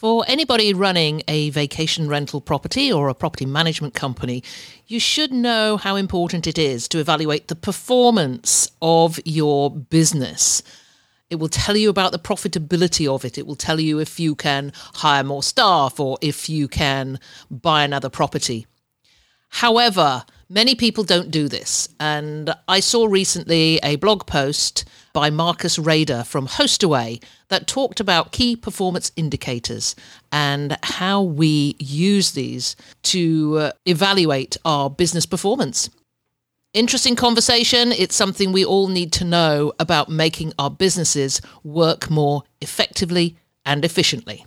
For 0.00 0.24
anybody 0.26 0.72
running 0.72 1.22
a 1.28 1.50
vacation 1.50 2.08
rental 2.08 2.40
property 2.40 2.90
or 2.90 3.10
a 3.10 3.14
property 3.14 3.44
management 3.44 3.92
company, 3.92 4.42
you 4.86 4.98
should 4.98 5.30
know 5.30 5.76
how 5.76 5.96
important 5.96 6.46
it 6.46 6.56
is 6.56 6.88
to 6.88 7.00
evaluate 7.00 7.48
the 7.48 7.54
performance 7.54 8.72
of 8.80 9.20
your 9.26 9.70
business. 9.70 10.62
It 11.28 11.34
will 11.34 11.50
tell 11.50 11.76
you 11.76 11.90
about 11.90 12.12
the 12.12 12.18
profitability 12.18 13.06
of 13.14 13.26
it. 13.26 13.36
It 13.36 13.46
will 13.46 13.56
tell 13.56 13.78
you 13.78 13.98
if 13.98 14.18
you 14.18 14.34
can 14.34 14.72
hire 14.74 15.22
more 15.22 15.42
staff 15.42 16.00
or 16.00 16.16
if 16.22 16.48
you 16.48 16.66
can 16.66 17.20
buy 17.50 17.84
another 17.84 18.08
property. 18.08 18.66
However, 19.50 20.24
many 20.48 20.74
people 20.74 21.04
don't 21.04 21.30
do 21.30 21.46
this. 21.46 21.90
And 22.00 22.54
I 22.66 22.80
saw 22.80 23.04
recently 23.04 23.78
a 23.82 23.96
blog 23.96 24.24
post 24.24 24.86
by 25.12 25.30
Marcus 25.30 25.78
Rader 25.78 26.24
from 26.24 26.46
Hostaway 26.46 27.22
that 27.48 27.66
talked 27.66 28.00
about 28.00 28.32
key 28.32 28.56
performance 28.56 29.12
indicators 29.16 29.96
and 30.32 30.76
how 30.82 31.22
we 31.22 31.76
use 31.78 32.32
these 32.32 32.76
to 33.04 33.58
uh, 33.58 33.72
evaluate 33.86 34.56
our 34.64 34.90
business 34.90 35.26
performance. 35.26 35.90
Interesting 36.72 37.16
conversation. 37.16 37.90
It's 37.90 38.14
something 38.14 38.52
we 38.52 38.64
all 38.64 38.88
need 38.88 39.12
to 39.14 39.24
know 39.24 39.72
about 39.80 40.08
making 40.08 40.52
our 40.58 40.70
businesses 40.70 41.40
work 41.64 42.08
more 42.10 42.44
effectively 42.60 43.36
and 43.64 43.84
efficiently. 43.84 44.46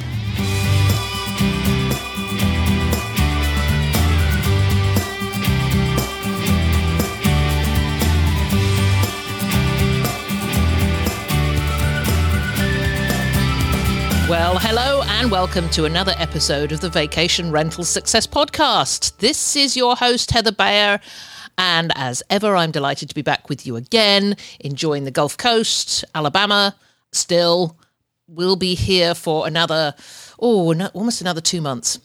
Well, 14.31 14.59
hello 14.59 15.01
and 15.05 15.29
welcome 15.29 15.69
to 15.71 15.83
another 15.83 16.13
episode 16.15 16.71
of 16.71 16.79
the 16.79 16.89
Vacation 16.89 17.51
Rental 17.51 17.83
Success 17.83 18.25
Podcast. 18.25 19.17
This 19.17 19.57
is 19.57 19.75
your 19.75 19.97
host, 19.97 20.31
Heather 20.31 20.53
Bayer. 20.53 21.01
And 21.57 21.91
as 21.95 22.23
ever, 22.29 22.55
I'm 22.55 22.71
delighted 22.71 23.09
to 23.09 23.15
be 23.15 23.23
back 23.23 23.49
with 23.49 23.67
you 23.67 23.75
again, 23.75 24.37
enjoying 24.61 25.03
the 25.03 25.11
Gulf 25.11 25.35
Coast, 25.35 26.05
Alabama. 26.15 26.77
Still, 27.11 27.77
we'll 28.25 28.55
be 28.55 28.73
here 28.73 29.15
for 29.15 29.45
another, 29.45 29.95
oh, 30.39 30.71
no, 30.71 30.87
almost 30.93 31.19
another 31.19 31.41
two 31.41 31.59
months 31.59 31.99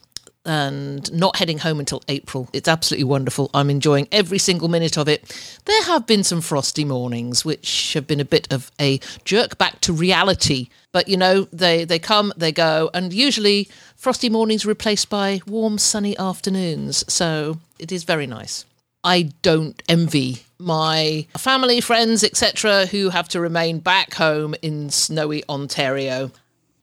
and 0.47 1.13
not 1.13 1.37
heading 1.37 1.59
home 1.59 1.81
until 1.81 2.03
April. 2.09 2.49
It's 2.53 2.69
absolutely 2.69 3.05
wonderful. 3.05 3.51
I'm 3.53 3.69
enjoying 3.69 4.09
every 4.13 4.39
single 4.39 4.69
minute 4.69 4.97
of 4.97 5.09
it. 5.09 5.61
There 5.65 5.83
have 5.85 6.07
been 6.07 6.25
some 6.25 6.41
frosty 6.41 6.85
mornings, 6.85 7.45
which 7.45 7.93
have 7.95 8.07
been 8.07 8.21
a 8.21 8.25
bit 8.25 8.51
of 8.53 8.71
a 8.81 9.01
jerk 9.25 9.59
back 9.59 9.81
to 9.83 9.93
reality. 9.93 10.69
But 10.93 11.09
you 11.09 11.17
know, 11.17 11.43
they, 11.53 11.85
they 11.85 11.99
come, 11.99 12.33
they 12.37 12.53
go, 12.53 12.91
and 12.95 13.13
usually 13.13 13.69
frosty 13.97 14.31
mornings 14.31 14.65
replaced 14.65 15.11
by 15.11 15.41
warm, 15.47 15.79
sunny 15.79 16.17
afternoons. 16.17 17.05
So 17.13 17.59
it 17.79 17.93
is 17.93 18.05
very 18.05 18.27
nice. 18.27 18.65
I 19.05 19.31
don't 19.43 19.81
envy 19.89 20.43
my 20.59 21.27
family, 21.37 21.81
friends, 21.81 22.25
etc., 22.25 22.87
who 22.87 23.11
have 23.11 23.29
to 23.29 23.41
remain 23.41 23.79
back 23.79 24.15
home 24.15 24.55
in 24.63 24.91
snowy 24.91 25.45
Ontario. 25.49 26.31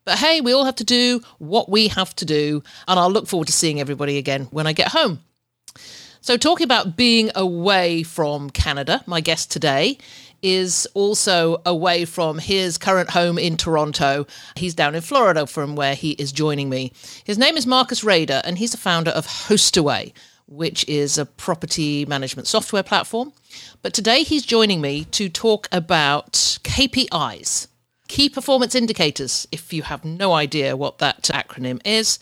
But 0.06 0.20
hey, 0.20 0.42
we 0.42 0.52
all 0.52 0.66
have 0.66 0.76
to 0.76 0.84
do 0.84 1.22
what 1.38 1.70
we 1.70 1.88
have 1.88 2.14
to 2.16 2.26
do, 2.26 2.62
and 2.88 3.00
I'll 3.00 3.12
look 3.12 3.28
forward 3.28 3.48
to 3.48 3.54
seeing 3.54 3.80
everybody 3.80 4.18
again 4.18 4.48
when 4.52 4.68
I 4.68 4.74
get 4.74 4.90
home. 4.90 5.22
So, 6.20 6.38
talking 6.38 6.66
about 6.66 6.96
being 6.96 7.32
away 7.36 8.04
from 8.04 8.50
Canada, 8.50 9.04
my 9.06 9.22
guest 9.22 9.52
today 9.52 9.98
is 10.42 10.86
also 10.94 11.62
away 11.66 12.04
from 12.04 12.38
his 12.38 12.78
current 12.78 13.10
home 13.10 13.38
in 13.38 13.56
Toronto. 13.56 14.28
He's 14.56 14.76
down 14.76 14.94
in 14.94 15.02
Florida 15.02 15.48
from 15.48 15.76
where 15.76 15.96
he 15.96 16.12
is 16.12 16.34
joining 16.34 16.70
me. 16.70 16.92
His 17.24 17.38
name 17.38 17.56
is 17.56 17.66
Marcus 17.66 18.04
Rader, 18.04 18.42
and 18.44 18.58
he's 18.58 18.72
the 18.72 18.78
founder 18.78 19.12
of 19.12 19.26
Hostaway, 19.26 20.12
which 20.48 20.88
is 20.90 21.18
a 21.18 21.26
property 21.26 22.06
management 22.06 22.48
software 22.48 22.84
platform. 22.84 23.32
But 23.82 23.94
today 23.94 24.24
he's 24.24 24.46
joining 24.46 24.82
me 24.82 25.06
to 25.06 25.30
talk 25.30 25.70
about 25.72 26.34
KPIs 26.64 27.68
key 28.14 28.30
performance 28.30 28.76
indicators, 28.76 29.48
if 29.52 29.74
you 29.74 29.82
have 29.82 30.06
no 30.06 30.34
idea 30.34 30.78
what 30.78 31.00
that 31.00 31.24
acronym 31.34 31.82
is. 31.84 32.20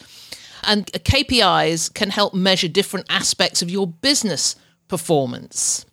And 0.64 0.86
KPIs 0.86 1.94
can 1.94 2.12
help 2.12 2.34
measure 2.34 2.70
different 2.70 3.08
aspects 3.10 3.62
of 3.62 3.70
your 3.70 3.88
business 3.88 4.56
performance. 4.88 5.86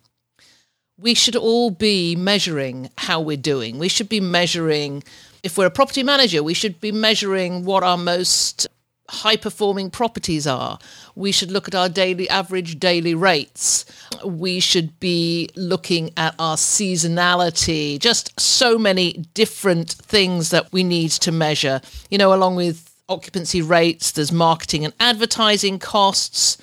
We 0.97 1.13
should 1.15 1.35
all 1.35 1.69
be 1.69 2.15
measuring 2.15 2.89
how 2.97 3.19
we're 3.19 3.35
doing. 3.35 3.77
We 3.77 3.89
should 3.89 4.07
be 4.07 4.21
measuring, 4.21 5.03
if 5.43 5.57
we're 5.57 5.65
a 5.65 5.69
property 5.79 6.03
manager, 6.03 6.43
we 6.43 6.53
should 6.53 6.79
be 6.79 6.93
measuring 6.93 7.65
what 7.65 7.83
our 7.83 7.97
most 7.97 8.67
high 9.09 9.35
performing 9.35 9.89
properties 9.89 10.45
are. 10.47 10.79
We 11.15 11.31
should 11.31 11.51
look 11.51 11.67
at 11.67 11.75
our 11.75 11.89
daily 11.89 12.29
average 12.29 12.79
daily 12.79 13.15
rates. 13.15 13.85
We 14.23 14.59
should 14.59 14.99
be 14.99 15.49
looking 15.55 16.11
at 16.15 16.35
our 16.39 16.55
seasonality, 16.55 17.99
just 17.99 18.39
so 18.39 18.77
many 18.77 19.25
different 19.33 19.91
things 19.91 20.51
that 20.51 20.71
we 20.71 20.83
need 20.83 21.11
to 21.11 21.31
measure. 21.31 21.81
You 22.09 22.17
know, 22.17 22.33
along 22.33 22.55
with 22.55 22.89
occupancy 23.09 23.61
rates, 23.61 24.11
there's 24.11 24.31
marketing 24.31 24.85
and 24.85 24.93
advertising 24.99 25.79
costs, 25.79 26.57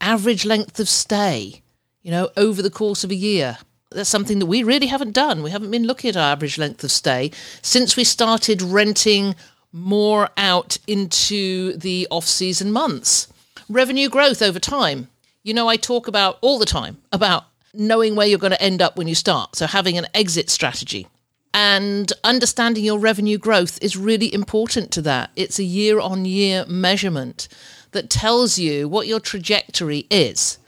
average 0.00 0.44
length 0.44 0.80
of 0.80 0.88
stay, 0.88 1.62
you 2.02 2.10
know, 2.10 2.30
over 2.36 2.60
the 2.60 2.70
course 2.70 3.04
of 3.04 3.10
a 3.10 3.14
year. 3.14 3.58
That's 3.92 4.10
something 4.10 4.40
that 4.40 4.46
we 4.46 4.62
really 4.62 4.88
haven't 4.88 5.12
done. 5.12 5.42
We 5.42 5.52
haven't 5.52 5.70
been 5.70 5.86
looking 5.86 6.10
at 6.10 6.16
our 6.16 6.32
average 6.32 6.58
length 6.58 6.82
of 6.82 6.90
stay 6.90 7.30
since 7.62 7.96
we 7.96 8.02
started 8.04 8.60
renting 8.60 9.36
more 9.76 10.30
out 10.36 10.78
into 10.86 11.76
the 11.76 12.08
off 12.10 12.26
season 12.26 12.72
months. 12.72 13.28
Revenue 13.68 14.08
growth 14.08 14.40
over 14.42 14.58
time. 14.58 15.08
You 15.42 15.54
know, 15.54 15.68
I 15.68 15.76
talk 15.76 16.08
about 16.08 16.38
all 16.40 16.58
the 16.58 16.66
time 16.66 16.98
about 17.12 17.44
knowing 17.74 18.16
where 18.16 18.26
you're 18.26 18.38
going 18.38 18.52
to 18.52 18.62
end 18.62 18.80
up 18.80 18.96
when 18.96 19.06
you 19.06 19.14
start. 19.14 19.54
So 19.54 19.66
having 19.66 19.98
an 19.98 20.06
exit 20.14 20.50
strategy 20.50 21.06
and 21.52 22.12
understanding 22.24 22.84
your 22.84 22.98
revenue 22.98 23.38
growth 23.38 23.78
is 23.82 23.96
really 23.96 24.32
important 24.32 24.90
to 24.92 25.02
that. 25.02 25.30
It's 25.36 25.58
a 25.58 25.64
year 25.64 26.00
on 26.00 26.24
year 26.24 26.64
measurement 26.66 27.48
that 27.92 28.10
tells 28.10 28.58
you 28.58 28.88
what 28.88 29.06
your 29.06 29.20
trajectory 29.20 30.06
is. 30.10 30.58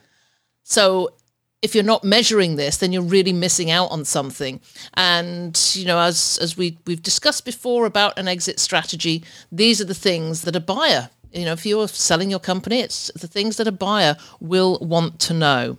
So 0.63 1.13
if 1.61 1.75
you're 1.75 1.85
not 1.85 2.05
measuring 2.05 2.57
this, 2.57 2.77
then 2.77 2.93
you're 2.93 3.03
really 3.03 3.33
missing 3.33 3.71
out 3.71 3.91
on 3.91 4.05
something. 4.05 4.61
And 4.95 5.59
you 5.75 5.85
know, 5.85 5.99
as 5.99 6.39
as 6.41 6.57
we 6.57 6.79
we've 6.87 7.03
discussed 7.03 7.45
before 7.45 7.87
about 7.87 8.19
an 8.19 8.29
exit 8.29 8.61
strategy, 8.61 9.25
these 9.51 9.81
are 9.81 9.85
the 9.85 9.95
things 9.95 10.43
that 10.43 10.57
a 10.57 10.61
buyer, 10.61 11.11
you 11.33 11.45
know, 11.45 11.53
if 11.53 11.67
you're 11.67 11.89
selling 11.89 12.31
your 12.31 12.41
company, 12.41 12.81
it's 12.81 13.11
the 13.15 13.29
things 13.29 13.57
that 13.57 13.67
a 13.67 13.73
buyer 13.73 14.17
will 14.41 14.79
want 14.81 15.19
to 15.21 15.35
know. 15.35 15.79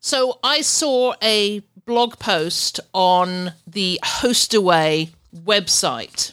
So 0.00 0.38
I 0.44 0.60
saw 0.60 1.14
a 1.22 1.60
blog 1.84 2.18
post 2.18 2.78
on 2.92 3.52
the 3.66 3.98
Hostaway 4.04 5.10
website 5.34 6.32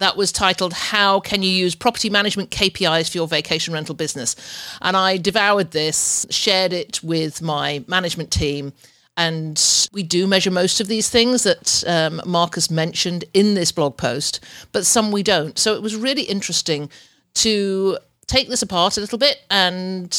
that 0.00 0.16
was 0.16 0.32
titled 0.32 0.72
How 0.72 1.20
Can 1.20 1.42
You 1.42 1.50
Use 1.50 1.74
Property 1.74 2.10
Management 2.10 2.50
KPIs 2.50 3.10
for 3.10 3.18
Your 3.18 3.28
Vacation 3.28 3.72
Rental 3.74 3.94
Business? 3.94 4.34
And 4.82 4.96
I 4.96 5.18
devoured 5.18 5.70
this, 5.70 6.26
shared 6.30 6.72
it 6.72 7.02
with 7.02 7.40
my 7.42 7.84
management 7.86 8.30
team. 8.30 8.72
And 9.16 9.62
we 9.92 10.02
do 10.02 10.26
measure 10.26 10.50
most 10.50 10.80
of 10.80 10.88
these 10.88 11.10
things 11.10 11.42
that 11.42 11.84
um, 11.86 12.22
Marcus 12.24 12.70
mentioned 12.70 13.26
in 13.34 13.54
this 13.54 13.72
blog 13.72 13.98
post, 13.98 14.40
but 14.72 14.86
some 14.86 15.12
we 15.12 15.22
don't. 15.22 15.58
So 15.58 15.74
it 15.74 15.82
was 15.82 15.94
really 15.94 16.22
interesting 16.22 16.88
to 17.34 17.98
take 18.26 18.48
this 18.48 18.62
apart 18.62 18.96
a 18.96 19.00
little 19.00 19.18
bit 19.18 19.42
and 19.50 20.16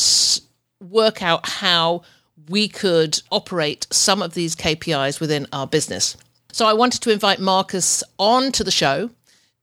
work 0.79 1.23
out 1.23 1.49
how 1.49 2.03
we 2.49 2.67
could 2.67 3.19
operate 3.31 3.87
some 3.89 4.21
of 4.21 4.35
these 4.35 4.55
KPIs 4.55 5.19
within 5.19 5.47
our 5.51 5.65
business. 5.65 6.15
So 6.51 6.67
I 6.67 6.73
wanted 6.73 7.01
to 7.01 7.11
invite 7.11 7.39
Marcus 7.39 8.03
on 8.19 8.51
to 8.51 8.63
the 8.63 8.71
show 8.71 9.09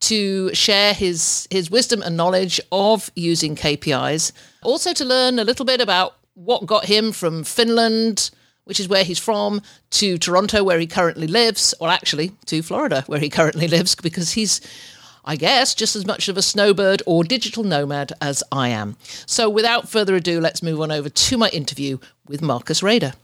to 0.00 0.54
share 0.54 0.94
his 0.94 1.48
his 1.50 1.70
wisdom 1.70 2.02
and 2.02 2.16
knowledge 2.16 2.60
of 2.70 3.10
using 3.14 3.56
KPIs. 3.56 4.32
Also 4.62 4.92
to 4.92 5.04
learn 5.04 5.38
a 5.38 5.44
little 5.44 5.64
bit 5.64 5.80
about 5.80 6.16
what 6.34 6.66
got 6.66 6.84
him 6.84 7.12
from 7.12 7.42
Finland, 7.42 8.30
which 8.64 8.78
is 8.78 8.88
where 8.88 9.02
he's 9.02 9.18
from, 9.18 9.60
to 9.90 10.18
Toronto, 10.18 10.62
where 10.62 10.78
he 10.78 10.86
currently 10.86 11.26
lives, 11.26 11.74
or 11.80 11.88
actually 11.88 12.32
to 12.46 12.62
Florida, 12.62 13.02
where 13.06 13.18
he 13.18 13.28
currently 13.28 13.66
lives, 13.76 13.96
because 13.96 14.32
he's, 14.32 14.60
I 15.24 15.34
guess, 15.34 15.74
just 15.74 15.96
as 15.96 16.06
much 16.06 16.28
of 16.28 16.36
a 16.36 16.42
snowbird 16.42 17.02
or 17.06 17.24
digital 17.24 17.64
nomad 17.64 18.12
as 18.20 18.44
I 18.52 18.68
am. 18.68 18.96
So 19.26 19.50
without 19.50 19.88
further 19.88 20.14
ado, 20.14 20.40
let's 20.40 20.62
move 20.62 20.80
on 20.80 20.92
over 20.92 21.08
to 21.08 21.36
my 21.36 21.48
interview 21.48 21.98
with 22.28 22.40
Marcus 22.40 22.82
Rader. 22.82 23.14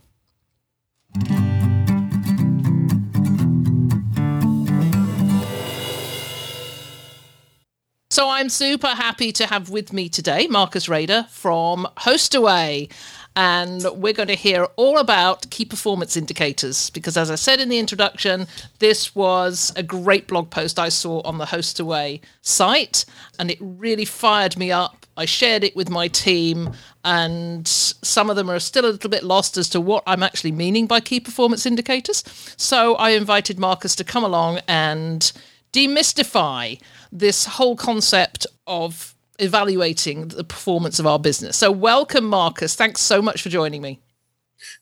So 8.15 8.31
I'm 8.31 8.49
super 8.49 8.87
happy 8.87 9.33
to 9.33 9.47
have 9.49 9.71
with 9.71 9.93
me 9.93 10.09
today 10.09 10.47
Marcus 10.47 10.89
Rader 10.89 11.27
from 11.31 11.85
Hostaway. 11.97 12.89
And 13.35 13.85
we're 13.93 14.13
going 14.13 14.29
to 14.29 14.37
hear 14.37 14.69
all 14.77 14.99
about 14.99 15.51
key 15.51 15.65
performance 15.65 16.17
indicators 16.17 16.91
because, 16.91 17.17
as 17.17 17.29
I 17.29 17.35
said 17.35 17.59
in 17.59 17.71
the 17.71 17.81
introduction, 17.81 18.47
this 18.79 19.17
was 19.17 19.73
a 19.75 19.83
great 19.83 20.29
blog 20.29 20.51
post 20.51 20.79
I 20.79 20.91
saw 20.91 21.23
on 21.23 21.39
the 21.39 21.47
Hostaway 21.47 22.21
site, 22.41 23.05
and 23.41 23.51
it 23.51 23.59
really 23.61 24.05
fired 24.05 24.57
me 24.57 24.71
up. 24.71 25.07
I 25.17 25.25
shared 25.25 25.65
it 25.65 25.75
with 25.75 25.91
my 25.91 26.07
team, 26.07 26.71
and 27.05 27.67
some 27.67 28.31
of 28.31 28.37
them 28.37 28.49
are 28.49 28.61
still 28.61 28.87
a 28.87 28.95
little 28.95 29.11
bit 29.11 29.25
lost 29.25 29.57
as 29.57 29.69
to 29.71 29.81
what 29.81 30.05
I'm 30.07 30.23
actually 30.23 30.53
meaning 30.53 30.87
by 30.87 31.01
key 31.01 31.19
performance 31.19 31.67
indicators. 31.67 32.23
So 32.57 32.95
I 32.95 33.11
invited 33.11 33.59
Marcus 33.59 33.97
to 33.97 34.05
come 34.05 34.23
along 34.23 34.61
and 34.69 35.33
demystify 35.73 36.81
this 37.15 37.47
whole 37.47 37.77
concept 37.77 38.47
of 38.67 39.15
evaluating 39.39 40.29
the 40.29 40.45
performance 40.45 40.99
of 40.99 41.07
our 41.07 41.19
business. 41.19 41.57
So, 41.57 41.71
welcome, 41.71 42.25
Marcus. 42.25 42.75
Thanks 42.75 43.01
so 43.01 43.23
much 43.23 43.41
for 43.41 43.49
joining 43.49 43.81
me. 43.81 44.01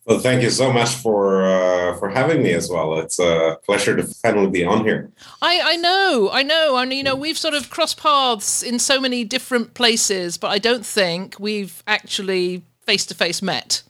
Well, 0.06 0.18
thank 0.18 0.42
you 0.42 0.50
so 0.50 0.72
much 0.72 0.90
for 0.90 1.44
uh, 1.44 1.98
for 1.98 2.08
having 2.08 2.42
me 2.42 2.52
as 2.52 2.68
well. 2.70 2.98
It's 2.98 3.18
a 3.18 3.58
pleasure 3.64 3.96
to 3.96 4.02
finally 4.02 4.50
be 4.50 4.64
on 4.64 4.84
here. 4.84 5.10
I, 5.40 5.60
I 5.62 5.76
know, 5.76 6.30
I 6.32 6.42
know, 6.42 6.76
and 6.76 6.92
you 6.92 7.02
know 7.02 7.14
we've 7.14 7.38
sort 7.38 7.54
of 7.54 7.70
crossed 7.70 8.00
paths 8.00 8.62
in 8.62 8.78
so 8.78 9.00
many 9.00 9.24
different 9.24 9.74
places, 9.74 10.38
but 10.38 10.48
I 10.48 10.58
don't 10.58 10.86
think 10.86 11.38
we've 11.38 11.82
actually 11.86 12.62
face 12.86 13.06
to 13.06 13.14
face 13.14 13.42
met. 13.42 13.82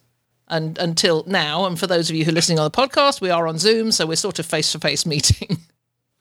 And 0.47 0.77
until 0.77 1.23
now, 1.25 1.65
and 1.65 1.79
for 1.79 1.87
those 1.87 2.09
of 2.09 2.15
you 2.15 2.25
who 2.25 2.31
are 2.31 2.35
listening 2.35 2.59
on 2.59 2.65
the 2.65 2.71
podcast, 2.71 3.21
we 3.21 3.29
are 3.29 3.47
on 3.47 3.57
Zoom, 3.57 3.91
so 3.91 4.05
we're 4.05 4.15
sort 4.15 4.39
of 4.39 4.45
face 4.45 4.71
to 4.73 4.79
face 4.79 5.05
meeting. 5.05 5.57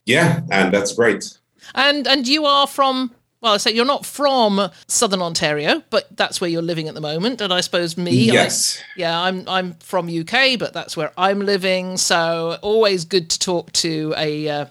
Yeah, 0.05 0.41
and 0.51 0.75
that's 0.75 0.95
great. 0.95 1.39
And 1.75 2.07
and 2.07 2.27
you 2.27 2.45
are 2.45 2.67
from 2.67 3.13
well, 3.43 3.55
I 3.55 3.57
say 3.57 3.73
you're 3.73 3.85
not 3.85 4.07
from 4.07 4.71
Southern 4.87 5.21
Ontario, 5.21 5.83
but 5.91 6.17
that's 6.17 6.41
where 6.41 6.49
you're 6.49 6.63
living 6.63 6.87
at 6.87 6.95
the 6.95 7.01
moment. 7.01 7.41
And 7.41 7.53
I 7.53 7.61
suppose 7.61 7.99
me, 7.99 8.13
yes, 8.27 8.79
I, 8.81 8.85
yeah, 8.97 9.21
I'm 9.21 9.49
I'm 9.49 9.75
from 9.75 10.09
UK, 10.09 10.59
but 10.59 10.73
that's 10.73 10.97
where 10.97 11.13
I'm 11.19 11.41
living. 11.41 11.97
So 11.97 12.59
always 12.63 13.05
good 13.05 13.29
to 13.31 13.39
talk 13.39 13.73
to 13.73 14.15
a 14.17 14.49
uh, 14.49 14.67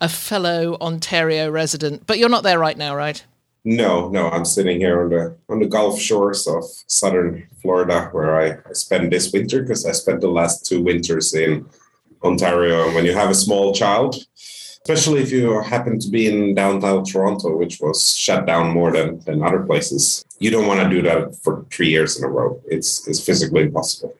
a 0.00 0.08
fellow 0.08 0.76
Ontario 0.80 1.48
resident. 1.48 2.06
But 2.06 2.18
you're 2.18 2.28
not 2.28 2.42
there 2.42 2.58
right 2.58 2.76
now, 2.76 2.96
right? 2.96 3.24
No, 3.64 4.08
no, 4.08 4.28
I'm 4.28 4.44
sitting 4.44 4.80
here 4.80 5.04
on 5.04 5.10
the 5.10 5.36
on 5.48 5.60
the 5.60 5.68
Gulf 5.68 6.00
shores 6.00 6.48
of 6.48 6.64
southern 6.88 7.46
Florida, 7.62 8.08
where 8.10 8.34
I, 8.34 8.68
I 8.68 8.72
spend 8.72 9.12
this 9.12 9.32
winter 9.32 9.62
because 9.62 9.86
I 9.86 9.92
spent 9.92 10.20
the 10.20 10.28
last 10.28 10.66
two 10.66 10.82
winters 10.82 11.32
in 11.34 11.66
Ontario. 12.24 12.86
And 12.86 12.96
when 12.96 13.04
you 13.04 13.14
have 13.14 13.30
a 13.30 13.34
small 13.34 13.72
child, 13.72 14.16
especially 14.84 15.22
if 15.22 15.30
you 15.30 15.60
happen 15.60 15.98
to 15.98 16.08
be 16.08 16.26
in 16.26 16.54
downtown 16.54 17.04
Toronto, 17.04 17.56
which 17.56 17.80
was 17.80 18.16
shut 18.16 18.46
down 18.46 18.70
more 18.70 18.92
than, 18.92 19.20
than 19.20 19.42
other 19.42 19.60
places. 19.60 20.24
You 20.38 20.50
don't 20.50 20.66
want 20.66 20.80
to 20.80 20.88
do 20.88 21.02
that 21.02 21.36
for 21.36 21.64
three 21.70 21.88
years 21.88 22.18
in 22.18 22.24
a 22.24 22.28
row. 22.28 22.60
It's, 22.66 23.06
it's 23.06 23.24
physically 23.24 23.62
impossible. 23.62 24.14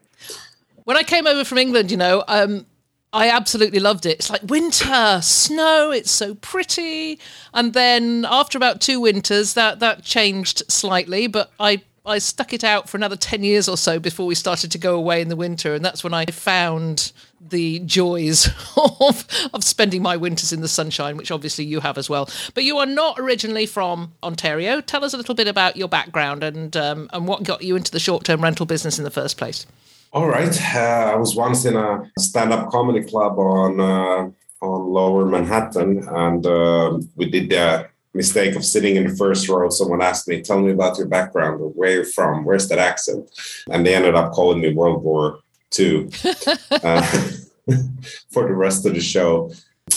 When 0.85 0.97
I 0.97 1.03
came 1.03 1.27
over 1.27 1.45
from 1.45 1.59
England, 1.59 1.91
you 1.91 1.97
know, 1.97 2.23
um, 2.29 2.67
I 3.13 3.29
absolutely 3.29 3.81
loved 3.81 4.07
it. 4.07 4.19
It's 4.19 4.31
like 4.31 4.43
winter, 4.45 5.21
snow, 5.21 5.91
it's 5.91 6.11
so 6.11 6.35
pretty. 6.37 7.19
And 7.53 7.73
then 7.73 8.25
after 8.29 8.57
about 8.57 8.81
two 8.81 9.01
winters, 9.01 9.55
that, 9.55 9.81
that 9.81 10.05
changed 10.05 10.63
slightly, 10.69 11.27
but 11.27 11.51
I 11.59 11.83
I 12.05 12.19
stuck 12.19 12.53
it 12.53 12.65
out 12.65 12.89
for 12.89 12.97
another 12.97 13.15
10 13.15 13.45
years 13.45 13.69
or 13.69 13.77
so 13.77 14.01
before 14.01 14.27
we 14.27 14.35
started 14.35 14.73
to 14.73 14.79
go 14.79 14.97
away 14.97 15.21
in 15.21 15.29
the 15.29 15.37
winter. 15.37 15.75
And 15.75 15.85
that's 15.85 16.03
when 16.03 16.13
I 16.13 16.27
found 16.27 17.13
the 17.41 17.79
joys 17.81 18.49
of, 19.01 19.25
of 19.55 19.63
spending 19.63 20.03
my 20.03 20.17
winters 20.17 20.53
in 20.53 20.63
the 20.63 20.69
sunshine, 20.69 21.17
which 21.17 21.31
obviously 21.31 21.65
you 21.65 21.79
have 21.81 21.99
as 21.99 22.11
well. 22.11 22.29
But 22.55 22.65
you 22.65 22.79
are 22.79 22.87
not 22.87 23.21
originally 23.21 23.67
from 23.67 24.13
Ontario. 24.23 24.81
Tell 24.81 25.05
us 25.05 25.15
a 25.15 25.17
little 25.17 25.37
bit 25.37 25.47
about 25.47 25.77
your 25.77 25.89
background 25.89 26.43
and, 26.43 26.77
um, 26.77 27.09
and 27.13 27.29
what 27.29 27.45
got 27.45 27.63
you 27.63 27.77
into 27.77 27.93
the 27.93 28.01
short 28.01 28.25
term 28.25 28.43
rental 28.43 28.67
business 28.67 28.99
in 28.99 29.05
the 29.05 29.11
first 29.11 29.37
place. 29.37 29.65
All 30.13 30.27
right. 30.27 30.61
Uh, 30.75 31.13
I 31.13 31.15
was 31.15 31.37
once 31.37 31.65
in 31.65 31.77
a 31.77 32.03
stand 32.19 32.53
up 32.53 32.71
comedy 32.71 33.05
club 33.05 33.39
on, 33.39 33.81
uh, 33.81 34.31
on 34.65 34.93
lower 34.93 35.25
Manhattan, 35.25 36.07
and 36.09 36.45
uh, 36.45 36.99
we 37.17 37.31
did 37.31 37.49
the 37.49 37.89
mistake 38.15 38.57
of 38.57 38.65
sitting 38.65 38.97
in 38.97 39.07
the 39.07 39.17
first 39.17 39.49
row. 39.49 39.69
Someone 39.69 40.03
asked 40.03 40.29
me, 40.29 40.43
Tell 40.43 40.61
me 40.61 40.73
about 40.73 40.99
your 40.99 41.07
background, 41.07 41.61
or 41.61 41.69
where 41.71 41.91
you're 41.91 42.05
from, 42.05 42.45
where's 42.45 42.69
that 42.69 42.79
accent? 42.79 43.31
And 43.71 43.87
they 43.87 43.95
ended 43.95 44.15
up 44.15 44.33
calling 44.33 44.61
me 44.61 44.73
World 44.73 45.03
War 45.03 45.41
II 45.79 46.11
uh, 46.71 47.03
for 48.33 48.47
the 48.47 48.55
rest 48.55 48.87
of 48.87 48.95
the 48.95 49.01
show. 49.01 49.51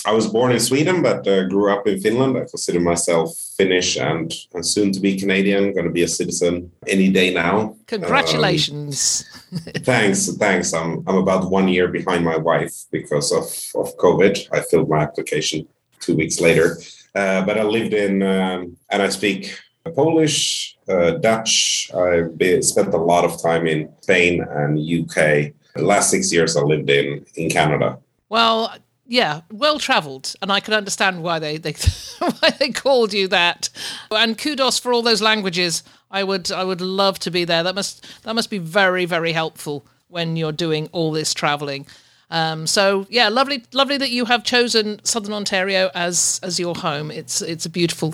I 0.06 0.12
was 0.14 0.28
born 0.28 0.52
in 0.52 0.60
Sweden, 0.60 1.02
but 1.02 1.28
uh, 1.28 1.48
grew 1.48 1.72
up 1.72 1.88
in 1.88 2.00
Finland. 2.00 2.36
I 2.38 2.42
consider 2.42 2.80
myself 2.80 3.38
Finnish 3.56 3.98
and, 3.98 4.34
and 4.54 4.66
soon 4.66 4.92
to 4.92 5.00
be 5.00 5.18
Canadian. 5.18 5.74
Going 5.74 5.86
to 5.86 5.92
be 5.92 6.04
a 6.04 6.08
citizen 6.08 6.72
any 6.88 7.10
day 7.10 7.34
now. 7.34 7.76
Congratulations! 7.86 9.24
Um, 9.52 9.60
thanks, 9.84 10.36
thanks. 10.38 10.74
I'm 10.74 11.04
I'm 11.08 11.18
about 11.18 11.52
one 11.52 11.68
year 11.68 11.88
behind 11.88 12.26
my 12.26 12.36
wife 12.36 12.74
because 12.92 13.32
of 13.32 13.46
of 13.80 13.96
COVID. 13.98 14.48
I 14.52 14.62
filled 14.62 14.90
my 14.90 15.02
application 15.04 15.68
two 16.00 16.16
weeks 16.16 16.42
later. 16.42 16.78
Uh, 17.16 17.46
but 17.46 17.58
I 17.58 17.64
lived 17.64 17.94
in, 17.94 18.22
um, 18.22 18.78
and 18.90 19.02
I 19.02 19.10
speak 19.10 19.58
Polish, 19.96 20.76
uh, 20.90 21.12
Dutch. 21.12 21.90
I 21.96 22.24
spent 22.62 22.94
a 22.94 22.98
lot 22.98 23.24
of 23.24 23.42
time 23.42 23.68
in 23.68 23.90
Spain 24.02 24.46
and 24.50 24.78
UK. 24.78 25.54
The 25.76 25.84
last 25.84 26.10
six 26.12 26.32
years 26.32 26.58
I 26.58 26.62
lived 26.62 26.90
in 26.90 27.26
in 27.36 27.50
Canada. 27.50 28.00
Well, 28.30 28.74
yeah, 29.08 29.42
well 29.52 29.78
travelled, 29.78 30.34
and 30.42 30.52
I 30.52 30.60
can 30.60 30.74
understand 30.74 31.22
why 31.24 31.40
they, 31.40 31.58
they 31.58 31.74
why 32.20 32.50
they 32.60 32.72
called 32.72 33.14
you 33.14 33.28
that. 33.30 33.70
And 34.12 34.38
kudos 34.38 34.80
for 34.80 34.94
all 34.94 35.02
those 35.02 35.22
languages. 35.22 35.84
I 36.12 36.24
would 36.24 36.52
I 36.52 36.64
would 36.64 36.82
love 36.82 37.20
to 37.20 37.32
be 37.32 37.46
there. 37.46 37.64
That 37.64 37.76
must 37.76 38.06
that 38.24 38.36
must 38.36 38.50
be 38.50 38.58
very 38.58 39.06
very 39.06 39.32
helpful 39.32 39.86
when 40.08 40.38
you're 40.38 40.52
doing 40.52 40.88
all 40.92 41.12
this 41.12 41.34
travelling. 41.34 41.88
Um, 42.36 42.68
so 42.68 43.08
yeah, 43.10 43.30
lovely, 43.30 43.64
lovely 43.72 43.98
that 43.98 44.12
you 44.12 44.26
have 44.26 44.44
chosen 44.44 45.00
Southern 45.06 45.32
Ontario 45.32 45.90
as 45.96 46.42
as 46.44 46.60
your 46.60 46.76
home. 46.76 47.10
It's 47.10 47.42
it's 47.42 47.66
a 47.66 47.70
beautiful, 47.70 48.14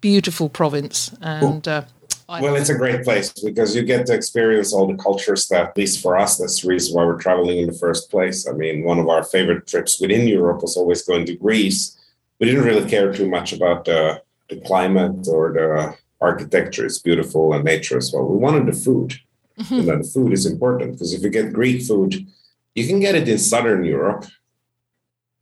beautiful 0.00 0.48
province, 0.48 1.14
and 1.20 1.68
uh, 1.68 1.84
well, 2.28 2.56
it's 2.56 2.68
a 2.68 2.74
great 2.74 3.04
place 3.04 3.32
because 3.32 3.76
you 3.76 3.82
get 3.82 4.06
to 4.06 4.12
experience 4.12 4.72
all 4.72 4.88
the 4.88 5.00
culture 5.00 5.36
stuff. 5.36 5.68
at 5.68 5.76
least 5.76 6.02
for 6.02 6.18
us, 6.18 6.38
that's 6.38 6.62
the 6.62 6.68
reason 6.68 6.96
why 6.96 7.04
we're 7.04 7.20
traveling 7.20 7.58
in 7.58 7.68
the 7.68 7.78
first 7.86 8.10
place. 8.10 8.48
I 8.48 8.52
mean, 8.54 8.82
one 8.82 8.98
of 8.98 9.08
our 9.08 9.22
favorite 9.22 9.68
trips 9.68 10.00
within 10.00 10.26
Europe 10.26 10.62
was 10.62 10.76
always 10.76 11.02
going 11.02 11.26
to 11.26 11.36
Greece. 11.36 11.96
We 12.40 12.46
didn't 12.46 12.64
really 12.64 12.90
care 12.90 13.12
too 13.12 13.28
much 13.28 13.52
about 13.52 13.84
the, 13.84 14.20
the 14.48 14.60
climate 14.62 15.28
or 15.28 15.52
the 15.52 15.96
architecture. 16.20 16.86
It's 16.86 16.98
beautiful 16.98 17.52
and 17.52 17.64
nature 17.64 17.98
as 17.98 18.12
well. 18.12 18.26
We 18.26 18.38
wanted 18.38 18.66
the 18.66 18.72
food, 18.72 19.14
mm-hmm. 19.60 19.74
and 19.74 19.88
then 19.88 20.02
the 20.02 20.08
food 20.08 20.32
is 20.32 20.44
important 20.44 20.92
because 20.92 21.12
if 21.12 21.22
you 21.22 21.30
get 21.30 21.52
Greek 21.52 21.82
food 21.82 22.26
you 22.74 22.86
can 22.86 23.00
get 23.00 23.14
it 23.14 23.28
in 23.28 23.38
Southern 23.38 23.84
Europe, 23.84 24.24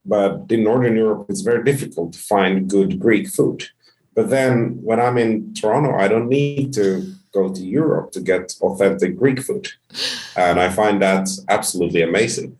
but 0.04 0.46
in 0.50 0.64
Northern 0.64 0.96
Europe, 0.96 1.26
it's 1.28 1.42
very 1.42 1.62
difficult 1.64 2.12
to 2.14 2.18
find 2.18 2.70
good 2.70 2.98
Greek 2.98 3.28
food. 3.28 3.64
But 4.14 4.30
then 4.30 4.78
when 4.82 4.98
I'm 4.98 5.18
in 5.18 5.54
Toronto, 5.54 5.96
I 5.96 6.08
don't 6.08 6.28
need 6.28 6.72
to 6.74 7.12
go 7.32 7.52
to 7.52 7.60
Europe 7.60 8.10
to 8.12 8.20
get 8.20 8.54
authentic 8.62 9.16
Greek 9.16 9.40
food. 9.40 9.68
And 10.36 10.58
I 10.58 10.70
find 10.70 11.00
that 11.02 11.28
absolutely 11.48 12.02
amazing. 12.02 12.56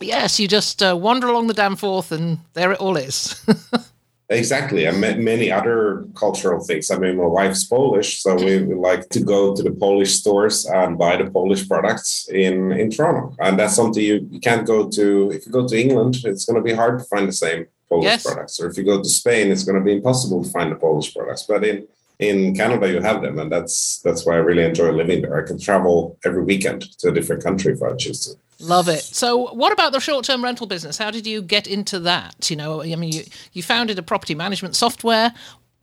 Yes, 0.00 0.40
you 0.40 0.48
just 0.48 0.82
uh, 0.82 0.96
wander 1.00 1.28
along 1.28 1.46
the 1.46 1.54
Danforth 1.54 2.12
and 2.12 2.38
there 2.52 2.72
it 2.72 2.80
all 2.80 2.96
is. 2.96 3.40
Exactly, 4.30 4.86
and 4.86 5.00
many 5.00 5.52
other 5.52 6.06
cultural 6.14 6.64
things. 6.64 6.90
I 6.90 6.96
mean, 6.96 7.18
my 7.18 7.26
wife's 7.26 7.64
Polish, 7.64 8.22
so 8.22 8.34
we, 8.34 8.62
we, 8.62 8.74
like 8.74 9.10
to 9.10 9.20
go 9.20 9.54
to 9.54 9.62
the 9.62 9.70
Polish 9.70 10.14
stores 10.14 10.64
and 10.64 10.96
buy 10.96 11.16
the 11.16 11.30
Polish 11.30 11.68
products 11.68 12.26
in 12.30 12.72
in 12.72 12.90
Toronto, 12.90 13.36
and 13.38 13.58
that's 13.58 13.76
something 13.76 14.02
you, 14.02 14.26
you 14.30 14.40
can't 14.40 14.66
go 14.66 14.88
to. 14.88 15.30
If 15.30 15.44
you 15.44 15.52
go 15.52 15.68
to 15.68 15.78
England, 15.78 16.16
it's 16.24 16.46
going 16.46 16.56
to 16.56 16.62
be 16.62 16.72
hard 16.72 17.00
to 17.00 17.04
find 17.04 17.28
the 17.28 17.32
same 17.32 17.66
Polish 17.90 18.04
yes. 18.04 18.22
products, 18.26 18.58
or 18.60 18.70
if 18.70 18.78
you 18.78 18.84
go 18.84 19.02
to 19.02 19.08
Spain, 19.08 19.52
it's 19.52 19.64
going 19.64 19.78
to 19.78 19.84
be 19.84 19.96
impossible 19.96 20.42
to 20.42 20.50
find 20.50 20.72
the 20.72 20.76
Polish 20.76 21.14
products. 21.14 21.42
But 21.42 21.62
in 21.62 21.86
in 22.18 22.54
Canada, 22.54 22.90
you 22.90 23.02
have 23.02 23.20
them, 23.20 23.38
and 23.38 23.52
that's 23.52 23.98
that's 23.98 24.24
why 24.24 24.34
I 24.34 24.38
really 24.38 24.64
enjoy 24.64 24.90
living 24.90 25.20
there. 25.20 25.36
I 25.38 25.46
can 25.46 25.58
travel 25.58 26.18
every 26.24 26.42
weekend 26.42 26.80
to 27.00 27.08
a 27.08 27.12
different 27.12 27.42
country 27.42 27.74
if 27.74 27.82
I 27.82 27.94
choose 27.94 28.20
to. 28.26 28.38
Love 28.60 28.88
it. 28.88 29.02
So, 29.02 29.52
what 29.52 29.72
about 29.72 29.92
the 29.92 30.00
short-term 30.00 30.42
rental 30.42 30.66
business? 30.66 30.98
How 30.98 31.10
did 31.10 31.26
you 31.26 31.42
get 31.42 31.66
into 31.66 31.98
that? 32.00 32.50
You 32.50 32.56
know, 32.56 32.82
I 32.82 32.96
mean, 32.96 33.12
you 33.12 33.24
you 33.52 33.62
founded 33.62 33.98
a 33.98 34.02
property 34.02 34.34
management 34.34 34.76
software. 34.76 35.34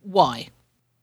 Why? 0.01 0.49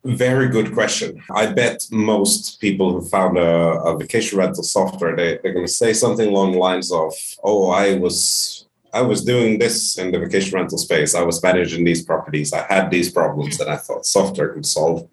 Very 0.05 0.49
good 0.49 0.73
question. 0.73 1.23
I 1.35 1.47
bet 1.47 1.87
most 1.91 2.61
people 2.61 2.93
who 2.93 3.03
found 3.03 3.37
a, 3.37 3.81
a 3.83 3.99
vacation 3.99 4.39
rental 4.39 4.63
software 4.63 5.15
they, 5.15 5.39
they're 5.43 5.53
going 5.53 5.67
to 5.67 5.73
say 5.73 5.93
something 5.93 6.29
along 6.29 6.53
the 6.53 6.59
lines 6.59 6.91
of, 6.93 7.13
"Oh, 7.43 7.71
I 7.71 7.99
was 7.99 8.67
I 8.93 9.03
was 9.03 9.25
doing 9.25 9.59
this 9.59 9.99
in 9.99 10.13
the 10.13 10.19
vacation 10.19 10.59
rental 10.59 10.79
space. 10.79 11.15
I 11.15 11.23
was 11.23 11.43
managing 11.43 11.85
these 11.85 12.03
properties. 12.03 12.53
I 12.53 12.65
had 12.73 12.91
these 12.91 13.13
problems, 13.13 13.59
that 13.59 13.69
I 13.69 13.77
thought 13.77 14.07
software 14.07 14.55
could 14.55 14.65
solve 14.65 15.07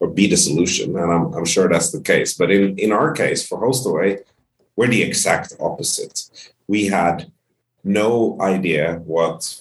or 0.00 0.08
be 0.08 0.26
the 0.26 0.36
solution." 0.36 0.96
And 0.98 1.10
I'm, 1.10 1.32
I'm 1.32 1.46
sure 1.46 1.68
that's 1.68 1.92
the 1.92 2.02
case. 2.02 2.34
But 2.34 2.50
in 2.50 2.78
in 2.78 2.92
our 2.92 3.12
case, 3.12 3.46
for 3.46 3.58
Hostaway 3.58 4.20
we're 4.76 4.88
the 4.88 5.02
exact 5.02 5.54
opposite. 5.58 6.50
We 6.68 6.86
had 6.86 7.30
no 7.82 8.36
idea 8.40 9.00
what 9.04 9.60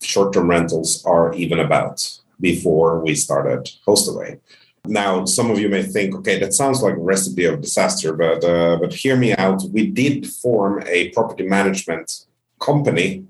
short 0.00 0.32
term 0.32 0.48
rentals 0.50 1.04
are 1.04 1.32
even 1.34 1.60
about. 1.60 2.20
before 2.40 3.00
we 3.00 3.14
started 3.14 3.70
Hostaway. 3.86 4.40
Now, 4.86 5.26
some 5.26 5.50
of 5.50 5.58
you 5.58 5.68
may 5.68 5.82
think, 5.82 6.14
okay, 6.16 6.38
that 6.38 6.54
sounds 6.54 6.82
like 6.82 6.94
a 6.94 7.00
recipe 7.14 7.44
of 7.44 7.60
disaster, 7.60 8.14
but 8.14 8.42
uh, 8.42 8.78
but 8.80 8.94
hear 8.94 9.16
me 9.16 9.34
out. 9.36 9.62
We 9.70 9.86
did 9.86 10.26
form 10.26 10.82
a 10.86 11.10
property 11.10 11.46
management 11.46 12.24
company 12.58 13.26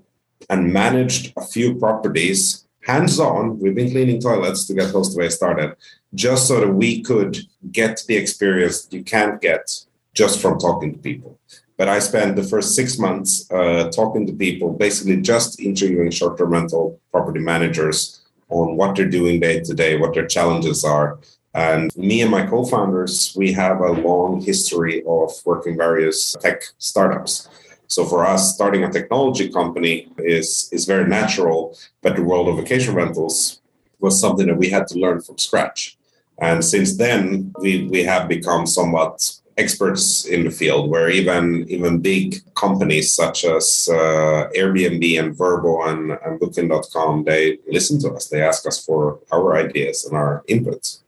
and 0.49 0.71
managed 0.71 1.33
a 1.37 1.45
few 1.45 1.75
properties 1.75 2.65
hands 2.83 3.19
on. 3.19 3.59
We've 3.59 3.75
been 3.75 3.91
cleaning 3.91 4.21
toilets 4.21 4.65
to 4.67 4.73
get 4.73 4.93
Hostaway 4.93 5.31
started, 5.31 5.75
just 6.15 6.47
so 6.47 6.61
that 6.61 6.73
we 6.73 7.01
could 7.03 7.37
get 7.71 8.01
the 8.07 8.15
experience 8.15 8.87
you 8.89 9.03
can't 9.03 9.39
get 9.41 9.85
just 10.13 10.41
from 10.41 10.59
talking 10.59 10.93
to 10.93 10.99
people. 10.99 11.39
But 11.77 11.87
I 11.87 11.99
spent 11.99 12.35
the 12.35 12.43
first 12.43 12.75
six 12.75 12.99
months 12.99 13.49
uh, 13.51 13.89
talking 13.89 14.27
to 14.27 14.33
people, 14.33 14.73
basically 14.73 15.19
just 15.21 15.59
interviewing 15.59 16.11
short 16.11 16.37
term 16.37 16.51
rental 16.51 16.99
property 17.11 17.39
managers 17.39 18.21
on 18.49 18.75
what 18.75 18.95
they're 18.95 19.09
doing 19.09 19.39
day 19.39 19.61
to 19.61 19.73
day, 19.73 19.97
what 19.97 20.13
their 20.13 20.27
challenges 20.27 20.83
are, 20.83 21.17
and 21.53 21.95
me 21.97 22.21
and 22.21 22.31
my 22.31 22.45
co 22.45 22.63
founders, 22.63 23.33
we 23.35 23.51
have 23.53 23.81
a 23.81 23.91
long 23.91 24.41
history 24.41 25.03
of 25.05 25.31
working 25.45 25.77
various 25.77 26.35
tech 26.39 26.63
startups. 26.77 27.49
So 27.87 28.05
for 28.05 28.25
us, 28.25 28.55
starting 28.55 28.85
a 28.85 28.91
technology 28.91 29.49
company 29.49 30.07
is, 30.17 30.69
is 30.71 30.85
very 30.85 31.07
natural, 31.07 31.77
but 32.01 32.15
the 32.15 32.23
world 32.23 32.47
of 32.47 32.55
vacation 32.55 32.95
rentals 32.95 33.61
was 33.99 34.19
something 34.19 34.47
that 34.47 34.57
we 34.57 34.69
had 34.69 34.87
to 34.87 34.99
learn 34.99 35.21
from 35.21 35.37
scratch. 35.37 35.97
And 36.39 36.63
since 36.63 36.95
then, 36.95 37.53
we, 37.59 37.87
we 37.89 38.03
have 38.03 38.29
become 38.29 38.65
somewhat 38.65 39.35
experts 39.61 40.25
in 40.25 40.43
the 40.45 40.51
field 40.51 40.89
where 40.89 41.09
even 41.09 41.65
even 41.69 41.99
big 41.99 42.27
companies 42.55 43.11
such 43.11 43.45
as 43.45 43.87
uh, 43.91 44.49
Airbnb 44.59 45.03
and 45.19 45.35
Vrbo 45.35 45.73
and, 45.89 46.11
and 46.23 46.39
Booking.com, 46.39 47.23
they 47.25 47.59
listen 47.67 47.99
to 48.01 48.09
us. 48.13 48.27
They 48.27 48.41
ask 48.41 48.65
us 48.65 48.83
for 48.85 49.19
our 49.31 49.55
ideas 49.55 50.05
and 50.05 50.15
our 50.15 50.43
inputs. 50.49 51.01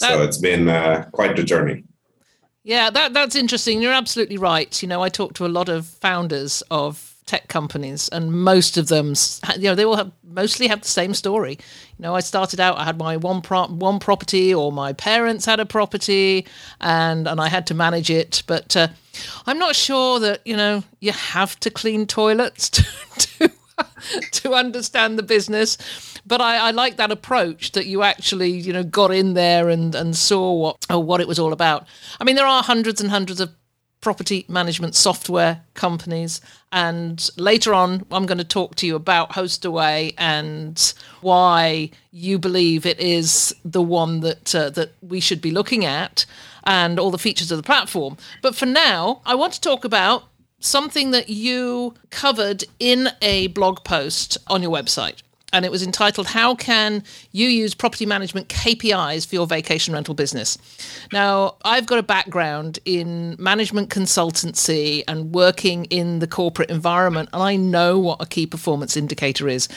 That, 0.00 0.10
so 0.10 0.22
it's 0.22 0.38
been 0.38 0.68
uh, 0.68 1.08
quite 1.12 1.34
the 1.36 1.42
journey. 1.42 1.84
Yeah, 2.64 2.90
that 2.90 3.14
that's 3.14 3.36
interesting. 3.36 3.80
You're 3.82 3.94
absolutely 3.94 4.36
right. 4.36 4.82
You 4.82 4.88
know, 4.88 5.02
I 5.02 5.08
talk 5.08 5.34
to 5.34 5.46
a 5.46 5.54
lot 5.58 5.68
of 5.68 5.86
founders 5.86 6.62
of 6.70 7.07
tech 7.28 7.48
companies, 7.48 8.08
and 8.08 8.32
most 8.32 8.76
of 8.76 8.88
them, 8.88 9.14
you 9.56 9.64
know, 9.64 9.74
they 9.74 9.84
all 9.84 9.96
have 9.96 10.10
mostly 10.24 10.66
have 10.66 10.80
the 10.80 10.88
same 10.88 11.14
story. 11.14 11.58
You 11.98 12.02
know, 12.02 12.14
I 12.14 12.20
started 12.20 12.58
out, 12.58 12.78
I 12.78 12.84
had 12.84 12.98
my 12.98 13.16
one 13.16 13.42
pro- 13.42 13.68
one 13.68 13.98
property, 14.00 14.52
or 14.52 14.72
my 14.72 14.94
parents 14.94 15.44
had 15.44 15.60
a 15.60 15.66
property, 15.66 16.46
and 16.80 17.28
and 17.28 17.40
I 17.40 17.48
had 17.48 17.66
to 17.68 17.74
manage 17.74 18.10
it. 18.10 18.42
But 18.46 18.76
uh, 18.76 18.88
I'm 19.46 19.58
not 19.58 19.76
sure 19.76 20.18
that 20.20 20.40
you 20.44 20.56
know 20.56 20.82
you 21.00 21.12
have 21.12 21.60
to 21.60 21.70
clean 21.70 22.06
toilets 22.06 22.70
to, 22.70 22.82
to 23.18 23.50
to 24.32 24.54
understand 24.54 25.18
the 25.18 25.22
business. 25.22 25.78
But 26.26 26.40
I, 26.40 26.56
I, 26.56 26.70
like 26.72 26.96
that 26.96 27.10
approach 27.10 27.72
that 27.72 27.86
you 27.86 28.02
actually, 28.02 28.50
you 28.50 28.72
know, 28.72 28.82
got 28.82 29.12
in 29.12 29.34
there 29.34 29.68
and, 29.68 29.94
and 29.94 30.14
saw 30.16 30.52
what 30.52 30.86
what 30.90 31.20
it 31.20 31.28
was 31.28 31.38
all 31.38 31.52
about. 31.52 31.86
I 32.20 32.24
mean, 32.24 32.36
there 32.36 32.46
are 32.46 32.62
hundreds 32.62 33.00
and 33.00 33.10
hundreds 33.10 33.40
of 33.40 33.50
property 34.00 34.44
management 34.48 34.94
software 34.94 35.62
companies. 35.74 36.40
And 36.70 37.28
later 37.36 37.74
on, 37.74 38.04
I'm 38.10 38.26
going 38.26 38.38
to 38.38 38.44
talk 38.44 38.74
to 38.76 38.86
you 38.86 38.94
about 38.96 39.30
HostAway 39.30 40.14
and 40.18 40.94
why 41.20 41.90
you 42.10 42.38
believe 42.38 42.86
it 42.86 43.00
is 43.00 43.54
the 43.64 43.82
one 43.82 44.20
that 44.20 44.54
uh, 44.54 44.70
that 44.70 44.92
we 45.02 45.20
should 45.20 45.40
be 45.40 45.50
looking 45.50 45.84
at 45.84 46.26
and 46.64 46.98
all 46.98 47.10
the 47.10 47.18
features 47.18 47.50
of 47.50 47.56
the 47.56 47.62
platform. 47.62 48.16
But 48.42 48.54
for 48.54 48.66
now, 48.66 49.22
I 49.24 49.34
want 49.34 49.54
to 49.54 49.60
talk 49.60 49.84
about 49.84 50.24
something 50.60 51.12
that 51.12 51.28
you 51.28 51.94
covered 52.10 52.64
in 52.78 53.08
a 53.22 53.46
blog 53.48 53.84
post 53.84 54.38
on 54.48 54.62
your 54.62 54.72
website. 54.72 55.22
And 55.52 55.64
it 55.64 55.70
was 55.70 55.82
entitled, 55.82 56.26
How 56.26 56.54
Can 56.54 57.02
You 57.32 57.48
Use 57.48 57.74
Property 57.74 58.04
Management 58.04 58.48
KPIs 58.48 59.26
for 59.26 59.34
Your 59.34 59.46
Vacation 59.46 59.94
Rental 59.94 60.14
Business? 60.14 60.58
Now, 61.10 61.56
I've 61.64 61.86
got 61.86 61.98
a 61.98 62.02
background 62.02 62.78
in 62.84 63.34
management 63.38 63.88
consultancy 63.88 65.04
and 65.08 65.34
working 65.34 65.86
in 65.86 66.18
the 66.18 66.26
corporate 66.26 66.70
environment, 66.70 67.30
and 67.32 67.42
I 67.42 67.56
know 67.56 67.98
what 67.98 68.20
a 68.20 68.26
key 68.26 68.46
performance 68.46 68.96
indicator 68.96 69.48
is. 69.48 69.68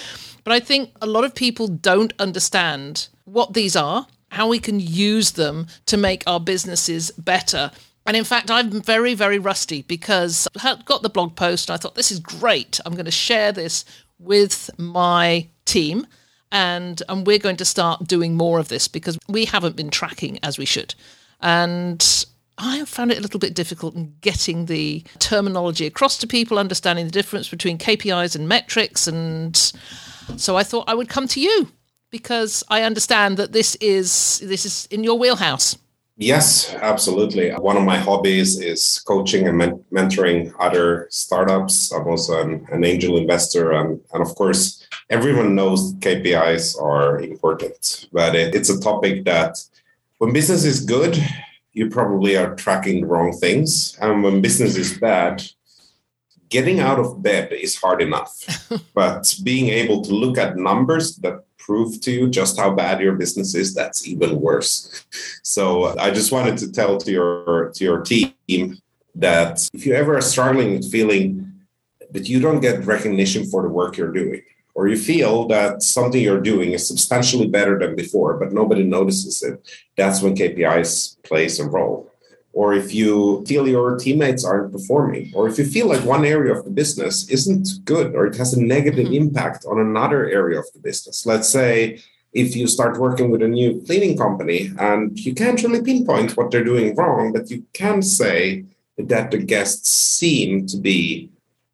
But 0.44 0.54
I 0.54 0.60
think 0.60 0.92
a 1.02 1.08
lot 1.08 1.24
of 1.24 1.34
people 1.34 1.68
don't 1.68 2.14
understand 2.20 3.08
what 3.24 3.54
these 3.54 3.76
are, 3.76 4.08
how 4.30 4.48
we 4.50 4.60
can 4.60 4.80
use 4.80 5.32
them 5.32 5.68
to 5.86 5.96
make 5.96 6.24
our 6.28 6.40
businesses 6.40 7.12
better 7.12 7.72
and 8.06 8.18
in 8.18 8.24
fact, 8.24 8.50
I'm 8.50 8.82
very, 8.82 9.14
very 9.14 9.38
rusty 9.38 9.84
because 9.84 10.48
I 10.64 10.76
got 10.86 11.04
the 11.04 11.10
blog 11.10 11.36
post 11.36 11.70
and 11.70 11.76
I 11.76 11.78
thought, 11.78 11.96
this 11.96 12.12
is 12.12 12.20
great. 12.20 12.80
I'm 12.86 12.94
going 12.94 13.06
to 13.06 13.12
share 13.12 13.52
this 13.52 13.86
with 14.20 14.70
my 14.78 15.48
team 15.72 16.06
and 16.52 17.02
and 17.08 17.26
we're 17.26 17.40
going 17.40 17.58
to 17.58 17.66
start 17.66 18.08
doing 18.08 18.36
more 18.36 18.60
of 18.60 18.68
this 18.68 18.88
because 18.88 19.18
we 19.28 19.46
haven't 19.46 19.76
been 19.76 19.90
tracking 19.90 20.38
as 20.44 20.58
we 20.58 20.66
should. 20.66 20.94
And 21.40 22.26
I 22.58 22.86
found 22.86 23.12
it 23.12 23.18
a 23.18 23.22
little 23.22 23.40
bit 23.40 23.56
difficult 23.56 23.96
in 23.96 24.14
getting 24.22 24.66
the 24.66 25.04
terminology 25.20 25.86
across 25.86 26.18
to 26.20 26.28
people, 26.28 26.60
understanding 26.60 27.06
the 27.06 27.12
difference 27.12 27.50
between 27.50 27.78
KPIs 27.78 28.36
and 28.36 28.48
metrics. 28.48 29.08
And 29.08 29.56
so 30.38 30.58
I 30.58 30.64
thought 30.64 30.90
I 30.90 30.94
would 30.94 31.10
come 31.10 31.28
to 31.30 31.42
you 31.42 31.72
because 32.12 32.64
I 32.70 32.84
understand 32.84 33.38
that 33.38 33.54
this 33.54 33.76
is 33.76 34.40
this 34.44 34.66
is 34.66 34.88
in 34.92 35.04
your 35.04 35.18
wheelhouse. 35.18 35.78
Yes, 36.18 36.76
absolutely. 36.76 37.50
One 37.50 37.78
of 37.78 37.84
my 37.84 37.98
hobbies 37.98 38.60
is 38.60 39.02
coaching 39.08 39.48
and 39.48 39.58
men- 39.58 39.84
mentoring 39.92 40.54
other 40.60 41.08
startups. 41.10 41.92
I'm 41.92 42.06
also 42.06 42.40
an, 42.42 42.68
an 42.72 42.84
angel 42.84 43.18
investor. 43.18 43.72
And, 43.72 44.00
and, 44.14 44.22
of 44.22 44.36
course, 44.36 44.81
everyone 45.12 45.54
knows 45.54 45.94
KPIs 45.96 46.82
are 46.82 47.20
important, 47.20 48.08
but 48.14 48.34
it, 48.34 48.56
it's 48.56 48.70
a 48.70 48.80
topic 48.80 49.26
that 49.26 49.58
when 50.18 50.32
business 50.32 50.64
is 50.64 50.86
good, 50.86 51.18
you 51.74 51.90
probably 51.90 52.38
are 52.38 52.56
tracking 52.56 53.02
the 53.02 53.08
wrong 53.08 53.34
things. 53.34 53.98
And 54.02 54.24
when 54.24 54.42
business 54.42 54.78
is 54.78 54.98
bad, 54.98 55.44
getting 56.50 56.80
out 56.80 56.98
of 56.98 57.22
bed 57.22 57.52
is 57.52 57.76
hard 57.76 58.02
enough. 58.02 58.34
but 58.94 59.36
being 59.44 59.68
able 59.68 60.02
to 60.02 60.14
look 60.14 60.38
at 60.38 60.58
numbers 60.58 61.18
that 61.18 61.44
prove 61.58 62.00
to 62.02 62.12
you 62.12 62.30
just 62.30 62.58
how 62.58 62.72
bad 62.72 63.02
your 63.02 63.16
business 63.16 63.54
is, 63.54 63.74
that's 63.74 64.08
even 64.08 64.40
worse. 64.40 65.06
So 65.44 65.98
I 66.00 66.12
just 66.12 66.32
wanted 66.32 66.58
to 66.60 66.72
tell 66.72 66.98
to 66.98 67.12
your 67.12 67.72
to 67.76 67.84
your 67.84 68.02
team 68.02 68.34
that 69.16 69.70
if 69.74 69.86
you 69.86 69.94
ever 69.94 70.18
are 70.18 70.22
struggling 70.22 70.72
with 70.72 70.90
feeling 70.90 71.52
that 72.12 72.30
you 72.30 72.40
don't 72.40 72.62
get 72.62 72.86
recognition 72.86 73.46
for 73.46 73.62
the 73.62 73.70
work 73.70 73.98
you're 73.98 74.12
doing, 74.12 74.42
or 74.74 74.88
you 74.88 74.98
feel 74.98 75.48
that 75.48 75.82
something 75.82 76.22
you're 76.22 76.42
doing 76.42 76.72
is 76.72 76.88
substantially 76.88 77.48
better 77.48 77.78
than 77.78 77.96
before, 77.96 78.38
but 78.38 78.54
nobody 78.54 78.84
notices 78.84 79.44
it, 79.44 79.60
that's 79.98 80.22
when 80.22 80.36
KPIs 80.36 81.22
plays 81.24 81.60
a 81.60 81.66
role 81.68 82.12
or 82.54 82.74
if 82.74 82.94
you 82.94 83.44
feel 83.48 83.68
your 83.68 83.98
teammates 83.98 84.44
aren't 84.44 84.72
performing, 84.72 85.32
or 85.34 85.48
if 85.48 85.58
you 85.58 85.66
feel 85.66 85.88
like 85.88 86.04
one 86.04 86.26
area 86.26 86.54
of 86.54 86.66
the 86.66 86.70
business 86.70 87.30
isn't 87.30 87.86
good 87.86 88.14
or 88.14 88.26
it 88.26 88.36
has 88.36 88.54
a 88.54 88.62
negative 88.62 89.06
mm-hmm. 89.06 89.24
impact 89.30 89.66
on 89.66 89.80
another 89.80 90.30
area 90.30 90.60
of 90.60 90.66
the 90.74 90.80
business. 90.80 91.26
Let's 91.26 91.48
say 91.48 92.02
if 92.34 92.56
you 92.56 92.68
start 92.68 93.00
working 93.00 93.30
with 93.30 93.42
a 93.42 93.48
new 93.48 93.82
cleaning 93.86 94.18
company 94.18 94.72
and 94.80 95.18
you 95.18 95.34
can't 95.34 95.62
really 95.64 95.82
pinpoint 95.82 96.36
what 96.36 96.52
they're 96.52 96.64
doing 96.64 96.96
wrong, 96.96 97.32
but 97.32 97.50
you 97.50 97.66
can 97.74 98.02
say 98.02 98.66
that 98.98 99.32
the 99.32 99.38
guests 99.38 99.90
seem 99.90 100.66
to 100.68 100.78
be 100.78 101.30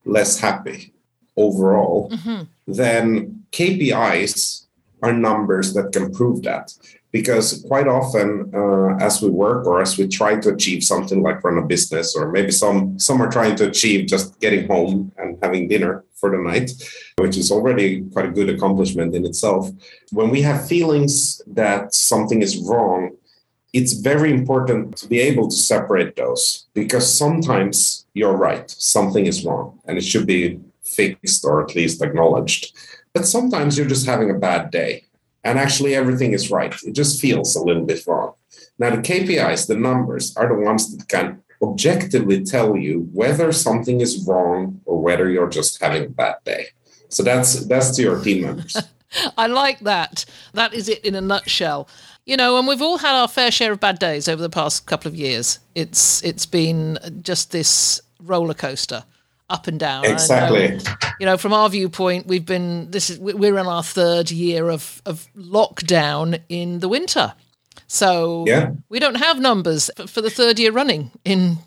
less 0.06 0.40
happy 0.40 0.94
overall, 1.36 2.10
mm-hmm. 2.12 2.44
Then 2.68 3.44
KPIs 3.52 4.66
are 5.02 5.14
numbers 5.14 5.74
that 5.74 5.92
can 5.94 6.12
prove 6.12 6.44
that. 6.44 6.74
Because 7.12 7.64
quite 7.68 7.88
often 7.88 8.52
uh, 8.54 8.98
as 8.98 9.22
we 9.22 9.30
work 9.30 9.66
or 9.66 9.82
as 9.82 9.98
we 9.98 10.08
try 10.08 10.40
to 10.40 10.50
achieve 10.50 10.84
something 10.84 11.24
like 11.24 11.44
run 11.44 11.58
a 11.58 11.66
business 11.66 12.16
or 12.16 12.32
maybe 12.32 12.52
some 12.52 13.00
some 13.00 13.22
are 13.22 13.32
trying 13.32 13.56
to 13.56 13.70
achieve 13.70 14.08
just 14.08 14.40
getting 14.40 14.68
home 14.68 15.12
and 15.18 15.38
having 15.42 15.68
dinner 15.68 16.04
for 16.16 16.30
the 16.32 16.38
night 16.38 16.70
which 17.18 17.38
is 17.38 17.50
already 17.50 18.02
quite 18.12 18.26
a 18.26 18.32
good 18.32 18.50
accomplishment 18.50 19.16
in 19.16 19.26
itself. 19.26 19.72
When 20.12 20.30
we 20.30 20.42
have 20.42 20.68
feelings 20.68 21.42
that 21.48 21.94
something 21.94 22.42
is 22.42 22.58
wrong 22.58 23.16
it's 23.74 23.94
very 23.94 24.32
important 24.32 24.96
to 24.98 25.08
be 25.08 25.20
able 25.20 25.48
to 25.48 25.56
separate 25.56 26.16
those 26.16 26.68
because 26.74 27.06
sometimes 27.18 28.06
you're 28.14 28.36
right 28.36 28.70
something 28.70 29.26
is 29.26 29.46
wrong 29.46 29.80
and 29.86 29.98
it 29.98 30.04
should 30.04 30.26
be 30.26 30.60
fixed 30.88 31.46
or 31.46 31.64
at 31.64 31.76
least 31.76 32.02
acknowledged 32.02 32.76
but 33.14 33.26
sometimes 33.26 33.78
you're 33.78 33.88
just 33.88 34.06
having 34.06 34.30
a 34.30 34.36
bad 34.36 34.72
day 34.72 35.04
and 35.48 35.58
actually 35.58 35.96
everything 35.96 36.34
is 36.34 36.52
right. 36.52 36.76
It 36.84 36.92
just 36.92 37.22
feels 37.22 37.56
a 37.56 37.64
little 37.64 37.86
bit 37.86 38.06
wrong. 38.06 38.34
Now, 38.80 38.90
the 38.90 38.98
KPIs, 38.98 39.68
the 39.68 39.76
numbers, 39.76 40.36
are 40.36 40.48
the 40.48 40.62
ones 40.62 40.96
that 40.96 41.08
can 41.08 41.42
objectively 41.62 42.44
tell 42.44 42.76
you 42.76 43.10
whether 43.14 43.52
something 43.52 44.02
is 44.02 44.26
wrong 44.28 44.82
or 44.86 45.02
whether 45.02 45.30
you're 45.30 45.50
just 45.50 45.82
having 45.82 46.06
a 46.06 46.10
bad 46.10 46.36
day. 46.44 46.68
So 47.10 47.24
that's 47.24 47.66
that's 47.66 47.96
to 47.96 48.02
your 48.02 48.22
team 48.22 48.42
members. 48.44 48.78
I 49.38 49.48
like 49.48 49.80
that. 49.80 50.26
That 50.54 50.74
is 50.74 50.90
it 50.90 51.04
in 51.06 51.16
a 51.16 51.22
nutshell. 51.22 51.88
You 52.26 52.36
know, 52.36 52.60
and 52.60 52.68
we've 52.68 52.82
all 52.82 52.98
had 52.98 53.16
our 53.16 53.30
fair 53.30 53.52
share 53.52 53.72
of 53.72 53.80
bad 53.80 54.00
days 54.00 54.28
over 54.28 54.42
the 54.42 54.50
past 54.50 54.86
couple 54.86 55.08
of 55.08 55.16
years. 55.16 55.60
It's 55.76 56.22
it's 56.24 56.46
been 56.46 57.00
just 57.22 57.52
this 57.52 58.02
roller 58.20 58.54
coaster. 58.54 59.06
Up 59.50 59.68
and 59.68 59.80
down. 59.80 60.06
Exactly. 60.06 60.74
Um, 60.74 60.80
you 61.20 61.26
know, 61.26 61.38
from 61.38 61.54
our 61.54 61.70
viewpoint, 61.70 62.28
we've 62.28 62.46
been 62.46 62.92
this 62.92 63.10
is 63.10 63.20
we're 63.20 63.58
in 63.58 63.68
our 63.68 63.84
third 63.84 64.32
year 64.32 64.70
of 64.70 65.02
of 65.06 65.28
lockdown 65.36 66.42
in 66.50 66.80
the 66.80 66.90
winter, 66.90 67.34
so 67.88 68.46
yeah. 68.48 68.72
we 68.90 69.00
don't 69.00 69.16
have 69.16 69.40
numbers 69.40 69.90
for 70.08 70.22
the 70.22 70.30
third 70.30 70.60
year 70.60 70.72
running 70.72 71.12
in 71.24 71.58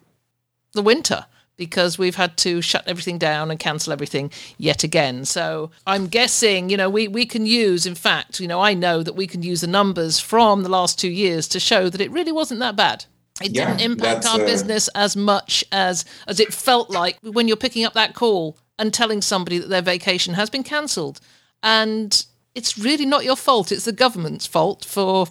the 0.72 0.82
winter 0.82 1.26
because 1.60 1.98
we've 1.98 2.16
had 2.16 2.38
to 2.38 2.62
shut 2.62 2.82
everything 2.86 3.18
down 3.18 3.50
and 3.50 3.60
cancel 3.60 3.92
everything 3.92 4.30
yet 4.56 4.82
again. 4.82 5.26
So 5.26 5.70
I'm 5.86 6.06
guessing, 6.06 6.70
you 6.70 6.78
know, 6.78 6.88
we, 6.88 7.06
we 7.06 7.26
can 7.26 7.44
use, 7.44 7.84
in 7.84 7.94
fact, 7.94 8.40
you 8.40 8.48
know, 8.48 8.62
I 8.62 8.72
know 8.72 9.02
that 9.02 9.14
we 9.14 9.26
can 9.26 9.42
use 9.42 9.60
the 9.60 9.66
numbers 9.66 10.18
from 10.18 10.62
the 10.62 10.70
last 10.70 10.98
two 10.98 11.10
years 11.10 11.46
to 11.48 11.60
show 11.60 11.90
that 11.90 12.00
it 12.00 12.10
really 12.10 12.32
wasn't 12.32 12.60
that 12.60 12.76
bad. 12.76 13.04
It 13.40 13.52
yeah, 13.52 13.76
didn't 13.76 13.92
impact 13.92 14.26
our 14.26 14.40
uh... 14.40 14.44
business 14.44 14.88
as 14.88 15.16
much 15.16 15.64
as 15.72 16.04
as 16.26 16.40
it 16.40 16.52
felt 16.52 16.90
like 16.90 17.18
when 17.22 17.48
you're 17.48 17.56
picking 17.56 17.84
up 17.84 17.94
that 17.94 18.14
call 18.14 18.58
and 18.78 18.92
telling 18.92 19.22
somebody 19.22 19.58
that 19.58 19.68
their 19.68 19.82
vacation 19.82 20.34
has 20.34 20.50
been 20.50 20.62
cancelled. 20.62 21.20
And 21.62 22.24
it's 22.54 22.78
really 22.78 23.06
not 23.06 23.24
your 23.24 23.36
fault. 23.36 23.70
It's 23.72 23.84
the 23.84 23.92
government's 23.92 24.46
fault 24.46 24.84
for 24.84 25.26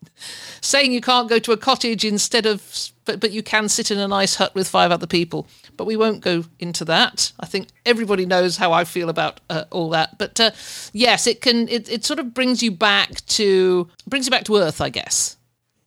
saying 0.60 0.92
you 0.92 1.00
can't 1.00 1.28
go 1.28 1.38
to 1.38 1.52
a 1.52 1.56
cottage 1.56 2.04
instead 2.04 2.46
of 2.46 2.90
but 3.04 3.20
but 3.20 3.32
you 3.32 3.42
can 3.42 3.68
sit 3.68 3.90
in 3.90 3.98
a 3.98 4.08
nice 4.08 4.36
hut 4.36 4.54
with 4.54 4.68
five 4.68 4.90
other 4.90 5.06
people 5.06 5.46
but 5.76 5.86
we 5.86 5.96
won't 5.96 6.20
go 6.20 6.44
into 6.58 6.84
that. 6.86 7.32
I 7.40 7.46
think 7.46 7.68
everybody 7.84 8.26
knows 8.26 8.56
how 8.56 8.72
I 8.72 8.84
feel 8.84 9.08
about 9.08 9.40
uh, 9.50 9.64
all 9.70 9.90
that. 9.90 10.18
But 10.18 10.38
uh, 10.40 10.50
yes, 10.92 11.26
it 11.26 11.40
can. 11.40 11.68
It, 11.68 11.88
it 11.90 12.04
sort 12.04 12.18
of 12.18 12.34
brings 12.34 12.62
you 12.62 12.70
back 12.70 13.24
to 13.26 13.88
brings 14.06 14.26
you 14.26 14.30
back 14.30 14.44
to 14.44 14.56
earth, 14.56 14.80
I 14.80 14.90
guess. 14.90 15.36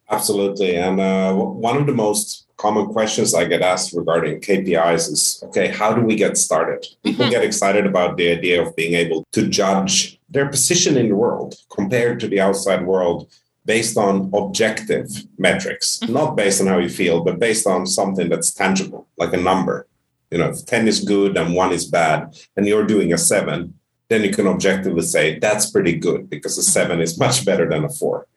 Absolutely, 0.09 0.75
and 0.75 0.99
uh, 0.99 1.33
one 1.33 1.77
of 1.77 1.85
the 1.85 1.93
most 1.93 2.47
common 2.57 2.87
questions 2.87 3.33
I 3.33 3.45
get 3.45 3.61
asked 3.61 3.93
regarding 3.93 4.41
KPIs 4.41 5.11
is, 5.11 5.43
okay, 5.47 5.67
how 5.67 5.93
do 5.93 6.01
we 6.01 6.15
get 6.15 6.37
started? 6.37 6.85
People 7.03 7.25
mm-hmm. 7.25 7.31
get 7.31 7.43
excited 7.43 7.85
about 7.85 8.17
the 8.17 8.31
idea 8.31 8.61
of 8.61 8.75
being 8.75 8.93
able 8.93 9.25
to 9.33 9.47
judge 9.47 10.19
their 10.29 10.49
position 10.49 10.97
in 10.97 11.09
the 11.09 11.15
world 11.15 11.55
compared 11.69 12.19
to 12.19 12.27
the 12.27 12.39
outside 12.39 12.85
world 12.85 13.31
based 13.65 13.97
on 13.97 14.31
objective 14.33 15.07
metrics, 15.37 15.99
mm-hmm. 15.99 16.13
not 16.13 16.35
based 16.35 16.61
on 16.61 16.67
how 16.67 16.79
you 16.79 16.89
feel, 16.89 17.23
but 17.23 17.39
based 17.39 17.67
on 17.67 17.85
something 17.85 18.27
that's 18.29 18.51
tangible, 18.51 19.07
like 19.17 19.33
a 19.33 19.37
number. 19.37 19.87
You 20.31 20.39
know, 20.39 20.49
if 20.49 20.65
10 20.65 20.87
is 20.87 21.01
good 21.01 21.37
and 21.37 21.53
one 21.53 21.71
is 21.71 21.85
bad, 21.85 22.35
and 22.55 22.65
you're 22.65 22.87
doing 22.87 23.13
a 23.13 23.17
seven, 23.17 23.75
then 24.09 24.23
you 24.23 24.31
can 24.31 24.47
objectively 24.47 25.01
say 25.01 25.37
that's 25.39 25.69
pretty 25.69 25.93
good 25.97 26.29
because 26.29 26.57
a 26.57 26.63
seven 26.63 27.01
is 27.01 27.19
much 27.19 27.45
better 27.45 27.69
than 27.69 27.83
a 27.83 27.89
four. 27.89 28.27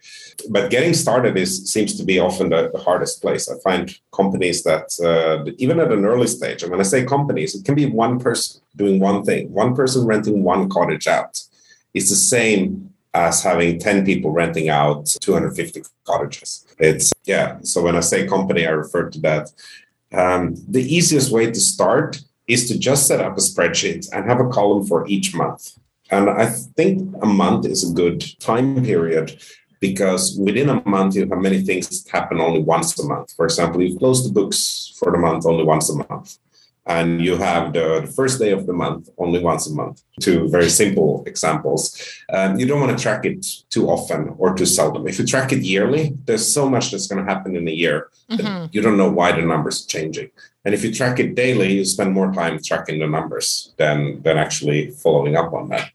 But 0.49 0.71
getting 0.71 0.95
started 0.95 1.37
is 1.37 1.71
seems 1.71 1.97
to 1.97 2.05
be 2.05 2.19
often 2.19 2.51
the, 2.51 2.71
the 2.73 2.79
hardest 2.79 3.23
place. 3.23 3.49
I 3.49 3.59
find 3.61 3.95
companies 4.15 4.63
that 4.65 4.89
uh, 5.03 5.51
even 5.59 5.81
at 5.81 5.93
an 5.93 6.05
early 6.05 6.27
stage, 6.27 6.63
and 6.63 6.71
when 6.71 6.81
I 6.81 6.85
say 6.85 7.05
companies, 7.05 7.55
it 7.55 7.65
can 7.65 7.75
be 7.75 7.87
one 7.87 8.19
person 8.19 8.61
doing 8.77 9.01
one 9.01 9.25
thing, 9.25 9.53
one 9.53 9.75
person 9.75 10.07
renting 10.07 10.43
one 10.43 10.69
cottage 10.69 11.07
out. 11.07 11.41
It's 11.95 12.11
the 12.11 12.17
same 12.17 12.93
as 13.13 13.43
having 13.43 13.79
10 13.79 14.05
people 14.05 14.31
renting 14.31 14.69
out 14.69 15.07
250 15.21 15.83
cottages. 16.05 16.65
It's, 16.79 17.13
yeah. 17.25 17.59
So 17.63 17.83
when 17.83 17.97
I 17.97 18.01
say 18.01 18.27
company, 18.27 18.67
I 18.67 18.71
refer 18.71 19.11
to 19.11 19.21
that. 19.21 19.51
Um, 20.13 20.55
the 20.69 20.83
easiest 20.83 21.33
way 21.33 21.47
to 21.47 21.61
start 21.61 22.21
is 22.47 22.69
to 22.69 22.79
just 22.79 23.07
set 23.07 23.21
up 23.21 23.37
a 23.37 23.41
spreadsheet 23.41 24.09
and 24.13 24.29
have 24.29 24.41
a 24.41 24.49
column 24.49 24.87
for 24.87 25.07
each 25.09 25.35
month. 25.35 25.79
And 26.11 26.29
I 26.29 26.47
think 26.47 27.15
a 27.23 27.27
month 27.27 27.67
is 27.67 27.89
a 27.89 27.95
good 27.95 28.25
time 28.41 28.85
period 28.85 29.41
because 29.81 30.37
within 30.39 30.69
a 30.69 30.83
month, 30.89 31.17
you 31.17 31.27
have 31.27 31.39
many 31.39 31.63
things 31.63 32.07
happen 32.09 32.41
only 32.41 32.63
once 32.63 32.99
a 32.99 33.07
month. 33.07 33.33
For 33.35 33.45
example, 33.45 33.83
you 33.83 33.99
close 33.99 34.25
the 34.25 34.33
books 34.33 34.95
for 34.99 35.11
the 35.13 35.19
month 35.19 35.47
only 35.47 35.65
once 35.65 35.89
a 35.91 35.97
month 35.97 36.39
and 36.87 37.21
you 37.25 37.37
have 37.37 37.73
the, 37.73 38.11
first 38.17 38.39
day 38.39 38.51
of 38.51 38.67
the 38.67 38.73
month 38.73 39.09
only 39.19 39.39
once 39.39 39.67
a 39.67 39.73
month. 39.73 40.03
Two 40.21 40.49
very 40.49 40.69
simple 40.69 41.23
examples. 41.27 41.83
Um, 42.33 42.59
you 42.59 42.67
don't 42.67 42.81
want 42.81 42.97
to 42.97 43.03
track 43.03 43.25
it 43.25 43.47
too 43.71 43.89
often 43.89 44.35
or 44.39 44.55
too 44.55 44.67
seldom. 44.67 45.07
If 45.07 45.19
you 45.19 45.27
track 45.27 45.53
it 45.53 45.63
yearly, 45.63 46.17
there's 46.25 46.47
so 46.53 46.69
much 46.69 46.91
that's 46.91 47.07
going 47.07 47.25
to 47.25 47.33
happen 47.33 47.55
in 47.55 47.69
a 47.69 47.71
year 47.71 48.11
mm-hmm. 48.31 48.67
you 48.73 48.81
don't 48.81 48.97
know 48.97 49.11
why 49.11 49.33
the 49.33 49.43
numbers 49.43 49.85
are 49.85 49.89
changing. 49.89 50.31
And 50.65 50.75
if 50.75 50.85
you 50.85 50.93
track 50.93 51.19
it 51.19 51.35
daily, 51.35 51.73
you 51.73 51.85
spend 51.85 52.13
more 52.13 52.33
time 52.33 52.59
tracking 52.63 52.99
the 52.99 53.07
numbers 53.07 53.73
than 53.77 54.23
than 54.23 54.37
actually 54.37 54.91
following 54.91 55.37
up 55.37 55.53
on 55.53 55.69
that. 55.71 55.91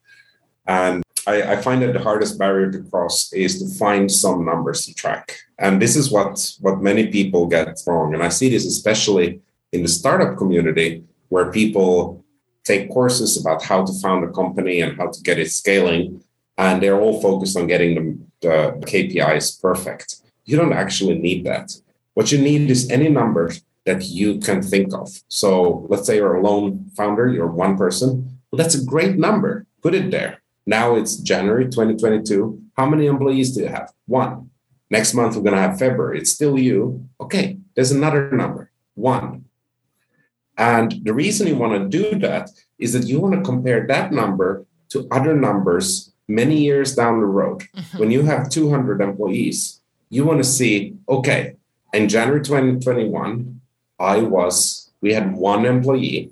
And 0.66 1.04
I, 1.28 1.54
I, 1.54 1.56
find 1.58 1.82
that 1.82 1.94
the 1.94 2.02
hardest 2.02 2.38
barrier 2.38 2.72
to 2.72 2.84
cross 2.84 3.34
is 3.34 3.60
to 3.60 3.80
find 3.80 4.12
some 4.12 4.46
numbers 4.46 4.86
to 4.86 4.94
track. 4.94 5.38
And 5.58 5.82
this 5.82 5.96
is 5.96 6.12
what 6.12 6.52
what 6.60 6.82
many 6.82 7.08
people 7.08 7.48
get 7.48 7.80
wrong. 7.88 8.14
And 8.14 8.24
I 8.24 8.30
see 8.30 8.50
this 8.50 8.66
especially 8.66 9.42
in 9.72 9.82
the 9.82 9.88
startup 9.88 10.38
community 10.38 11.04
where 11.30 11.52
people 11.52 12.24
take 12.64 12.90
courses 12.90 13.40
about 13.40 13.64
how 13.64 13.86
to 13.86 13.94
found 14.02 14.24
a 14.24 14.32
company 14.32 14.82
and 14.82 14.98
how 14.98 15.08
to 15.08 15.22
get 15.22 15.40
it 15.40 15.52
scaling 15.52 16.24
and 16.58 16.82
they're 16.82 17.00
all 17.00 17.22
focused 17.22 17.58
on 17.58 17.68
getting 17.68 17.96
the, 18.42 18.78
the 18.80 18.86
KPIs 18.86 19.62
perfect. 19.62 20.18
You 20.46 20.58
don't 20.58 20.74
actually 20.74 21.18
need 21.18 21.46
that. 21.46 21.72
What 22.14 22.32
you 22.32 22.38
need 22.38 22.70
is 22.70 22.90
any 22.90 23.10
number 23.10 23.52
that 23.86 24.06
you 24.06 24.40
can 24.40 24.62
think 24.62 24.94
of. 24.94 25.10
So 25.28 25.86
let's 25.90 26.08
say 26.08 26.16
you're 26.16 26.36
a 26.36 26.42
lone 26.42 26.90
founder, 26.96 27.28
you're 27.28 27.48
one 27.48 27.78
person. 27.78 28.40
Well, 28.52 28.58
that's 28.58 28.76
a 28.76 28.84
great 28.84 29.18
number. 29.18 29.66
Put 29.82 29.96
it 29.96 30.12
there. 30.12 30.42
Now 30.66 30.96
it's 30.96 31.18
January 31.18 31.66
2022. 31.66 32.62
How 32.76 32.88
many 32.88 33.06
employees 33.06 33.54
do 33.54 33.62
you 33.62 33.68
have? 33.68 33.92
One. 34.08 34.50
Next 34.90 35.14
month, 35.14 35.36
we're 35.36 35.44
going 35.44 35.56
to 35.56 35.62
have 35.62 35.80
February. 35.80 36.20
It's 36.20 36.32
still 36.32 36.58
you. 36.58 37.08
Okay, 37.20 37.58
there's 37.76 37.92
another 37.92 38.32
number. 38.32 38.72
One. 38.94 39.46
And 40.58 41.02
the 41.04 41.14
reason 41.14 41.48
you 41.48 41.58
want 41.58 41.74
to 41.74 41.90
do 41.90 42.18
that 42.20 42.50
is 42.80 42.94
that 42.94 43.08
you 43.08 43.20
want 43.20 43.36
to 43.36 43.42
compare 43.42 43.86
that 43.88 44.12
number 44.12 44.66
to 44.90 45.08
other 45.12 45.36
numbers 45.36 46.14
many 46.28 46.58
years 46.64 46.96
down 46.96 47.20
the 47.20 47.26
road. 47.26 47.64
Mm-hmm. 47.76 47.98
When 47.98 48.12
you 48.12 48.24
have 48.24 48.50
200 48.50 49.02
employees, 49.02 49.82
you 50.10 50.26
want 50.26 50.40
to 50.40 50.50
see, 50.50 50.96
okay, 51.10 51.56
in 51.94 52.10
January 52.10 52.42
2021, 52.42 53.62
I 54.00 54.20
was, 54.20 54.92
we 55.02 55.14
had 55.14 55.36
one 55.36 55.66
employee 55.66 56.32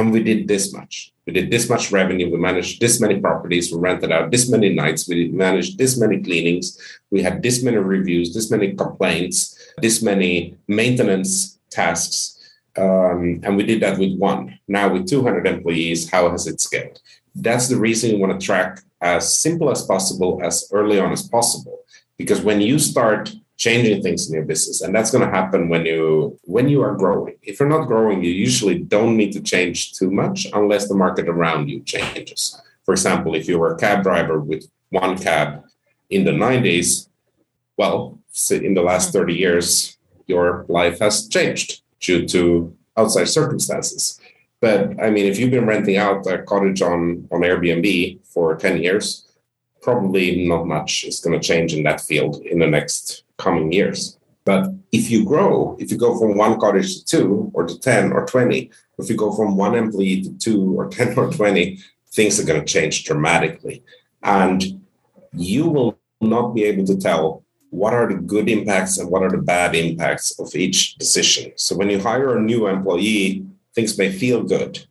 and 0.00 0.12
we 0.12 0.22
did 0.22 0.48
this 0.48 0.72
much. 0.72 1.12
We 1.26 1.32
did 1.32 1.50
this 1.50 1.68
much 1.68 1.92
revenue. 1.92 2.30
We 2.30 2.38
managed 2.38 2.80
this 2.80 3.00
many 3.00 3.20
properties. 3.20 3.72
We 3.72 3.78
rented 3.78 4.10
out 4.10 4.30
this 4.30 4.50
many 4.50 4.74
nights. 4.74 5.08
We 5.08 5.28
managed 5.28 5.78
this 5.78 5.98
many 5.98 6.22
cleanings. 6.22 6.78
We 7.10 7.22
had 7.22 7.42
this 7.42 7.62
many 7.62 7.76
reviews, 7.76 8.34
this 8.34 8.50
many 8.50 8.74
complaints, 8.74 9.56
this 9.78 10.02
many 10.02 10.56
maintenance 10.66 11.58
tasks 11.70 12.40
um, 12.76 13.40
and 13.42 13.56
we 13.56 13.64
did 13.64 13.82
that 13.82 13.98
with 13.98 14.16
one. 14.18 14.58
Now, 14.68 14.92
with 14.92 15.08
200 15.08 15.46
employees, 15.46 16.10
how 16.10 16.30
has 16.30 16.46
it 16.46 16.60
scaled? 16.60 17.00
That's 17.34 17.68
the 17.68 17.76
reason 17.76 18.10
you 18.10 18.18
want 18.18 18.38
to 18.38 18.44
track 18.44 18.80
as 19.00 19.38
simple 19.38 19.70
as 19.70 19.82
possible, 19.82 20.40
as 20.42 20.68
early 20.72 20.98
on 20.98 21.12
as 21.12 21.28
possible. 21.28 21.80
Because 22.16 22.42
when 22.42 22.60
you 22.60 22.78
start 22.78 23.32
changing 23.60 24.02
things 24.02 24.26
in 24.26 24.34
your 24.34 24.44
business, 24.44 24.80
and 24.80 24.94
that's 24.94 25.10
going 25.10 25.22
to 25.22 25.30
happen 25.30 25.68
when 25.68 25.84
you 25.84 26.38
when 26.44 26.68
you 26.68 26.80
are 26.82 26.96
growing. 26.96 27.36
If 27.42 27.60
you're 27.60 27.68
not 27.68 27.86
growing, 27.86 28.24
you 28.24 28.32
usually 28.32 28.78
don't 28.78 29.16
need 29.16 29.32
to 29.32 29.42
change 29.42 29.92
too 29.92 30.10
much 30.10 30.46
unless 30.54 30.88
the 30.88 30.94
market 30.94 31.28
around 31.28 31.68
you 31.68 31.80
changes. 31.82 32.58
For 32.84 32.92
example, 32.92 33.34
if 33.34 33.46
you 33.46 33.58
were 33.58 33.74
a 33.74 33.78
cab 33.78 34.02
driver 34.02 34.40
with 34.40 34.64
one 34.88 35.16
cab 35.18 35.62
in 36.08 36.24
the 36.24 36.32
90s, 36.32 37.08
well, 37.76 38.18
in 38.50 38.74
the 38.74 38.82
last 38.82 39.12
30 39.12 39.34
years, 39.34 39.98
your 40.26 40.64
life 40.68 40.98
has 41.00 41.28
changed 41.28 41.82
due 42.00 42.26
to 42.28 42.74
outside 42.96 43.28
circumstances. 43.28 44.18
But 44.60 44.98
I 45.04 45.10
mean, 45.10 45.26
if 45.26 45.38
you've 45.38 45.50
been 45.50 45.66
renting 45.66 45.98
out 45.98 46.26
a 46.26 46.38
cottage 46.42 46.80
on, 46.80 47.28
on 47.30 47.42
Airbnb 47.42 48.20
for 48.24 48.56
10 48.56 48.82
years, 48.82 49.26
probably 49.82 50.46
not 50.46 50.66
much 50.66 51.04
is 51.04 51.20
going 51.20 51.38
to 51.38 51.46
change 51.46 51.74
in 51.74 51.82
that 51.84 52.00
field 52.00 52.36
in 52.42 52.58
the 52.58 52.66
next 52.66 53.24
coming 53.40 53.72
years. 53.72 54.18
But 54.44 54.72
if 54.92 55.10
you 55.10 55.24
grow, 55.24 55.76
if 55.78 55.90
you 55.90 55.98
go 55.98 56.18
from 56.18 56.36
one 56.36 56.58
cottage 56.58 56.90
to 56.96 57.04
two 57.04 57.50
or 57.54 57.66
to 57.66 57.78
10 57.78 58.12
or 58.12 58.26
20, 58.26 58.70
if 58.98 59.08
you 59.08 59.16
go 59.16 59.32
from 59.32 59.56
one 59.56 59.74
employee 59.74 60.22
to 60.22 60.30
two 60.38 60.78
or 60.78 60.88
10 60.98 61.18
or 61.18 61.30
20, 61.30 61.78
things 62.12 62.40
are 62.40 62.46
going 62.46 62.60
to 62.64 62.72
change 62.72 63.04
dramatically. 63.04 63.82
And 64.22 64.80
you 65.32 65.68
will 65.68 65.98
not 66.20 66.54
be 66.54 66.64
able 66.64 66.84
to 66.86 66.96
tell 66.96 67.44
what 67.70 67.94
are 67.94 68.08
the 68.08 68.20
good 68.20 68.48
impacts 68.48 68.98
and 68.98 69.08
what 69.08 69.22
are 69.22 69.30
the 69.30 69.38
bad 69.38 69.74
impacts 69.76 70.38
of 70.40 70.54
each 70.54 70.96
decision. 70.96 71.52
So 71.56 71.76
when 71.76 71.88
you 71.88 72.00
hire 72.00 72.36
a 72.36 72.40
new 72.40 72.66
employee, 72.66 73.46
things 73.74 73.96
may 73.96 74.10
feel 74.10 74.42
good, 74.42 74.84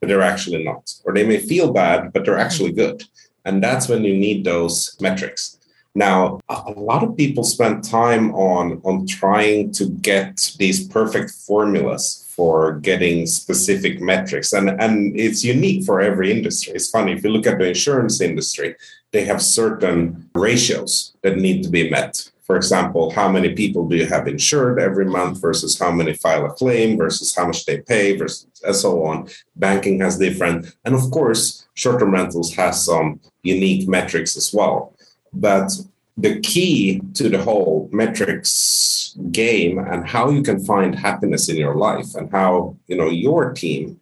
but 0.00 0.08
they're 0.08 0.22
actually 0.22 0.64
not. 0.64 0.92
Or 1.04 1.14
they 1.14 1.24
may 1.24 1.38
feel 1.38 1.72
bad, 1.72 2.12
but 2.12 2.24
they're 2.24 2.38
actually 2.38 2.72
good. 2.72 3.04
And 3.44 3.62
that's 3.62 3.88
when 3.88 4.02
you 4.04 4.14
need 4.14 4.44
those 4.44 4.96
metrics. 5.00 5.58
Now, 5.94 6.40
a 6.48 6.72
lot 6.72 7.02
of 7.02 7.16
people 7.16 7.44
spend 7.44 7.84
time 7.84 8.34
on, 8.34 8.80
on 8.82 9.06
trying 9.06 9.72
to 9.72 9.90
get 9.90 10.52
these 10.58 10.88
perfect 10.88 11.32
formulas 11.32 12.26
for 12.30 12.78
getting 12.78 13.26
specific 13.26 14.00
metrics. 14.00 14.54
And, 14.54 14.70
and 14.80 15.18
it's 15.18 15.44
unique 15.44 15.84
for 15.84 16.00
every 16.00 16.32
industry. 16.32 16.72
It's 16.74 16.88
funny, 16.88 17.12
if 17.12 17.22
you 17.22 17.30
look 17.30 17.46
at 17.46 17.58
the 17.58 17.68
insurance 17.68 18.22
industry, 18.22 18.74
they 19.12 19.24
have 19.24 19.42
certain 19.42 20.30
ratios 20.34 21.14
that 21.22 21.36
need 21.36 21.62
to 21.64 21.68
be 21.68 21.90
met. 21.90 22.30
For 22.46 22.56
example, 22.56 23.10
how 23.10 23.30
many 23.30 23.54
people 23.54 23.86
do 23.86 23.96
you 23.96 24.06
have 24.06 24.26
insured 24.26 24.80
every 24.80 25.04
month 25.04 25.40
versus 25.42 25.78
how 25.78 25.90
many 25.90 26.14
file 26.14 26.46
a 26.46 26.50
claim 26.50 26.96
versus 26.96 27.34
how 27.36 27.46
much 27.46 27.66
they 27.66 27.80
pay 27.82 28.16
versus 28.16 28.46
and 28.64 28.76
so 28.76 29.04
on. 29.04 29.28
Banking 29.56 30.00
has 30.00 30.18
different, 30.18 30.74
and 30.84 30.94
of 30.94 31.10
course, 31.10 31.66
short-term 31.74 32.12
rentals 32.12 32.54
has 32.54 32.84
some 32.84 33.20
unique 33.42 33.88
metrics 33.88 34.36
as 34.36 34.52
well. 34.52 34.91
But 35.32 35.70
the 36.16 36.40
key 36.40 37.00
to 37.14 37.28
the 37.28 37.42
whole 37.42 37.88
metrics 37.92 39.16
game 39.30 39.78
and 39.78 40.06
how 40.06 40.30
you 40.30 40.42
can 40.42 40.62
find 40.64 40.94
happiness 40.94 41.48
in 41.48 41.56
your 41.56 41.74
life 41.74 42.14
and 42.14 42.30
how 42.30 42.76
you 42.86 42.96
know 42.96 43.08
your 43.08 43.52
team 43.52 44.00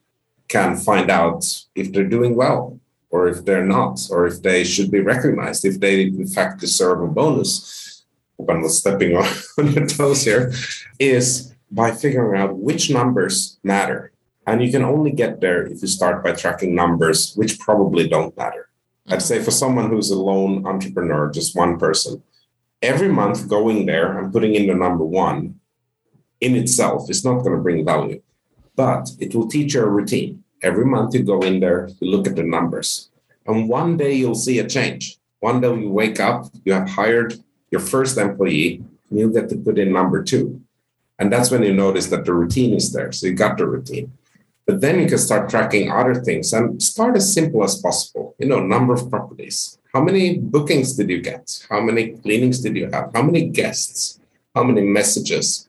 can 0.49 0.77
find 0.77 1.11
out 1.11 1.45
if 1.75 1.93
they're 1.93 2.09
doing 2.09 2.35
well 2.35 2.79
or 3.11 3.29
if 3.29 3.45
they're 3.45 3.65
not 3.65 4.01
or 4.11 4.27
if 4.27 4.43
they 4.43 4.65
should 4.65 4.91
be 4.91 5.01
recognized 5.01 5.65
if 5.65 5.79
they 5.79 6.03
in 6.03 6.27
fact 6.27 6.61
deserve 6.61 7.03
a 7.03 7.07
bonus. 7.07 8.05
I'm 8.49 8.63
not 8.63 8.71
stepping 8.71 9.17
on, 9.21 9.27
on 9.59 9.73
your 9.73 9.87
toes 9.87 10.25
here 10.25 10.53
is 10.99 11.55
by 11.71 11.93
figuring 11.93 12.41
out 12.41 12.57
which 12.57 12.91
numbers 12.91 13.59
matter. 13.63 14.13
And 14.47 14.65
you 14.65 14.73
can 14.73 14.83
only 14.83 15.13
get 15.13 15.41
there 15.41 15.67
if 15.67 15.83
you 15.83 15.89
start 15.89 16.25
by 16.25 16.33
tracking 16.33 16.75
numbers 16.75 17.35
which 17.35 17.61
probably 17.61 18.09
don't 18.09 18.37
matter 18.37 18.70
I'd 19.09 19.23
say 19.23 19.43
for 19.43 19.51
someone 19.51 19.91
who's 19.91 20.11
a 20.11 20.19
lone 20.19 20.67
entrepreneur, 20.67 21.31
just 21.31 21.57
one 21.57 21.79
person, 21.79 22.23
every 22.83 23.09
month 23.09 23.49
going 23.49 23.87
there 23.87 24.19
and 24.19 24.33
putting 24.33 24.55
in 24.55 24.67
the 24.67 24.75
number 24.75 25.05
one 25.05 25.61
in 26.41 26.57
itself 26.57 27.11
is 27.11 27.25
not 27.25 27.41
going 27.41 27.57
to 27.57 27.63
bring 27.63 27.85
value, 27.85 28.23
but 28.77 29.11
it 29.19 29.35
will 29.35 29.49
teach 29.49 29.75
you 29.75 29.83
a 29.83 29.89
routine. 29.89 30.45
Every 30.63 30.85
month 30.85 31.15
you 31.15 31.23
go 31.23 31.41
in 31.43 31.61
there, 31.61 31.89
you 32.01 32.11
look 32.11 32.27
at 32.27 32.37
the 32.37 32.43
numbers, 32.43 33.11
and 33.47 33.69
one 33.69 33.97
day 33.97 34.15
you'll 34.15 34.35
see 34.35 34.59
a 34.59 34.69
change. 34.69 35.19
One 35.41 35.61
day 35.61 35.75
you 35.75 35.91
wake 35.91 36.21
up, 36.21 36.47
you 36.65 36.73
have 36.73 36.89
hired 36.89 37.43
your 37.71 37.81
first 37.81 38.19
employee, 38.19 38.85
and 39.09 39.19
you 39.19 39.33
get 39.33 39.49
to 39.49 39.57
put 39.57 39.79
in 39.79 39.93
number 39.93 40.23
two. 40.23 40.61
And 41.19 41.33
that's 41.33 41.51
when 41.51 41.63
you 41.63 41.75
notice 41.75 42.07
that 42.09 42.25
the 42.25 42.35
routine 42.35 42.75
is 42.75 42.93
there. 42.93 43.13
So 43.13 43.27
you 43.27 43.35
got 43.35 43.59
the 43.59 43.67
routine. 43.67 44.13
But 44.67 44.81
then 44.81 45.01
you 45.01 45.07
can 45.07 45.19
start 45.19 45.51
tracking 45.51 45.91
other 45.91 46.15
things 46.15 46.53
and 46.53 46.83
start 46.83 47.17
as 47.17 47.33
simple 47.33 47.65
as 47.65 47.81
possible. 47.81 48.35
You 48.39 48.47
know, 48.47 48.61
number 48.61 48.95
of 48.95 49.11
properties. 49.11 49.79
How 49.93 50.03
many 50.03 50.39
bookings 50.39 50.95
did 50.97 51.11
you 51.11 51.21
get? 51.21 51.67
How 51.69 51.81
many 51.81 52.11
cleanings 52.11 52.61
did 52.61 52.77
you 52.77 52.89
have? 52.91 53.11
How 53.13 53.23
many 53.23 53.49
guests? 53.49 54.21
How 54.55 54.63
many 54.63 54.83
messages 54.83 55.69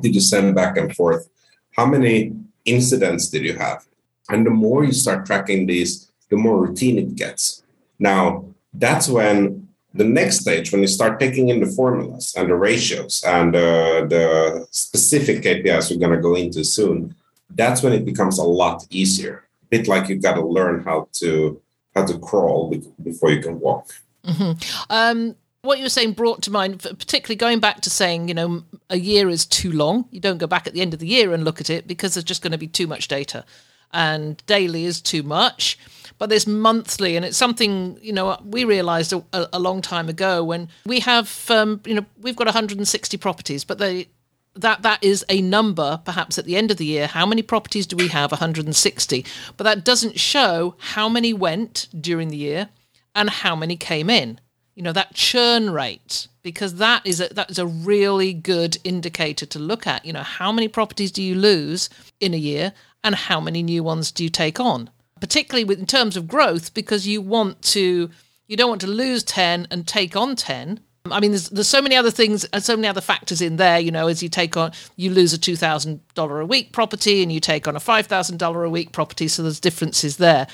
did 0.00 0.14
you 0.14 0.20
send 0.20 0.54
back 0.54 0.76
and 0.76 0.94
forth? 0.94 1.28
How 1.76 1.86
many 1.86 2.34
incidents 2.64 3.28
did 3.28 3.42
you 3.42 3.56
have? 3.56 3.86
And 4.28 4.46
the 4.46 4.50
more 4.50 4.84
you 4.84 4.92
start 4.92 5.26
tracking 5.26 5.66
these, 5.66 6.10
the 6.28 6.36
more 6.36 6.60
routine 6.66 6.98
it 6.98 7.16
gets. 7.16 7.62
Now, 7.98 8.44
that's 8.72 9.08
when 9.08 9.68
the 9.92 10.04
next 10.04 10.40
stage, 10.40 10.70
when 10.70 10.82
you 10.82 10.86
start 10.86 11.18
taking 11.18 11.48
in 11.48 11.60
the 11.60 11.66
formulas 11.66 12.34
and 12.36 12.48
the 12.48 12.54
ratios 12.54 13.24
and 13.26 13.56
uh, 13.56 14.06
the 14.06 14.66
specific 14.70 15.42
KPIs 15.42 15.90
we're 15.90 15.98
going 15.98 16.16
to 16.16 16.22
go 16.22 16.36
into 16.36 16.64
soon, 16.64 17.14
that's 17.54 17.82
when 17.82 17.92
it 17.92 18.04
becomes 18.04 18.38
a 18.38 18.44
lot 18.44 18.86
easier. 18.90 19.44
A 19.62 19.66
bit 19.66 19.88
like 19.88 20.08
you've 20.08 20.22
got 20.22 20.34
to 20.34 20.46
learn 20.46 20.82
how 20.82 21.08
to 21.14 21.60
how 21.94 22.04
to 22.06 22.18
crawl 22.18 22.72
before 23.02 23.30
you 23.30 23.42
can 23.42 23.58
walk. 23.58 23.92
Mm-hmm. 24.24 24.52
Um, 24.90 25.36
what 25.62 25.78
you 25.78 25.84
were 25.84 25.90
saying 25.90 26.12
brought 26.12 26.42
to 26.42 26.50
mind, 26.50 26.80
particularly 26.80 27.36
going 27.36 27.60
back 27.60 27.80
to 27.82 27.90
saying, 27.90 28.28
you 28.28 28.34
know, 28.34 28.62
a 28.88 28.96
year 28.96 29.28
is 29.28 29.44
too 29.44 29.72
long. 29.72 30.06
You 30.10 30.20
don't 30.20 30.38
go 30.38 30.46
back 30.46 30.66
at 30.66 30.72
the 30.72 30.80
end 30.80 30.94
of 30.94 31.00
the 31.00 31.06
year 31.06 31.32
and 31.32 31.44
look 31.44 31.60
at 31.60 31.68
it 31.68 31.86
because 31.86 32.14
there's 32.14 32.24
just 32.24 32.42
going 32.42 32.52
to 32.52 32.58
be 32.58 32.68
too 32.68 32.86
much 32.86 33.08
data, 33.08 33.44
and 33.92 34.42
daily 34.46 34.84
is 34.84 35.00
too 35.00 35.22
much. 35.22 35.78
But 36.18 36.28
there's 36.28 36.46
monthly, 36.46 37.16
and 37.16 37.24
it's 37.24 37.36
something 37.36 37.98
you 38.00 38.12
know 38.12 38.38
we 38.44 38.64
realised 38.64 39.12
a, 39.12 39.24
a, 39.32 39.58
long 39.58 39.80
time 39.80 40.08
ago 40.08 40.44
when 40.44 40.68
we 40.84 41.00
have, 41.00 41.50
um, 41.50 41.80
you 41.86 41.94
know, 41.94 42.04
we've 42.20 42.36
got 42.36 42.46
160 42.46 43.16
properties, 43.16 43.64
but 43.64 43.78
they 43.78 44.08
that 44.54 44.82
that 44.82 45.02
is 45.02 45.24
a 45.28 45.40
number 45.40 46.00
perhaps 46.04 46.38
at 46.38 46.44
the 46.44 46.56
end 46.56 46.70
of 46.70 46.76
the 46.76 46.86
year. 46.86 47.06
How 47.06 47.26
many 47.26 47.42
properties 47.42 47.86
do 47.86 47.96
we 47.96 48.08
have? 48.08 48.32
160 48.32 49.24
but 49.56 49.64
that 49.64 49.84
doesn't 49.84 50.18
show 50.18 50.74
how 50.78 51.08
many 51.08 51.32
went 51.32 51.88
during 51.98 52.28
the 52.28 52.36
year 52.36 52.68
and 53.14 53.30
how 53.30 53.54
many 53.56 53.76
came 53.76 54.10
in. 54.10 54.40
You 54.74 54.82
know 54.82 54.92
that 54.92 55.14
churn 55.14 55.70
rate 55.70 56.28
because 56.42 56.76
that 56.76 57.06
is 57.06 57.20
a 57.20 57.28
that 57.34 57.50
is 57.50 57.58
a 57.58 57.66
really 57.66 58.32
good 58.32 58.78
indicator 58.84 59.46
to 59.46 59.58
look 59.58 59.86
at. 59.86 60.04
You 60.04 60.12
know 60.12 60.22
how 60.22 60.52
many 60.52 60.68
properties 60.68 61.12
do 61.12 61.22
you 61.22 61.34
lose 61.34 61.90
in 62.18 62.34
a 62.34 62.38
year 62.38 62.72
and 63.04 63.14
how 63.14 63.40
many 63.40 63.62
new 63.62 63.82
ones 63.82 64.12
do 64.12 64.24
you 64.24 64.30
take 64.30 64.58
on? 64.60 64.90
Particularly 65.20 65.64
with 65.64 65.78
in 65.78 65.86
terms 65.86 66.16
of 66.16 66.28
growth 66.28 66.72
because 66.72 67.06
you 67.06 67.20
want 67.20 67.60
to 67.62 68.10
you 68.46 68.56
don't 68.56 68.68
want 68.68 68.80
to 68.80 68.86
lose 68.86 69.22
10 69.22 69.68
and 69.70 69.86
take 69.86 70.16
on 70.16 70.34
10 70.34 70.80
I 71.06 71.18
mean, 71.18 71.30
there's 71.30 71.48
there's 71.48 71.68
so 71.68 71.80
many 71.80 71.96
other 71.96 72.10
things 72.10 72.44
and 72.46 72.62
so 72.62 72.76
many 72.76 72.86
other 72.86 73.00
factors 73.00 73.40
in 73.40 73.56
there. 73.56 73.78
You 73.78 73.90
know, 73.90 74.08
as 74.08 74.22
you 74.22 74.28
take 74.28 74.56
on, 74.56 74.72
you 74.96 75.10
lose 75.10 75.32
a 75.32 75.38
two 75.38 75.56
thousand 75.56 76.00
dollar 76.14 76.40
a 76.40 76.46
week 76.46 76.72
property, 76.72 77.22
and 77.22 77.32
you 77.32 77.40
take 77.40 77.66
on 77.66 77.74
a 77.74 77.80
five 77.80 78.06
thousand 78.06 78.38
dollar 78.38 78.64
a 78.64 78.70
week 78.70 78.92
property. 78.92 79.26
So 79.26 79.42
there's 79.42 79.60
differences 79.60 80.18
there. 80.18 80.46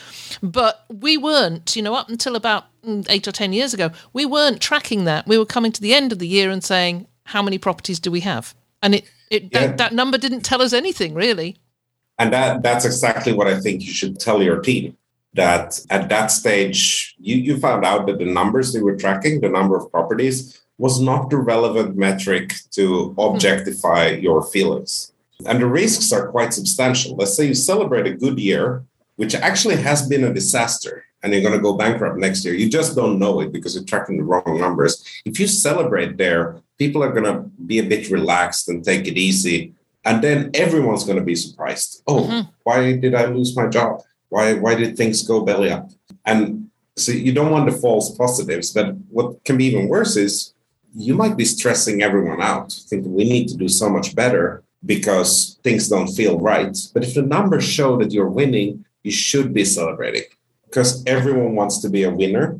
But 0.43 0.85
we 0.89 1.17
weren't, 1.17 1.75
you 1.75 1.83
know, 1.83 1.95
up 1.95 2.09
until 2.09 2.37
about 2.37 2.67
mm, 2.85 3.05
eight 3.09 3.27
or 3.27 3.33
ten 3.33 3.53
years 3.53 3.75
ago, 3.75 3.91
we 4.13 4.25
weren't 4.25 4.61
tracking 4.61 5.05
that. 5.05 5.27
We 5.27 5.37
were 5.37 5.47
coming 5.47 5.73
to 5.73 5.81
the 5.81 5.95
end 5.95 6.13
of 6.13 6.21
the 6.21 6.29
year 6.29 6.51
and 6.51 6.63
saying, 6.63 7.09
how 7.25 7.43
many 7.43 7.59
properties 7.59 7.99
do 7.99 8.13
we 8.13 8.21
have? 8.21 8.55
And 8.83 8.95
it, 8.95 9.05
it 9.31 9.49
yeah. 9.51 9.67
that, 9.67 9.79
that 9.79 9.93
number 9.95 10.17
didn't 10.17 10.43
tell 10.43 10.63
us 10.63 10.73
anything 10.73 11.15
really. 11.15 11.57
And 12.19 12.33
that 12.33 12.63
that's 12.63 12.85
exactly 12.85 13.33
what 13.33 13.49
I 13.49 13.61
think 13.61 13.83
you 13.83 13.93
should 13.93 14.21
tell 14.21 14.41
your 14.43 14.61
team 14.61 14.97
that 15.37 15.81
at 15.91 16.09
that 16.09 16.27
stage 16.27 17.15
you, 17.19 17.37
you 17.37 17.59
found 17.59 17.85
out 17.85 18.07
that 18.07 18.19
the 18.19 18.25
numbers 18.25 18.73
they 18.73 18.81
were 18.81 18.97
tracking, 18.97 19.41
the 19.41 19.49
number 19.49 19.77
of 19.77 19.91
properties, 19.91 20.61
was 20.79 21.01
not 21.01 21.31
the 21.31 21.37
relevant 21.37 21.97
metric 21.97 22.55
to 22.71 23.15
objectify 23.19 24.11
mm-hmm. 24.11 24.23
your 24.23 24.43
feelings. 24.43 25.13
And 25.47 25.61
the 25.61 25.67
risks 25.67 26.13
are 26.13 26.29
quite 26.29 26.55
substantial. 26.55 27.17
Let's 27.17 27.35
say 27.35 27.47
you 27.47 27.55
celebrate 27.55 28.07
a 28.07 28.15
good 28.15 28.39
year, 28.39 28.85
which 29.17 29.35
actually 29.35 29.77
has 29.77 30.09
been 30.09 30.25
a 30.25 30.33
disaster, 30.33 31.05
and 31.23 31.33
you're 31.33 31.43
going 31.43 31.55
to 31.55 31.61
go 31.61 31.75
bankrupt 31.75 32.19
next 32.19 32.45
year. 32.45 32.55
You 32.55 32.69
just 32.69 32.97
don't 32.97 33.19
know 33.19 33.41
it 33.41 33.53
because 33.53 33.75
you're 33.75 33.85
tracking 33.85 34.19
the 34.19 34.25
wrong 34.25 34.59
numbers. 34.61 35.05
If 35.25 35.41
you 35.41 35.47
celebrate 35.47 36.17
there, 36.17 36.61
people 36.79 37.03
are 37.03 37.13
going 37.13 37.25
to 37.25 37.41
be 37.67 37.79
a 37.79 37.83
bit 37.83 38.11
relaxed 38.11 38.69
and 38.69 38.85
take 38.85 39.07
it 39.07 39.19
easy. 39.19 39.75
And 40.05 40.23
then 40.23 40.51
everyone's 40.55 41.05
going 41.05 41.19
to 41.19 41.25
be 41.25 41.35
surprised. 41.35 42.03
Oh, 42.07 42.23
mm-hmm. 42.23 42.51
why 42.63 42.97
did 42.97 43.15
I 43.15 43.27
lose 43.27 43.57
my 43.57 43.67
job? 43.67 44.03
Why 44.29 44.55
why 44.55 44.75
did 44.75 44.97
things 44.97 45.27
go 45.27 45.43
belly 45.43 45.71
up? 45.71 45.91
And 46.25 46.71
so 46.97 47.13
you 47.13 47.33
don't 47.33 47.51
want 47.51 47.71
the 47.71 47.77
false 47.77 48.17
positives, 48.17 48.73
but 48.73 48.97
what 49.11 49.45
can 49.45 49.57
be 49.57 49.67
even 49.67 49.89
worse 49.89 50.17
is 50.17 50.55
you 50.95 51.15
might 51.15 51.37
be 51.37 51.45
stressing 51.45 52.03
everyone 52.03 52.41
out, 52.41 52.73
thinking 52.73 53.15
we 53.15 53.25
need 53.25 53.49
to 53.49 53.57
do 53.57 53.69
so 53.69 53.89
much 53.91 54.15
better 54.15 54.63
because 54.85 55.59
things 55.63 55.89
don't 55.89 56.09
feel 56.09 56.39
right. 56.39 56.77
But 56.95 57.05
if 57.05 57.15
the 57.15 57.23
numbers 57.23 57.65
show 57.65 57.99
that 57.99 58.13
you're 58.13 58.29
winning, 58.29 58.85
you 59.03 59.11
should 59.11 59.53
be 59.53 59.65
celebrating 59.65 60.25
because 60.65 61.05
everyone 61.07 61.55
wants 61.55 61.79
to 61.83 61.91
be 61.91 62.03
a 62.05 62.11
winner 62.11 62.59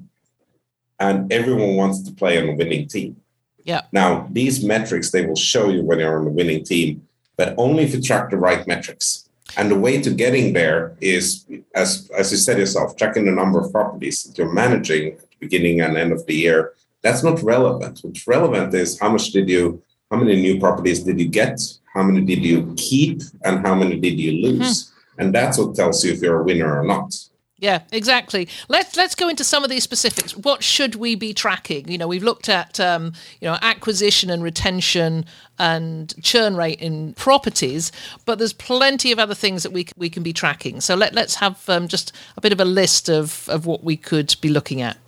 and 0.99 1.33
everyone 1.33 1.77
wants 1.77 2.03
to 2.03 2.13
play 2.13 2.41
on 2.41 2.49
a 2.49 2.55
winning 2.55 2.89
team. 2.89 3.17
Yeah. 3.65 3.83
Now, 3.91 4.29
these 4.31 4.65
metrics 4.65 5.11
they 5.11 5.27
will 5.27 5.37
show 5.37 5.69
you 5.71 5.83
when 5.83 5.99
you're 5.99 6.21
on 6.21 6.27
a 6.27 6.31
winning 6.31 6.65
team, 6.65 7.07
but 7.37 7.55
only 7.59 7.85
if 7.85 7.95
you 7.95 8.01
track 8.01 8.31
the 8.31 8.37
right 8.37 8.67
metrics. 8.67 9.26
And 9.57 9.71
the 9.71 9.79
way 9.79 10.01
to 10.03 10.11
getting 10.11 10.53
there 10.53 10.97
is, 11.01 11.47
as 11.75 12.11
as 12.17 12.31
you 12.33 12.39
said 12.39 12.59
yourself, 12.59 12.97
checking 12.97 13.25
the 13.25 13.33
number 13.33 13.61
of 13.61 13.73
properties 13.73 14.25
that 14.25 14.37
you're 14.37 14.53
managing 14.53 15.13
at 15.13 15.31
the 15.31 15.37
beginning 15.41 15.81
and 15.81 15.97
end 15.97 16.13
of 16.13 16.27
the 16.27 16.35
year. 16.35 16.75
That's 17.03 17.23
not 17.23 17.43
relevant. 17.43 18.01
What's 18.03 18.27
relevant 18.27 18.75
is 18.75 18.99
how 18.99 19.11
much 19.11 19.31
did 19.31 19.49
you, 19.49 19.83
how 20.11 20.17
many 20.19 20.41
new 20.41 20.59
properties 20.59 21.05
did 21.05 21.21
you 21.21 21.29
get, 21.29 21.61
how 21.95 22.03
many 22.03 22.23
did 22.23 22.45
you 22.45 22.75
keep, 22.77 23.23
and 23.45 23.65
how 23.65 23.75
many 23.75 23.99
did 24.01 24.19
you 24.19 24.33
lose. 24.47 24.85
Mm-hmm. 24.85 25.21
And 25.21 25.35
that's 25.35 25.57
what 25.59 25.75
tells 25.75 26.05
you 26.05 26.13
if 26.13 26.21
you're 26.21 26.41
a 26.41 26.45
winner 26.45 26.81
or 26.81 26.85
not. 26.85 27.15
Yeah, 27.59 27.83
exactly. 27.91 28.49
Let's 28.69 28.97
let's 28.97 29.15
go 29.15 29.29
into 29.29 29.43
some 29.43 29.65
of 29.65 29.71
these 29.71 29.83
specifics. 29.83 30.37
What 30.37 30.63
should 30.63 30.95
we 30.97 31.15
be 31.15 31.33
tracking? 31.33 31.89
You 31.89 31.97
know, 31.97 32.07
we've 32.07 32.23
looked 32.23 32.51
at 32.51 32.79
um, 32.79 33.15
you 33.41 33.49
know 33.49 33.57
acquisition 33.63 34.29
and 34.29 34.43
retention 34.43 35.25
and 35.59 36.15
churn 36.23 36.55
rate 36.55 36.81
in 36.81 37.15
properties, 37.15 37.93
but 38.27 38.39
there's 38.39 38.53
plenty 38.53 39.11
of 39.11 39.19
other 39.19 39.35
things 39.35 39.63
that 39.63 39.73
we 39.73 39.87
we 39.97 40.11
can 40.11 40.23
be 40.23 40.35
tracking. 40.35 40.83
So 40.83 40.95
let 40.95 41.15
let's 41.15 41.37
have 41.37 41.67
um, 41.71 41.89
just 41.89 42.13
a 42.37 42.43
bit 42.43 42.53
of 42.53 42.61
a 42.61 42.65
list 42.67 43.09
of 43.09 43.49
of 43.49 43.65
what 43.65 43.83
we 43.83 43.97
could 43.97 44.37
be 44.43 44.51
looking 44.51 44.83
at. 44.83 44.99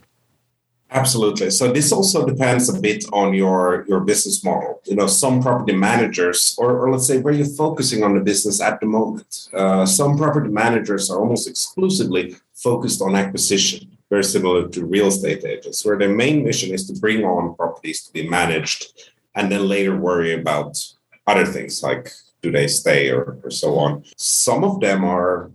Absolutely. 0.91 1.51
So 1.51 1.71
this 1.71 1.91
also 1.91 2.25
depends 2.25 2.67
a 2.67 2.79
bit 2.79 3.05
on 3.13 3.33
your 3.33 3.85
your 3.87 3.99
business 3.99 4.43
model. 4.43 4.81
You 4.85 4.95
know, 4.95 5.05
some 5.05 5.39
property 5.41 5.73
managers, 5.73 6.55
or, 6.57 6.79
or 6.79 6.91
let's 6.91 7.05
say 7.05 7.19
where 7.19 7.33
you're 7.33 7.45
focusing 7.45 8.03
on 8.03 8.15
the 8.15 8.21
business 8.21 8.59
at 8.59 8.79
the 8.79 8.87
moment. 8.87 9.49
Uh, 9.53 9.85
some 9.85 10.17
property 10.17 10.49
managers 10.49 11.11
are 11.11 11.19
almost 11.19 11.47
exclusively 11.47 12.35
focused 12.55 13.01
on 13.03 13.15
acquisition, 13.15 13.97
very 14.09 14.23
similar 14.23 14.67
to 14.67 14.85
real 14.85 15.07
estate 15.07 15.45
agents, 15.45 15.85
where 15.85 15.97
their 15.97 16.15
main 16.15 16.43
mission 16.43 16.73
is 16.73 16.87
to 16.87 16.99
bring 16.99 17.23
on 17.23 17.55
properties 17.55 18.01
to 18.03 18.11
be 18.11 18.27
managed, 18.27 18.81
and 19.35 19.51
then 19.51 19.67
later 19.67 19.95
worry 19.95 20.33
about 20.33 20.83
other 21.27 21.45
things 21.45 21.83
like 21.83 22.11
do 22.41 22.51
they 22.51 22.67
stay 22.67 23.11
or, 23.11 23.37
or 23.43 23.51
so 23.51 23.77
on. 23.77 24.03
Some 24.17 24.63
of 24.63 24.79
them 24.79 25.05
are 25.05 25.51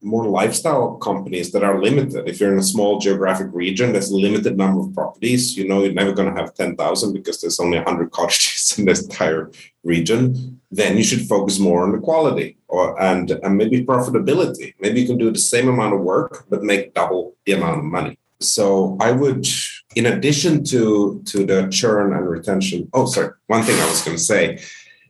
more 0.00 0.26
lifestyle 0.26 0.96
companies 0.96 1.50
that 1.52 1.64
are 1.64 1.82
limited. 1.82 2.28
If 2.28 2.38
you're 2.38 2.52
in 2.52 2.58
a 2.58 2.62
small 2.62 2.98
geographic 2.98 3.48
region, 3.52 3.92
there's 3.92 4.10
a 4.10 4.16
limited 4.16 4.56
number 4.56 4.80
of 4.80 4.94
properties. 4.94 5.56
You 5.56 5.66
know, 5.66 5.82
you're 5.82 5.92
never 5.92 6.12
going 6.12 6.32
to 6.32 6.40
have 6.40 6.54
10,000 6.54 7.12
because 7.12 7.40
there's 7.40 7.58
only 7.58 7.78
100 7.78 8.10
cottages 8.12 8.78
in 8.78 8.84
this 8.84 9.02
entire 9.02 9.50
region. 9.82 10.60
Then 10.70 10.96
you 10.96 11.02
should 11.02 11.22
focus 11.22 11.58
more 11.58 11.82
on 11.82 11.92
the 11.92 11.98
quality 11.98 12.58
or 12.68 13.00
and, 13.02 13.30
and 13.30 13.56
maybe 13.56 13.84
profitability. 13.84 14.74
Maybe 14.78 15.00
you 15.00 15.06
can 15.06 15.18
do 15.18 15.32
the 15.32 15.38
same 15.38 15.68
amount 15.68 15.94
of 15.94 16.00
work, 16.00 16.44
but 16.48 16.62
make 16.62 16.94
double 16.94 17.34
the 17.44 17.52
amount 17.52 17.78
of 17.78 17.84
money. 17.84 18.18
So 18.40 18.96
I 19.00 19.10
would, 19.10 19.48
in 19.96 20.06
addition 20.06 20.62
to, 20.64 21.20
to 21.26 21.44
the 21.44 21.68
churn 21.70 22.12
and 22.12 22.28
retention, 22.28 22.88
oh, 22.92 23.06
sorry, 23.06 23.30
one 23.48 23.64
thing 23.64 23.80
I 23.80 23.86
was 23.86 24.02
going 24.02 24.16
to 24.16 24.22
say, 24.22 24.60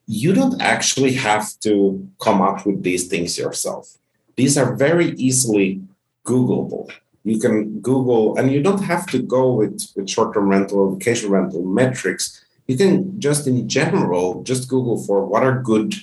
you 0.07 0.33
don't 0.33 0.63
actually 0.63 1.13
have 1.13 1.61
to 1.61 2.09
come 2.19 2.41
up 2.41 2.65
with 2.65 2.83
these 2.83 3.09
things 3.09 3.37
yourself 3.37 3.98
these 4.39 4.57
are 4.57 4.77
very 4.77 5.09
easily 5.27 5.83
Googleable. 6.25 6.89
You 7.25 7.41
can 7.41 7.81
Google, 7.81 8.39
and 8.39 8.53
you 8.53 8.63
don't 8.63 8.85
have 8.93 9.05
to 9.09 9.19
go 9.21 9.53
with, 9.53 9.83
with 9.97 10.09
short 10.09 10.33
term 10.33 10.49
rental 10.49 10.79
or 10.79 10.93
vacation 10.95 11.31
rental 11.31 11.65
metrics. 11.65 12.45
You 12.69 12.77
can 12.77 13.21
just 13.21 13.49
in 13.49 13.69
general 13.69 14.43
just 14.45 14.69
Google 14.69 14.97
for 15.07 15.27
what 15.27 15.43
are 15.43 15.61
good 15.61 15.95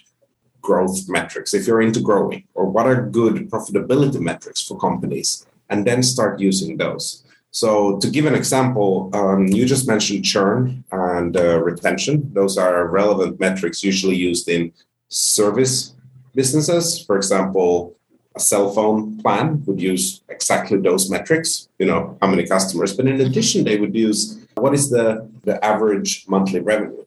growth 0.61 1.07
metrics 1.07 1.53
if 1.53 1.65
you're 1.65 1.81
into 1.81 2.01
growing, 2.01 2.43
or 2.55 2.65
what 2.65 2.87
are 2.87 3.09
good 3.21 3.49
profitability 3.49 4.19
metrics 4.19 4.61
for 4.67 4.77
companies, 4.77 5.47
and 5.69 5.87
then 5.87 6.03
start 6.03 6.39
using 6.39 6.75
those. 6.75 7.23
So, 7.51 7.97
to 7.99 8.09
give 8.09 8.25
an 8.25 8.35
example, 8.35 9.09
um, 9.13 9.47
you 9.47 9.65
just 9.65 9.87
mentioned 9.87 10.25
churn 10.25 10.83
and 10.91 11.37
uh, 11.37 11.61
retention. 11.61 12.33
Those 12.33 12.57
are 12.57 12.87
relevant 12.87 13.39
metrics 13.39 13.81
usually 13.81 14.17
used 14.17 14.49
in 14.49 14.73
service 15.07 15.93
businesses. 16.33 16.99
For 17.05 17.15
example, 17.15 17.94
a 18.35 18.39
cell 18.39 18.71
phone 18.71 19.17
plan 19.21 19.63
would 19.65 19.81
use 19.81 20.21
exactly 20.29 20.77
those 20.77 21.09
metrics, 21.09 21.69
you 21.79 21.85
know, 21.85 22.17
how 22.21 22.27
many 22.27 22.45
customers. 22.45 22.93
But 22.95 23.07
in 23.07 23.21
addition, 23.21 23.63
they 23.63 23.77
would 23.77 23.95
use 23.95 24.45
what 24.55 24.73
is 24.73 24.89
the, 24.89 25.29
the 25.43 25.63
average 25.63 26.25
monthly 26.27 26.59
revenue 26.59 27.05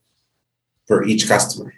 per 0.86 1.04
each 1.04 1.28
customer. 1.28 1.74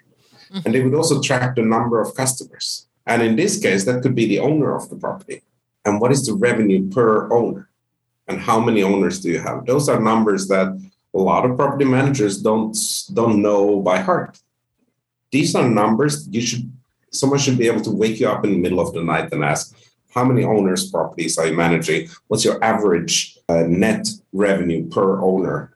Mm-hmm. 0.51 0.59
And 0.65 0.75
they 0.75 0.81
would 0.81 0.95
also 0.95 1.21
track 1.21 1.55
the 1.55 1.63
number 1.63 2.01
of 2.01 2.15
customers. 2.15 2.87
And 3.05 3.21
in 3.21 3.35
this 3.35 3.59
case, 3.59 3.83
that 3.85 4.01
could 4.01 4.15
be 4.15 4.25
the 4.25 4.39
owner 4.39 4.75
of 4.75 4.89
the 4.89 4.95
property. 4.95 5.41
And 5.83 5.99
what 5.99 6.11
is 6.11 6.25
the 6.25 6.33
revenue 6.33 6.89
per 6.89 7.31
owner? 7.31 7.69
And 8.27 8.39
how 8.39 8.59
many 8.59 8.83
owners 8.83 9.19
do 9.19 9.29
you 9.29 9.39
have? 9.39 9.65
Those 9.65 9.89
are 9.89 9.99
numbers 9.99 10.47
that 10.47 10.67
a 11.13 11.17
lot 11.17 11.45
of 11.45 11.57
property 11.57 11.83
managers 11.83 12.41
don't 12.41 12.77
don't 13.13 13.41
know 13.41 13.81
by 13.81 13.99
heart. 13.99 14.39
These 15.31 15.55
are 15.55 15.67
numbers 15.67 16.27
you 16.29 16.41
should 16.41 16.71
someone 17.11 17.39
should 17.39 17.57
be 17.57 17.67
able 17.67 17.81
to 17.81 17.91
wake 17.91 18.19
you 18.19 18.27
up 18.27 18.43
in 18.45 18.51
the 18.51 18.57
middle 18.57 18.79
of 18.79 18.93
the 18.93 19.03
night 19.03 19.31
and 19.31 19.43
ask, 19.43 19.75
how 20.13 20.25
many 20.25 20.43
owners' 20.43 20.89
properties 20.89 21.37
are 21.37 21.47
you 21.47 21.55
managing? 21.55 22.09
What's 22.27 22.43
your 22.43 22.61
average 22.63 23.37
uh, 23.47 23.63
net 23.67 24.07
revenue 24.33 24.89
per 24.89 25.21
owner? 25.21 25.75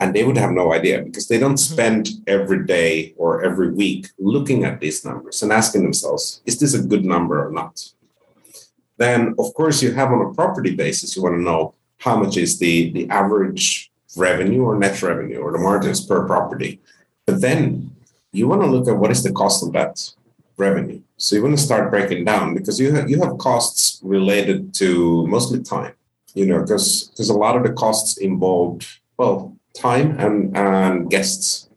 And 0.00 0.14
they 0.14 0.24
would 0.24 0.36
have 0.36 0.52
no 0.52 0.72
idea 0.72 1.02
because 1.02 1.28
they 1.28 1.38
don't 1.38 1.54
mm-hmm. 1.54 1.74
spend 1.74 2.08
every 2.26 2.66
day 2.66 3.14
or 3.16 3.44
every 3.44 3.72
week 3.72 4.08
looking 4.18 4.64
at 4.64 4.80
these 4.80 5.04
numbers 5.04 5.42
and 5.42 5.52
asking 5.52 5.82
themselves, 5.82 6.40
is 6.46 6.58
this 6.58 6.74
a 6.74 6.82
good 6.82 7.04
number 7.04 7.46
or 7.46 7.52
not? 7.52 7.92
Then, 8.96 9.34
of 9.38 9.54
course, 9.54 9.82
you 9.82 9.92
have 9.92 10.10
on 10.10 10.26
a 10.26 10.34
property 10.34 10.74
basis, 10.74 11.16
you 11.16 11.22
want 11.22 11.36
to 11.36 11.42
know 11.42 11.74
how 11.98 12.16
much 12.16 12.36
is 12.36 12.58
the, 12.58 12.90
the 12.92 13.08
average 13.10 13.90
revenue 14.16 14.62
or 14.62 14.78
net 14.78 15.00
revenue 15.02 15.38
or 15.38 15.52
the 15.52 15.58
margins 15.58 16.04
per 16.04 16.26
property. 16.26 16.80
But 17.26 17.40
then 17.40 17.90
you 18.32 18.48
want 18.48 18.62
to 18.62 18.68
look 18.68 18.88
at 18.88 18.96
what 18.96 19.10
is 19.10 19.22
the 19.22 19.32
cost 19.32 19.64
of 19.64 19.72
that 19.72 20.12
revenue. 20.58 21.00
So 21.16 21.36
you 21.36 21.42
want 21.42 21.56
to 21.56 21.62
start 21.62 21.90
breaking 21.90 22.24
down 22.24 22.54
because 22.54 22.78
you 22.78 22.92
have, 22.92 23.10
you 23.10 23.20
have 23.22 23.38
costs 23.38 24.00
related 24.02 24.74
to 24.74 25.26
mostly 25.26 25.62
time, 25.62 25.94
you 26.34 26.46
know, 26.46 26.60
because 26.60 27.08
because 27.08 27.28
a 27.28 27.34
lot 27.34 27.56
of 27.56 27.62
the 27.62 27.72
costs 27.72 28.18
involved 28.18 28.86
well 29.16 29.56
time 29.74 30.18
and 30.18 30.56
and 30.56 31.10
guests. 31.10 31.68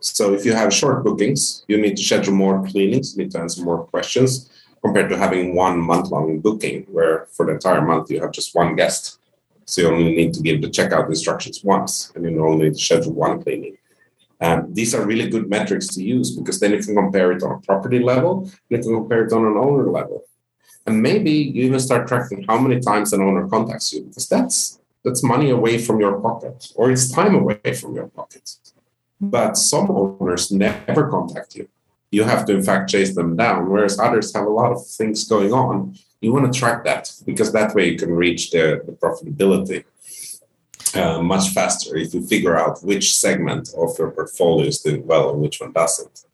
So 0.00 0.32
if 0.34 0.44
you 0.44 0.52
have 0.52 0.72
short 0.72 1.04
bookings, 1.04 1.64
you 1.68 1.76
need 1.80 1.96
to 1.96 2.02
schedule 2.02 2.34
more 2.34 2.64
cleanings, 2.66 3.16
you 3.16 3.24
need 3.24 3.32
to 3.32 3.40
answer 3.40 3.62
more 3.62 3.84
questions 3.86 4.50
compared 4.84 5.10
to 5.10 5.18
having 5.18 5.56
one 5.56 5.80
month 5.80 6.10
long 6.10 6.38
booking 6.38 6.86
where 6.90 7.26
for 7.32 7.46
the 7.46 7.52
entire 7.52 7.82
month 7.82 8.10
you 8.10 8.20
have 8.20 8.30
just 8.30 8.54
one 8.54 8.76
guest. 8.76 9.18
So 9.64 9.82
you 9.82 9.88
only 9.88 10.14
need 10.14 10.32
to 10.34 10.40
give 10.40 10.62
the 10.62 10.68
checkout 10.68 11.08
instructions 11.08 11.64
once 11.64 12.12
and 12.14 12.24
you 12.24 12.44
only 12.44 12.66
need 12.66 12.74
to 12.74 12.80
schedule 12.80 13.12
one 13.12 13.42
cleaning. 13.42 13.77
Um, 14.40 14.72
these 14.72 14.94
are 14.94 15.04
really 15.04 15.28
good 15.28 15.50
metrics 15.50 15.88
to 15.88 16.02
use 16.02 16.36
because 16.36 16.60
then 16.60 16.72
you 16.72 16.78
can 16.78 16.94
compare 16.94 17.32
it 17.32 17.42
on 17.42 17.52
a 17.52 17.60
property 17.60 17.98
level, 17.98 18.42
and 18.42 18.52
you 18.68 18.78
can 18.78 18.94
compare 18.94 19.24
it 19.24 19.32
on 19.32 19.44
an 19.44 19.56
owner 19.56 19.90
level. 19.90 20.24
And 20.86 21.02
maybe 21.02 21.30
you 21.30 21.64
even 21.64 21.80
start 21.80 22.08
tracking 22.08 22.44
how 22.44 22.58
many 22.58 22.80
times 22.80 23.12
an 23.12 23.20
owner 23.20 23.46
contacts 23.48 23.92
you 23.92 24.04
because 24.04 24.28
that's 24.28 24.80
that's 25.04 25.22
money 25.22 25.50
away 25.50 25.78
from 25.78 26.00
your 26.00 26.20
pocket 26.20 26.72
or 26.74 26.90
it's 26.90 27.10
time 27.10 27.34
away 27.34 27.74
from 27.80 27.94
your 27.94 28.08
pocket. 28.08 28.50
But 29.20 29.56
some 29.56 29.90
owners 29.90 30.50
never 30.50 31.08
contact 31.08 31.56
you. 31.56 31.68
You 32.10 32.24
have 32.24 32.46
to 32.46 32.54
in 32.54 32.62
fact 32.62 32.90
chase 32.90 33.14
them 33.14 33.36
down, 33.36 33.68
whereas 33.68 33.98
others 33.98 34.34
have 34.34 34.46
a 34.46 34.56
lot 34.60 34.72
of 34.72 34.86
things 34.86 35.28
going 35.28 35.52
on. 35.52 35.96
You 36.20 36.32
want 36.32 36.50
to 36.50 36.58
track 36.58 36.84
that 36.84 37.12
because 37.26 37.52
that 37.52 37.74
way 37.74 37.90
you 37.90 37.98
can 37.98 38.12
reach 38.12 38.50
the, 38.50 38.82
the 38.86 38.92
profitability 38.92 39.84
uh, 40.96 41.22
much 41.22 41.50
faster 41.50 41.96
if 41.96 42.14
you 42.14 42.26
figure 42.26 42.56
out 42.56 42.82
which 42.82 43.16
segment 43.16 43.70
of 43.76 43.98
your 43.98 44.10
portfolio 44.10 44.66
is 44.66 44.80
doing 44.80 45.06
well 45.06 45.30
and 45.30 45.40
which 45.40 45.60
one 45.60 45.72
doesn't. 45.72 46.24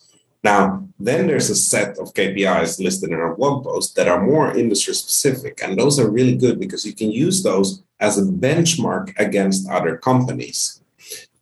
Now, 0.43 0.87
then 0.99 1.27
there's 1.27 1.49
a 1.49 1.57
set 1.57 1.99
of 1.99 2.13
KPIs 2.13 2.79
listed 2.79 3.11
in 3.11 3.19
our 3.19 3.35
blog 3.35 3.65
post 3.65 3.97
that 3.97 4.09
are 4.09 4.23
more 4.23 4.55
industry 4.57 4.95
specific. 4.95 5.61
And 5.63 5.79
those 5.79 5.99
are 5.99 6.11
really 6.11 6.37
good 6.37 6.61
because 6.61 6.85
you 6.85 6.93
can 6.93 7.11
use 7.11 7.43
those 7.43 7.83
as 7.99 8.19
a 8.19 8.23
benchmark 8.23 9.19
against 9.19 9.71
other 9.71 9.97
companies. 9.97 10.83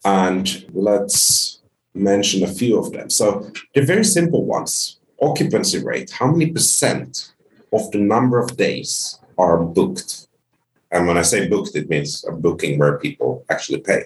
And 0.05 0.64
let's 0.72 1.61
mention 1.94 2.44
a 2.44 2.55
few 2.61 2.79
of 2.79 2.92
them. 2.92 3.11
So 3.11 3.51
they're 3.75 3.85
very 3.85 4.05
simple 4.05 4.44
ones 4.44 5.01
occupancy 5.22 5.79
rate, 5.83 6.11
how 6.11 6.27
many 6.27 6.51
percent 6.51 7.33
of 7.72 7.90
the 7.92 7.98
number 7.98 8.38
of 8.38 8.57
days 8.57 9.18
are 9.38 9.59
booked 9.59 10.27
and 10.92 11.07
when 11.07 11.16
I 11.16 11.22
say 11.22 11.48
booked, 11.48 11.74
it 11.74 11.88
means 11.88 12.24
a 12.28 12.33
booking 12.33 12.78
where 12.78 12.98
people 12.98 13.44
actually 13.48 13.81
pay. 13.81 14.05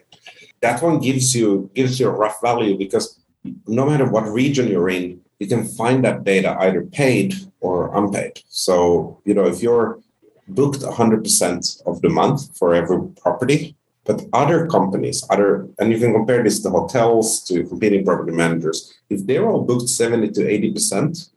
That 0.60 0.80
one 0.82 1.00
gives 1.00 1.34
you 1.34 1.68
gives 1.74 2.00
you 2.00 2.08
a 2.08 2.12
rough 2.12 2.40
value 2.40 2.78
because 2.78 3.20
no 3.66 3.84
matter 3.84 4.08
what 4.08 4.24
region 4.28 4.68
you're 4.68 4.88
in, 4.88 5.20
you 5.40 5.48
can 5.48 5.64
find 5.64 6.04
that 6.04 6.24
data 6.24 6.56
either 6.60 6.82
paid 6.82 7.34
or 7.60 7.94
unpaid. 7.96 8.40
So, 8.48 9.20
you 9.24 9.34
know, 9.34 9.46
if 9.46 9.62
you're 9.62 10.00
booked 10.48 10.80
100% 10.80 11.86
of 11.86 12.00
the 12.02 12.08
month 12.08 12.56
for 12.56 12.74
every 12.74 13.00
property, 13.20 13.76
but 14.04 14.22
other 14.32 14.66
companies, 14.68 15.26
other, 15.30 15.68
and 15.78 15.92
you 15.92 15.98
can 15.98 16.12
compare 16.12 16.42
this 16.42 16.60
to 16.60 16.70
hotels, 16.70 17.42
to 17.44 17.64
competing 17.64 18.04
property 18.04 18.32
managers, 18.32 18.94
if 19.10 19.26
they're 19.26 19.48
all 19.48 19.62
booked 19.62 19.88
70 19.88 20.30
to 20.30 20.40
80%, 20.40 21.30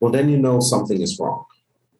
well, 0.00 0.12
then 0.12 0.28
you 0.28 0.38
know 0.38 0.60
something 0.60 1.00
is 1.00 1.18
wrong 1.18 1.44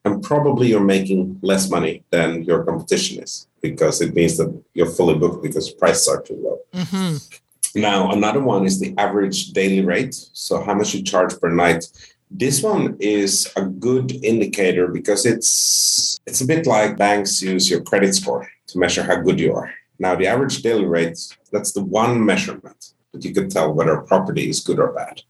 and 0.04 0.22
probably 0.22 0.68
you're 0.68 0.80
making 0.80 1.38
less 1.42 1.70
money 1.70 2.04
than 2.11 2.42
your 2.44 2.64
competition 2.64 3.22
is 3.22 3.46
because 3.61 4.00
it 4.00 4.14
means 4.14 4.37
that 4.37 4.50
you're 4.74 4.90
fully 4.90 5.18
booked 5.18 5.42
because 5.42 5.70
prices 5.70 6.08
are 6.08 6.22
too 6.22 6.37
low. 6.37 6.61
Mm-hmm. 6.80 7.80
Now, 7.80 8.12
another 8.12 8.40
one 8.40 8.64
is 8.64 8.80
the 8.80 8.94
average 8.96 9.52
daily 9.52 9.84
rate. 9.84 10.14
So, 10.32 10.62
how 10.62 10.74
much 10.74 10.94
you 10.94 11.02
charge 11.02 11.38
per 11.38 11.50
night. 11.50 11.84
This 12.30 12.62
one 12.62 12.96
is 13.00 13.50
a 13.56 13.64
good 13.64 14.12
indicator 14.22 14.88
because 14.88 15.24
it's 15.24 16.20
it's 16.26 16.42
a 16.42 16.46
bit 16.46 16.66
like 16.66 16.98
banks 16.98 17.40
use 17.40 17.70
your 17.70 17.82
credit 17.82 18.14
score 18.14 18.46
to 18.68 18.78
measure 18.78 19.02
how 19.02 19.16
good 19.16 19.40
you 19.40 19.54
are. 19.54 19.72
Now, 19.98 20.14
the 20.14 20.26
average 20.26 20.62
daily 20.62 20.84
rate, 20.84 21.18
that's 21.50 21.72
the 21.72 21.82
one 21.82 22.24
measurement 22.24 22.92
that 23.12 23.24
you 23.24 23.32
can 23.32 23.48
tell 23.48 23.72
whether 23.72 23.94
a 23.94 24.06
property 24.06 24.48
is 24.48 24.61
good 24.61 24.78
or 24.78 24.92
bad 24.92 25.22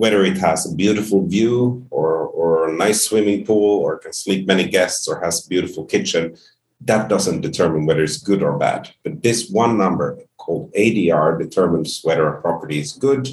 whether 0.00 0.24
it 0.24 0.38
has 0.38 0.64
a 0.64 0.74
beautiful 0.74 1.26
view 1.26 1.86
or, 1.90 2.10
or 2.40 2.70
a 2.70 2.72
nice 2.72 3.02
swimming 3.02 3.44
pool 3.44 3.80
or 3.84 3.98
can 3.98 4.14
sleep 4.14 4.46
many 4.46 4.64
guests 4.64 5.06
or 5.06 5.20
has 5.20 5.44
a 5.44 5.48
beautiful 5.50 5.84
kitchen, 5.84 6.34
that 6.80 7.10
doesn't 7.10 7.42
determine 7.42 7.84
whether 7.84 8.02
it's 8.02 8.16
good 8.16 8.42
or 8.42 8.56
bad. 8.56 8.88
But 9.02 9.22
this 9.22 9.50
one 9.50 9.76
number 9.76 10.18
called 10.38 10.72
ADR 10.72 11.38
determines 11.38 12.00
whether 12.02 12.26
a 12.26 12.40
property 12.40 12.78
is 12.78 12.94
good, 12.94 13.28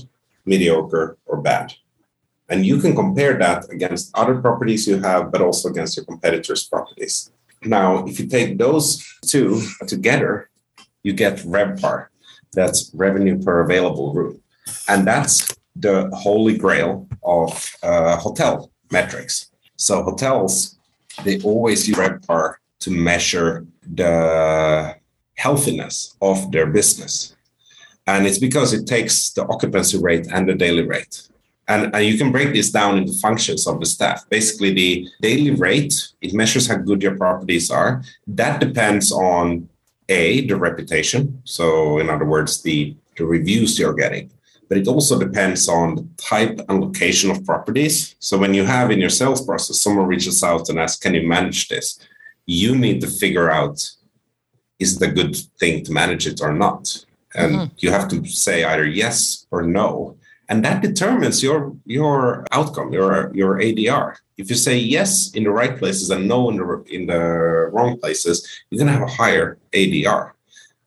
mediocre, 0.45 1.17
or 1.25 1.37
bad. 1.41 1.73
And 2.49 2.65
you 2.65 2.81
can 2.81 2.93
compare 2.93 3.37
that 3.37 3.69
against 3.71 4.11
other 4.13 4.35
properties 4.41 4.85
you 4.89 4.99
have, 4.99 5.31
but 5.31 5.39
also 5.39 5.69
against 5.69 5.95
your 5.95 6.05
competitors' 6.05 6.67
properties. 6.67 7.31
Now, 7.63 8.05
if 8.05 8.19
you 8.19 8.27
take 8.27 8.57
those 8.57 9.01
two 9.25 9.61
together, 9.87 10.49
you 11.01 11.13
get 11.13 11.37
RevPAR. 11.37 12.07
That's 12.51 12.91
revenue 12.93 13.41
per 13.41 13.61
available 13.61 14.13
room. 14.13 14.41
And 14.89 15.07
that's 15.07 15.55
the 15.79 16.09
holy 16.13 16.57
grail 16.57 17.07
of 17.23 17.75
uh, 17.83 18.17
hotel 18.17 18.71
metrics. 18.91 19.51
So 19.75 20.03
hotels, 20.03 20.77
they 21.23 21.39
always 21.41 21.87
use 21.87 21.97
RevPAR 21.97 22.55
to 22.79 22.91
measure 22.91 23.65
the 23.93 24.95
healthiness 25.35 26.15
of 26.21 26.51
their 26.51 26.67
business. 26.67 27.35
And 28.05 28.25
it's 28.25 28.39
because 28.39 28.73
it 28.73 28.87
takes 28.87 29.31
the 29.31 29.45
occupancy 29.47 29.97
rate 29.97 30.27
and 30.31 30.47
the 30.47 30.55
daily 30.55 30.83
rate. 30.83 31.27
And, 31.67 31.93
and 31.93 32.05
you 32.05 32.17
can 32.17 32.31
break 32.31 32.53
this 32.53 32.71
down 32.71 32.97
into 32.97 33.11
functions 33.13 33.67
of 33.67 33.79
the 33.81 33.85
staff. 33.85 34.27
Basically, 34.29 34.73
the 34.73 35.07
daily 35.21 35.51
rate, 35.51 36.07
it 36.21 36.33
measures 36.33 36.67
how 36.67 36.77
good 36.77 37.03
your 37.03 37.17
properties 37.17 37.69
are. 37.69 38.03
That 38.25 38.61
depends 38.61 39.11
on 39.11 39.67
A, 40.07 40.47
the 40.47 40.55
reputation. 40.55 41.41
So, 41.43 41.99
in 41.99 42.09
other 42.09 42.23
words, 42.23 42.61
the, 42.61 42.95
the 43.17 43.25
reviews 43.25 43.77
you're 43.77 43.93
getting. 43.93 44.31
But 44.67 44.77
it 44.77 44.87
also 44.87 45.17
depends 45.19 45.69
on 45.69 45.95
the 45.95 46.07
type 46.17 46.59
and 46.67 46.81
location 46.81 47.31
of 47.31 47.45
properties. 47.45 48.15
So, 48.19 48.37
when 48.37 48.53
you 48.53 48.65
have 48.65 48.91
in 48.91 48.99
your 48.99 49.09
sales 49.09 49.45
process, 49.45 49.81
someone 49.81 50.07
reaches 50.07 50.43
out 50.43 50.69
and 50.69 50.79
asks, 50.79 51.01
Can 51.01 51.13
you 51.13 51.27
manage 51.27 51.67
this? 51.67 51.99
You 52.45 52.75
need 52.75 53.01
to 53.01 53.07
figure 53.07 53.49
out 53.49 53.77
is 54.79 55.01
it 55.01 55.09
a 55.09 55.11
good 55.11 55.35
thing 55.59 55.83
to 55.83 55.91
manage 55.91 56.27
it 56.27 56.39
or 56.41 56.53
not? 56.53 57.05
And 57.35 57.55
mm-hmm. 57.55 57.73
you 57.79 57.91
have 57.91 58.07
to 58.09 58.25
say 58.25 58.63
either 58.63 58.85
yes 58.85 59.47
or 59.51 59.63
no 59.63 60.17
and 60.49 60.63
that 60.63 60.81
determines 60.81 61.43
your 61.43 61.75
your 61.85 62.45
outcome 62.51 62.91
your 62.93 63.33
your 63.35 63.59
adr 63.59 64.15
if 64.37 64.49
you 64.49 64.55
say 64.55 64.77
yes 64.77 65.31
in 65.33 65.43
the 65.43 65.51
right 65.51 65.77
places 65.77 66.09
and 66.09 66.27
no 66.27 66.49
in 66.49 66.57
the 66.57 66.83
in 66.89 67.05
the 67.05 67.19
wrong 67.73 67.97
places 67.99 68.47
you're 68.69 68.77
going 68.77 68.87
to 68.87 68.93
have 68.93 69.07
a 69.07 69.11
higher 69.11 69.57
adr 69.73 70.31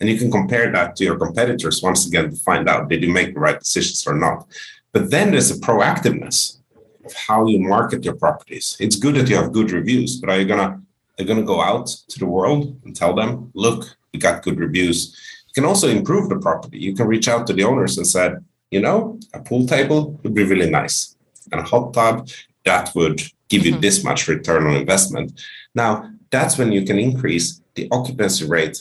and 0.00 0.08
you 0.08 0.16
can 0.18 0.30
compare 0.30 0.70
that 0.72 0.96
to 0.96 1.04
your 1.04 1.18
competitors 1.18 1.82
once 1.82 2.06
again 2.06 2.30
to 2.30 2.36
find 2.36 2.68
out 2.68 2.88
did 2.88 3.02
you 3.02 3.12
make 3.12 3.34
the 3.34 3.40
right 3.40 3.60
decisions 3.60 4.06
or 4.06 4.14
not 4.14 4.46
but 4.92 5.10
then 5.10 5.30
there's 5.30 5.50
a 5.50 5.60
proactiveness 5.60 6.58
of 7.04 7.12
how 7.14 7.46
you 7.46 7.58
market 7.60 8.04
your 8.04 8.16
properties 8.16 8.76
it's 8.80 8.96
good 8.96 9.14
that 9.14 9.28
you 9.28 9.36
have 9.36 9.52
good 9.52 9.70
reviews 9.70 10.20
but 10.20 10.30
are 10.30 10.38
you 10.38 10.46
going 10.46 10.58
to 10.58 10.80
are 11.18 11.24
you 11.24 11.34
to 11.34 11.42
go 11.42 11.60
out 11.60 11.86
to 12.08 12.18
the 12.18 12.26
world 12.26 12.78
and 12.84 12.96
tell 12.96 13.14
them 13.14 13.50
look 13.54 13.96
we 14.12 14.18
got 14.18 14.42
good 14.42 14.58
reviews 14.58 15.16
you 15.48 15.54
can 15.54 15.64
also 15.64 15.88
improve 15.88 16.28
the 16.28 16.38
property 16.38 16.78
you 16.78 16.94
can 16.94 17.06
reach 17.06 17.28
out 17.28 17.46
to 17.46 17.52
the 17.52 17.64
owners 17.64 17.98
and 17.98 18.06
said 18.06 18.42
you 18.70 18.80
know, 18.80 19.18
a 19.34 19.40
pool 19.40 19.66
table 19.66 20.18
would 20.22 20.34
be 20.34 20.44
really 20.44 20.70
nice. 20.70 21.16
And 21.52 21.60
a 21.60 21.64
hot 21.64 21.92
tub, 21.92 22.28
that 22.64 22.94
would 22.94 23.20
give 23.48 23.66
you 23.66 23.72
mm-hmm. 23.72 23.80
this 23.80 24.04
much 24.04 24.28
return 24.28 24.66
on 24.66 24.76
investment. 24.76 25.40
Now, 25.74 26.10
that's 26.30 26.56
when 26.56 26.70
you 26.70 26.84
can 26.84 26.98
increase 26.98 27.60
the 27.74 27.88
occupancy 27.90 28.46
rate. 28.46 28.80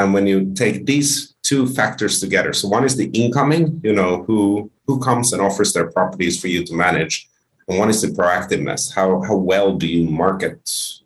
And 0.00 0.14
when 0.14 0.26
you 0.26 0.54
take 0.54 0.86
these 0.86 1.34
two 1.42 1.66
factors 1.66 2.20
together, 2.20 2.54
so 2.54 2.68
one 2.68 2.84
is 2.84 2.96
the 2.96 3.10
incoming, 3.10 3.80
you 3.84 3.92
know, 3.92 4.24
who 4.26 4.70
who 4.86 4.98
comes 4.98 5.32
and 5.32 5.42
offers 5.42 5.72
their 5.72 5.90
properties 5.90 6.40
for 6.40 6.48
you 6.48 6.64
to 6.64 6.74
manage, 6.74 7.28
and 7.68 7.78
one 7.78 7.90
is 7.90 8.00
the 8.00 8.08
proactiveness. 8.08 8.82
How 8.94 9.20
how 9.20 9.36
well 9.36 9.76
do 9.76 9.86
you 9.86 10.04
market 10.08 10.62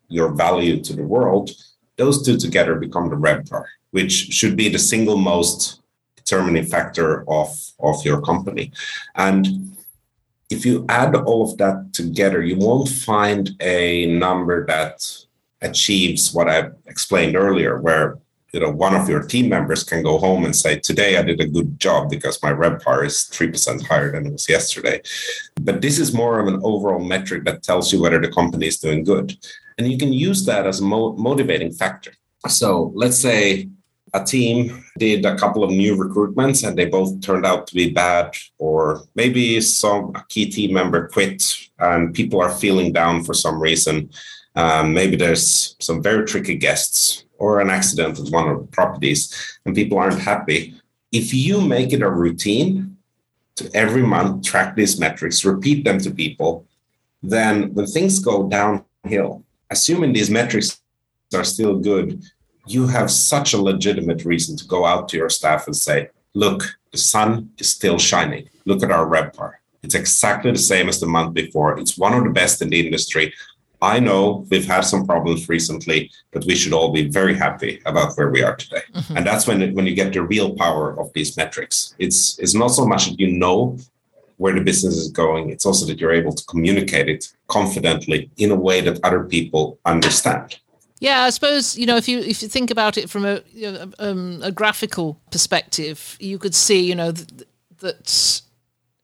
your 0.08 0.28
value 0.32 0.80
to 0.86 0.92
the 0.94 1.02
world? 1.02 1.50
Those 1.96 2.22
two 2.24 2.36
together 2.36 2.74
become 2.76 3.10
the 3.10 3.16
RevPAR, 3.16 3.64
which 3.90 4.12
should 4.12 4.56
be 4.56 4.68
the 4.68 4.78
single 4.78 5.16
most 5.16 5.82
determining 6.16 6.66
factor 6.66 7.28
of, 7.28 7.50
of 7.80 8.04
your 8.04 8.20
company. 8.22 8.70
And 9.16 9.74
if 10.50 10.64
you 10.64 10.86
add 10.88 11.14
all 11.16 11.42
of 11.46 11.58
that 11.58 11.92
together, 11.92 12.42
you 12.42 12.56
won't 12.56 12.88
find 12.88 13.50
a 13.60 14.06
number 14.06 14.66
that 14.66 14.96
achieves 15.60 16.32
what 16.32 16.48
I 16.48 16.70
explained 16.86 17.34
earlier, 17.36 17.80
where 17.80 18.18
you 18.54 18.60
know 18.60 18.70
one 18.70 18.94
of 18.94 19.08
your 19.08 19.22
team 19.22 19.48
members 19.48 19.82
can 19.82 20.02
go 20.02 20.16
home 20.16 20.44
and 20.44 20.54
say, 20.54 20.78
"Today 20.78 21.18
I 21.18 21.22
did 21.22 21.40
a 21.40 21.52
good 21.56 21.78
job 21.80 22.08
because 22.08 22.40
my 22.40 22.52
RevPAR 22.52 23.04
is 23.04 23.24
three 23.24 23.48
percent 23.48 23.84
higher 23.84 24.12
than 24.12 24.26
it 24.26 24.32
was 24.32 24.48
yesterday." 24.48 25.02
But 25.60 25.82
this 25.82 25.98
is 25.98 26.14
more 26.14 26.38
of 26.38 26.46
an 26.46 26.60
overall 26.62 27.04
metric 27.14 27.44
that 27.46 27.64
tells 27.64 27.92
you 27.92 28.00
whether 28.00 28.20
the 28.20 28.36
company 28.40 28.68
is 28.68 28.78
doing 28.78 29.02
good, 29.02 29.36
and 29.76 29.90
you 29.90 29.98
can 29.98 30.12
use 30.12 30.44
that 30.46 30.68
as 30.68 30.80
a 30.80 30.84
mo- 30.84 31.16
motivating 31.16 31.72
factor. 31.72 32.12
So 32.48 32.92
let's 32.94 33.18
say 33.18 33.68
a 34.14 34.24
team 34.24 34.84
did 34.98 35.26
a 35.26 35.36
couple 35.36 35.64
of 35.64 35.70
new 35.70 35.96
recruitments 35.96 36.66
and 36.66 36.78
they 36.78 36.84
both 36.84 37.20
turned 37.20 37.44
out 37.44 37.66
to 37.66 37.74
be 37.74 37.90
bad 37.90 38.36
or 38.58 39.02
maybe 39.16 39.60
some 39.60 40.12
key 40.28 40.46
team 40.48 40.72
member 40.72 41.08
quit 41.08 41.42
and 41.80 42.14
people 42.14 42.40
are 42.40 42.52
feeling 42.52 42.92
down 42.92 43.24
for 43.24 43.34
some 43.34 43.60
reason 43.60 44.08
um, 44.54 44.94
maybe 44.94 45.16
there's 45.16 45.74
some 45.80 46.00
very 46.00 46.24
tricky 46.24 46.54
guests 46.54 47.24
or 47.44 47.60
an 47.60 47.70
accident 47.78 48.18
at 48.18 48.32
one 48.38 48.48
of 48.48 48.56
the 48.60 48.70
properties 48.78 49.20
and 49.64 49.74
people 49.74 49.98
aren't 49.98 50.28
happy 50.32 50.60
if 51.20 51.26
you 51.32 51.60
make 51.60 51.90
it 51.92 52.02
a 52.02 52.16
routine 52.24 52.96
to 53.56 53.64
every 53.82 54.04
month 54.14 54.32
track 54.50 54.74
these 54.74 54.98
metrics 55.04 55.44
repeat 55.44 55.84
them 55.84 55.98
to 55.98 56.10
people 56.22 56.50
then 57.34 57.54
when 57.74 57.86
things 57.86 58.18
go 58.30 58.34
downhill 58.58 59.32
assuming 59.70 60.12
these 60.12 60.30
metrics 60.38 60.68
are 61.34 61.52
still 61.54 61.76
good 61.90 62.08
you 62.66 62.86
have 62.86 63.10
such 63.10 63.52
a 63.52 63.60
legitimate 63.60 64.24
reason 64.24 64.56
to 64.56 64.66
go 64.66 64.84
out 64.84 65.08
to 65.08 65.16
your 65.16 65.28
staff 65.28 65.66
and 65.66 65.76
say, 65.76 66.08
look, 66.34 66.62
the 66.92 66.98
sun 66.98 67.50
is 67.58 67.70
still 67.70 67.98
shining. 67.98 68.48
Look 68.64 68.82
at 68.82 68.90
our 68.90 69.06
RevPAR. 69.06 69.52
It's 69.82 69.94
exactly 69.94 70.50
the 70.50 70.58
same 70.58 70.88
as 70.88 71.00
the 71.00 71.06
month 71.06 71.34
before. 71.34 71.78
It's 71.78 71.98
one 71.98 72.14
of 72.14 72.24
the 72.24 72.30
best 72.30 72.62
in 72.62 72.70
the 72.70 72.84
industry. 72.86 73.34
I 73.84 74.00
know 74.00 74.46
we've 74.50 74.66
had 74.66 74.80
some 74.80 75.06
problems 75.06 75.46
recently, 75.46 76.10
but 76.32 76.46
we 76.46 76.54
should 76.54 76.72
all 76.72 76.90
be 76.90 77.06
very 77.06 77.34
happy 77.36 77.82
about 77.84 78.16
where 78.16 78.30
we 78.30 78.42
are 78.42 78.56
today. 78.56 78.82
Mm-hmm. 78.94 79.16
And 79.16 79.26
that's 79.26 79.46
when 79.46 79.74
when 79.74 79.86
you 79.86 79.94
get 79.94 80.14
the 80.14 80.22
real 80.22 80.56
power 80.56 80.98
of 80.98 81.12
these 81.12 81.36
metrics. 81.36 81.94
It's 81.98 82.38
it's 82.38 82.54
not 82.54 82.68
so 82.68 82.86
much 82.86 83.02
that 83.06 83.20
you 83.20 83.30
know 83.30 83.76
where 84.38 84.54
the 84.54 84.64
business 84.70 84.96
is 84.96 85.10
going. 85.10 85.50
It's 85.50 85.66
also 85.66 85.84
that 85.86 86.00
you're 86.00 86.18
able 86.20 86.32
to 86.32 86.44
communicate 86.46 87.08
it 87.08 87.32
confidently 87.48 88.30
in 88.36 88.50
a 88.50 88.56
way 88.56 88.80
that 88.80 88.98
other 89.04 89.22
people 89.24 89.78
understand. 89.84 90.58
Yeah, 91.00 91.24
I 91.24 91.30
suppose 91.30 91.76
you 91.76 91.86
know 91.86 91.98
if 91.98 92.08
you 92.08 92.20
if 92.20 92.40
you 92.42 92.48
think 92.48 92.70
about 92.70 92.96
it 92.96 93.10
from 93.10 93.26
a 93.26 93.42
you 93.52 93.70
know, 93.70 93.92
um, 93.98 94.40
a 94.42 94.50
graphical 94.50 95.20
perspective, 95.30 96.16
you 96.20 96.38
could 96.38 96.54
see 96.54 96.80
you 96.80 96.94
know 96.94 97.12
th- 97.12 97.28
that 97.80 98.40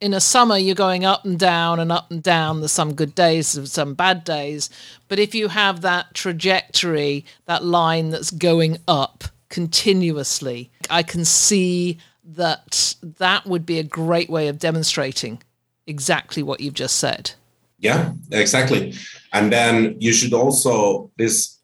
in 0.00 0.14
a 0.14 0.20
summer 0.20 0.56
you're 0.56 0.74
going 0.74 1.04
up 1.04 1.24
and 1.24 1.38
down 1.38 1.78
and 1.78 1.92
up 1.92 2.10
and 2.10 2.22
down. 2.22 2.60
There's 2.60 2.72
some 2.72 2.94
good 2.94 3.14
days, 3.14 3.56
and 3.56 3.68
some 3.68 3.94
bad 3.94 4.24
days, 4.24 4.70
but 5.08 5.18
if 5.18 5.34
you 5.34 5.48
have 5.48 5.82
that 5.82 6.14
trajectory, 6.14 7.24
that 7.46 7.64
line 7.64 8.10
that's 8.10 8.30
going 8.30 8.78
up 8.88 9.24
continuously, 9.48 10.70
I 10.88 11.02
can 11.02 11.24
see 11.24 11.98
that 12.24 12.94
that 13.18 13.46
would 13.46 13.66
be 13.66 13.78
a 13.78 13.84
great 13.84 14.30
way 14.30 14.48
of 14.48 14.58
demonstrating 14.58 15.42
exactly 15.86 16.42
what 16.42 16.60
you've 16.60 16.74
just 16.74 16.96
said. 16.98 17.32
Yeah, 17.78 18.12
exactly. 18.30 18.94
And 19.32 19.52
then 19.52 19.96
you 19.98 20.12
should 20.12 20.34
also 20.34 21.10
this 21.16 21.58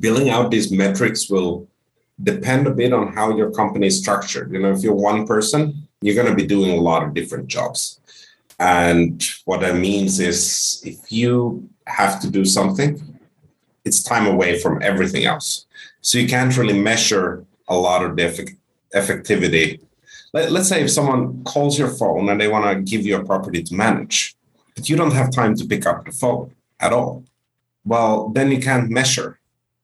building 0.00 0.30
out 0.30 0.50
these 0.50 0.72
metrics 0.72 1.30
will 1.30 1.68
depend 2.22 2.66
a 2.66 2.70
bit 2.70 2.92
on 2.92 3.12
how 3.12 3.36
your 3.36 3.50
company 3.50 3.86
is 3.86 4.00
structured. 4.00 4.52
You 4.52 4.60
know, 4.60 4.72
if 4.72 4.82
you're 4.82 4.94
one 4.94 5.26
person, 5.26 5.83
you're 6.04 6.14
going 6.14 6.28
to 6.28 6.34
be 6.42 6.46
doing 6.46 6.78
a 6.78 6.82
lot 6.82 7.02
of 7.02 7.14
different 7.14 7.46
jobs. 7.46 7.98
And 8.60 9.24
what 9.46 9.62
that 9.62 9.76
means 9.76 10.20
is 10.20 10.82
if 10.84 11.10
you 11.10 11.66
have 11.86 12.20
to 12.20 12.30
do 12.30 12.44
something, 12.44 13.18
it's 13.86 14.02
time 14.02 14.26
away 14.26 14.58
from 14.58 14.82
everything 14.82 15.24
else. 15.24 15.64
So 16.02 16.18
you 16.18 16.28
can't 16.28 16.54
really 16.58 16.78
measure 16.78 17.46
a 17.68 17.76
lot 17.76 18.04
of 18.04 18.16
the 18.16 18.26
effect- 18.26 18.60
effectivity. 18.94 19.80
Let, 20.34 20.52
let's 20.52 20.68
say 20.68 20.82
if 20.82 20.90
someone 20.90 21.42
calls 21.44 21.78
your 21.78 21.88
phone 21.88 22.28
and 22.28 22.38
they 22.38 22.48
want 22.48 22.66
to 22.66 22.82
give 22.82 23.06
you 23.06 23.16
a 23.16 23.24
property 23.24 23.62
to 23.62 23.74
manage, 23.74 24.36
but 24.74 24.90
you 24.90 24.96
don't 24.96 25.12
have 25.14 25.30
time 25.30 25.54
to 25.56 25.64
pick 25.64 25.86
up 25.86 26.04
the 26.04 26.12
phone 26.12 26.54
at 26.80 26.92
all. 26.92 27.24
Well, 27.86 28.28
then 28.28 28.50
you 28.50 28.60
can't 28.60 28.90
measure 28.90 29.38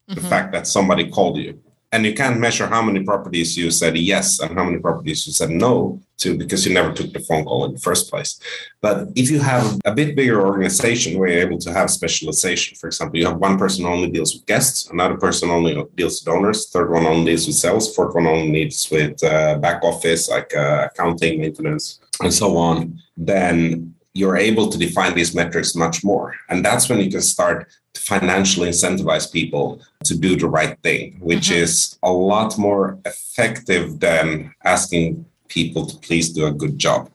the 0.07 0.17
mm-hmm. 0.17 0.29
fact 0.29 0.53
that 0.53 0.67
somebody 0.67 1.09
called 1.09 1.39
you. 1.39 1.63
And 1.92 2.07
you 2.07 2.14
can't 2.14 2.38
measure 2.38 2.68
how 2.68 2.83
many 2.83 3.03
properties 3.03 3.57
you 3.57 3.70
said 3.70 3.96
yes 3.96 4.38
and 4.38 4.57
how 4.57 4.64
many 4.64 4.79
properties 4.79 5.26
you 5.26 5.33
said 5.33 5.50
no 5.50 6.00
to 6.18 6.37
because 6.37 6.64
you 6.64 6.72
never 6.72 6.92
took 6.92 7.12
the 7.12 7.20
phone 7.20 7.44
call 7.44 7.64
in 7.64 7.72
the 7.72 7.81
first 7.81 8.09
place. 8.09 8.38
But 8.81 9.09
if 9.16 9.29
you 9.29 9.40
have 9.40 9.81
a 9.85 9.92
bit 9.92 10.14
bigger 10.14 10.46
organization 10.46 11.18
where 11.18 11.29
you're 11.29 11.48
able 11.48 11.59
to 11.59 11.72
have 11.72 11.90
specialization, 11.90 12.76
for 12.76 12.87
example, 12.87 13.18
you 13.18 13.26
have 13.26 13.38
one 13.38 13.59
person 13.59 13.87
only 13.87 14.11
deals 14.11 14.35
with 14.35 14.46
guests, 14.46 14.88
another 14.90 15.16
person 15.16 15.50
only 15.50 15.72
deals 15.96 16.20
with 16.20 16.33
owners, 16.33 16.70
third 16.70 16.90
one 16.90 17.07
only 17.07 17.33
deals 17.33 17.46
with 17.46 17.57
sales, 17.57 17.92
fourth 17.94 18.14
one 18.14 18.26
only 18.26 18.53
deals 18.53 18.88
with 18.90 19.22
uh, 19.24 19.59
back 19.59 19.83
office 19.83 20.29
like 20.29 20.55
uh, 20.55 20.88
accounting, 20.88 21.40
maintenance, 21.40 22.00
and 22.22 22.33
so 22.33 22.57
on, 22.57 23.00
then 23.16 23.94
you're 24.12 24.37
able 24.37 24.68
to 24.68 24.79
define 24.79 25.14
these 25.14 25.35
metrics 25.35 25.74
much 25.74 26.05
more. 26.05 26.35
And 26.48 26.64
that's 26.64 26.88
when 26.88 27.00
you 27.00 27.11
can 27.11 27.20
start 27.20 27.68
financially 28.01 28.69
incentivize 28.69 29.31
people 29.31 29.81
to 30.05 30.17
do 30.17 30.37
the 30.37 30.49
right 30.49 30.79
thing, 30.83 31.19
which 31.21 31.49
mm-hmm. 31.49 31.63
is 31.63 31.99
a 32.03 32.13
lot 32.13 32.57
more 32.59 32.99
effective 33.05 34.01
than 34.01 34.53
asking 34.65 35.25
people 35.49 35.87
to 35.87 35.97
please 35.99 36.31
do 36.31 36.47
a 36.47 36.53
good 36.53 36.79
job. 36.79 37.11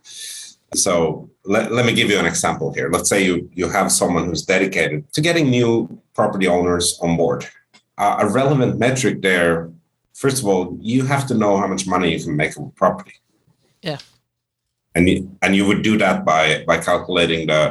So 0.73 1.29
let, 1.43 1.71
let 1.71 1.85
me 1.85 1.93
give 1.93 2.09
you 2.09 2.19
an 2.19 2.25
example 2.25 2.73
here. 2.73 2.89
Let's 2.89 3.09
say 3.09 3.23
you, 3.25 3.49
you 3.53 3.69
have 3.69 3.91
someone 3.91 4.25
who's 4.25 4.43
dedicated 4.43 5.11
to 5.13 5.21
getting 5.21 5.49
new 5.49 6.01
property 6.13 6.47
owners 6.47 6.99
on 7.01 7.17
board. 7.17 7.47
Uh, 7.97 8.17
a 8.19 8.29
relevant 8.29 8.77
metric 8.77 9.21
there, 9.21 9.71
first 10.13 10.41
of 10.41 10.47
all, 10.47 10.77
you 10.81 11.05
have 11.05 11.25
to 11.27 11.33
know 11.33 11.57
how 11.57 11.67
much 11.67 11.87
money 11.87 12.11
you 12.13 12.23
can 12.23 12.35
make 12.35 12.57
on 12.57 12.71
property. 12.71 13.13
Yeah 13.81 13.99
and 14.95 15.09
you, 15.09 15.37
and 15.41 15.55
you 15.55 15.65
would 15.65 15.81
do 15.81 15.97
that 15.97 16.25
by 16.25 16.63
by 16.65 16.77
calculating 16.77 17.47
the 17.47 17.61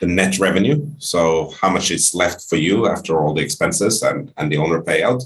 the 0.00 0.06
net 0.06 0.38
revenue 0.38 0.86
so 0.98 1.52
how 1.60 1.70
much 1.70 1.90
is 1.90 2.14
left 2.14 2.48
for 2.48 2.56
you 2.56 2.86
after 2.86 3.18
all 3.18 3.34
the 3.34 3.42
expenses 3.42 4.02
and 4.02 4.32
and 4.36 4.52
the 4.52 4.56
owner 4.56 4.80
payout 4.82 5.22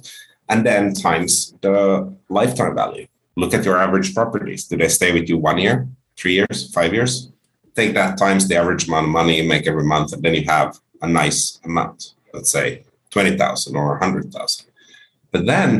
and 0.48 0.64
then 0.64 0.94
times 0.94 1.54
the 1.60 1.76
lifetime 2.28 2.74
value 2.74 3.06
look 3.36 3.54
at 3.54 3.64
your 3.64 3.78
average 3.78 4.14
properties 4.14 4.64
do 4.64 4.76
they 4.76 4.88
stay 4.88 5.12
with 5.12 5.28
you 5.28 5.36
one 5.36 5.58
year 5.58 5.86
three 6.16 6.34
years 6.34 6.72
five 6.72 6.94
years 6.94 7.30
take 7.78 7.94
that 7.94 8.18
times 8.18 8.48
the 8.48 8.56
average 8.56 8.88
amount 8.88 9.06
of 9.06 9.12
money 9.12 9.40
you 9.40 9.48
make 9.48 9.66
every 9.66 9.84
month, 9.84 10.12
and 10.12 10.22
then 10.22 10.34
you 10.34 10.44
have 10.44 10.78
a 11.02 11.08
nice 11.08 11.60
amount. 11.64 12.14
Let's 12.34 12.50
say 12.50 12.84
twenty 13.10 13.36
thousand 13.36 13.76
or 13.76 13.96
a 13.96 13.98
hundred 14.04 14.32
thousand. 14.32 14.66
But 15.32 15.46
then 15.46 15.70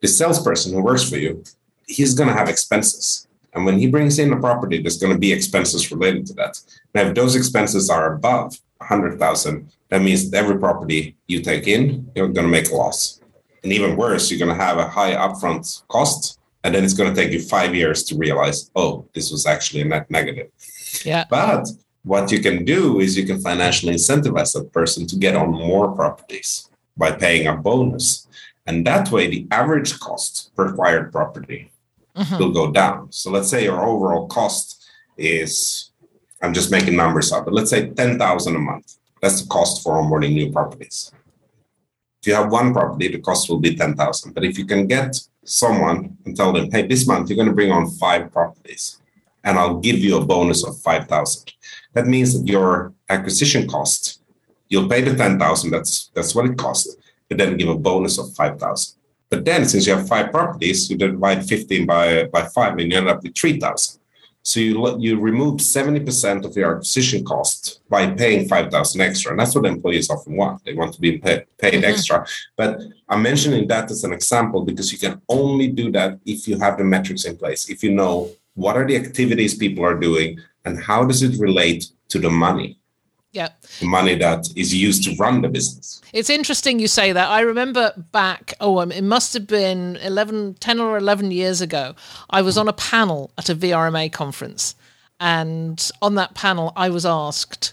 the 0.00 0.08
salesperson 0.08 0.72
who 0.72 0.82
works 0.82 1.08
for 1.08 1.18
you, 1.24 1.42
he's 1.86 2.14
going 2.14 2.30
to 2.30 2.38
have 2.40 2.48
expenses. 2.48 3.26
And 3.52 3.64
when 3.64 3.78
he 3.78 3.88
brings 3.88 4.18
in 4.18 4.32
a 4.32 4.40
property, 4.40 4.80
there's 4.80 4.98
going 4.98 5.12
to 5.12 5.18
be 5.18 5.32
expenses 5.32 5.90
related 5.90 6.26
to 6.26 6.34
that. 6.34 6.60
Now, 6.94 7.02
if 7.02 7.14
those 7.14 7.34
expenses 7.34 7.90
are 7.90 8.14
above 8.14 8.58
100,000, 8.78 9.72
that 9.88 10.02
means 10.02 10.32
every 10.32 10.58
property 10.58 11.16
you 11.26 11.42
take 11.42 11.66
in, 11.66 12.10
you're 12.14 12.28
going 12.28 12.46
to 12.46 12.52
make 12.52 12.70
a 12.70 12.74
loss. 12.74 13.20
And 13.62 13.72
even 13.72 13.96
worse, 13.96 14.30
you're 14.30 14.38
going 14.38 14.56
to 14.56 14.64
have 14.64 14.78
a 14.78 14.88
high 14.88 15.14
upfront 15.14 15.82
cost. 15.88 16.38
And 16.62 16.74
then 16.74 16.84
it's 16.84 16.94
going 16.94 17.12
to 17.12 17.20
take 17.20 17.32
you 17.32 17.40
five 17.40 17.74
years 17.74 18.04
to 18.04 18.16
realize, 18.16 18.70
oh, 18.76 19.06
this 19.14 19.30
was 19.30 19.46
actually 19.46 19.82
a 19.82 19.86
net 19.86 20.10
negative. 20.10 20.50
Yeah. 21.04 21.24
But 21.28 21.68
what 22.02 22.30
you 22.30 22.40
can 22.40 22.64
do 22.64 23.00
is 23.00 23.16
you 23.16 23.26
can 23.26 23.40
financially 23.40 23.94
incentivize 23.94 24.54
that 24.54 24.72
person 24.72 25.06
to 25.08 25.16
get 25.16 25.36
on 25.36 25.50
more 25.50 25.92
properties 25.92 26.68
by 26.96 27.12
paying 27.12 27.46
a 27.46 27.56
bonus. 27.56 28.26
And 28.66 28.86
that 28.86 29.10
way, 29.10 29.28
the 29.28 29.46
average 29.50 29.98
cost 29.98 30.54
per 30.54 30.68
acquired 30.68 31.12
property 31.12 31.70
mm-hmm. 32.16 32.38
will 32.38 32.52
go 32.52 32.70
down. 32.70 33.12
So 33.12 33.30
let's 33.30 33.48
say 33.48 33.64
your 33.64 33.84
overall 33.84 34.26
cost 34.28 34.88
is, 35.16 35.90
I'm 36.42 36.54
just 36.54 36.70
making 36.70 36.96
numbers 36.96 37.32
up, 37.32 37.44
but 37.44 37.54
let's 37.54 37.70
say 37.70 37.90
10,000 37.90 38.56
a 38.56 38.58
month. 38.58 38.96
That's 39.20 39.42
the 39.42 39.48
cost 39.48 39.82
for 39.82 39.94
onboarding 39.94 40.32
new 40.32 40.50
properties. 40.50 41.12
If 42.20 42.26
you 42.28 42.34
have 42.34 42.52
one 42.52 42.72
property, 42.72 43.08
the 43.08 43.18
cost 43.18 43.48
will 43.48 43.60
be 43.60 43.76
10,000. 43.76 44.34
But 44.34 44.44
if 44.44 44.58
you 44.58 44.66
can 44.66 44.86
get 44.86 45.16
someone 45.44 46.16
and 46.24 46.36
tell 46.36 46.52
them, 46.52 46.70
hey, 46.70 46.86
this 46.86 47.06
month 47.06 47.28
you're 47.28 47.36
going 47.36 47.48
to 47.48 47.54
bring 47.54 47.72
on 47.72 47.90
five 47.90 48.32
properties 48.32 49.00
and 49.44 49.58
I'll 49.58 49.78
give 49.78 49.98
you 49.98 50.18
a 50.18 50.24
bonus 50.24 50.66
of 50.66 50.78
5,000. 50.78 51.52
That 51.94 52.06
means 52.06 52.38
that 52.38 52.46
your 52.46 52.92
acquisition 53.08 53.66
cost, 53.68 54.22
you'll 54.68 54.88
pay 54.88 55.00
the 55.02 55.16
10,000, 55.16 55.70
that's, 55.70 56.10
that's 56.14 56.34
what 56.34 56.46
it 56.46 56.58
costs, 56.58 56.96
but 57.28 57.38
then 57.38 57.56
give 57.56 57.68
a 57.68 57.74
bonus 57.74 58.18
of 58.18 58.34
5,000. 58.34 58.99
But 59.30 59.44
then, 59.44 59.64
since 59.64 59.86
you 59.86 59.94
have 59.94 60.08
five 60.08 60.32
properties, 60.32 60.90
you 60.90 60.96
divide 60.98 61.46
15 61.46 61.86
by, 61.86 62.24
by 62.24 62.46
five 62.48 62.76
and 62.78 62.90
you 62.90 62.98
end 62.98 63.08
up 63.08 63.22
with 63.22 63.36
3,000. 63.36 64.00
So 64.42 64.58
you 64.58 64.98
you 64.98 65.20
remove 65.20 65.60
70% 65.60 66.44
of 66.46 66.56
your 66.56 66.76
acquisition 66.76 67.24
cost 67.24 67.82
by 67.90 68.10
paying 68.10 68.48
5,000 68.48 69.00
extra. 69.00 69.32
And 69.32 69.40
that's 69.40 69.54
what 69.54 69.66
employees 69.66 70.10
often 70.10 70.34
want. 70.34 70.64
They 70.64 70.72
want 70.72 70.94
to 70.94 71.00
be 71.00 71.18
paid, 71.18 71.44
paid 71.58 71.74
mm-hmm. 71.74 71.84
extra. 71.84 72.26
But 72.56 72.80
I'm 73.08 73.22
mentioning 73.22 73.68
that 73.68 73.90
as 73.90 74.02
an 74.02 74.12
example 74.12 74.64
because 74.64 74.92
you 74.92 74.98
can 74.98 75.20
only 75.28 75.68
do 75.68 75.92
that 75.92 76.18
if 76.24 76.48
you 76.48 76.58
have 76.58 76.78
the 76.78 76.84
metrics 76.84 77.26
in 77.26 77.36
place. 77.36 77.68
If 77.68 77.84
you 77.84 77.92
know 77.92 78.30
what 78.54 78.76
are 78.76 78.86
the 78.86 78.96
activities 78.96 79.54
people 79.54 79.84
are 79.84 79.98
doing 79.98 80.40
and 80.64 80.82
how 80.82 81.04
does 81.04 81.22
it 81.22 81.38
relate 81.38 81.92
to 82.08 82.18
the 82.18 82.30
money? 82.30 82.79
Yeah. 83.32 83.50
The 83.78 83.86
money 83.86 84.16
that 84.16 84.48
is 84.56 84.74
used 84.74 85.04
to 85.04 85.14
run 85.16 85.42
the 85.42 85.48
business. 85.48 86.00
It's 86.12 86.30
interesting 86.30 86.80
you 86.80 86.88
say 86.88 87.12
that. 87.12 87.28
I 87.28 87.40
remember 87.40 87.92
back, 88.10 88.54
oh, 88.60 88.80
um, 88.80 88.90
it 88.90 89.04
must 89.04 89.34
have 89.34 89.46
been 89.46 89.96
11, 89.96 90.54
10 90.54 90.80
or 90.80 90.96
11 90.96 91.30
years 91.30 91.60
ago. 91.60 91.94
I 92.28 92.42
was 92.42 92.58
on 92.58 92.66
a 92.66 92.72
panel 92.72 93.30
at 93.38 93.48
a 93.48 93.54
VRMA 93.54 94.12
conference. 94.12 94.74
And 95.20 95.90
on 96.02 96.16
that 96.16 96.34
panel, 96.34 96.72
I 96.74 96.88
was 96.88 97.06
asked 97.06 97.72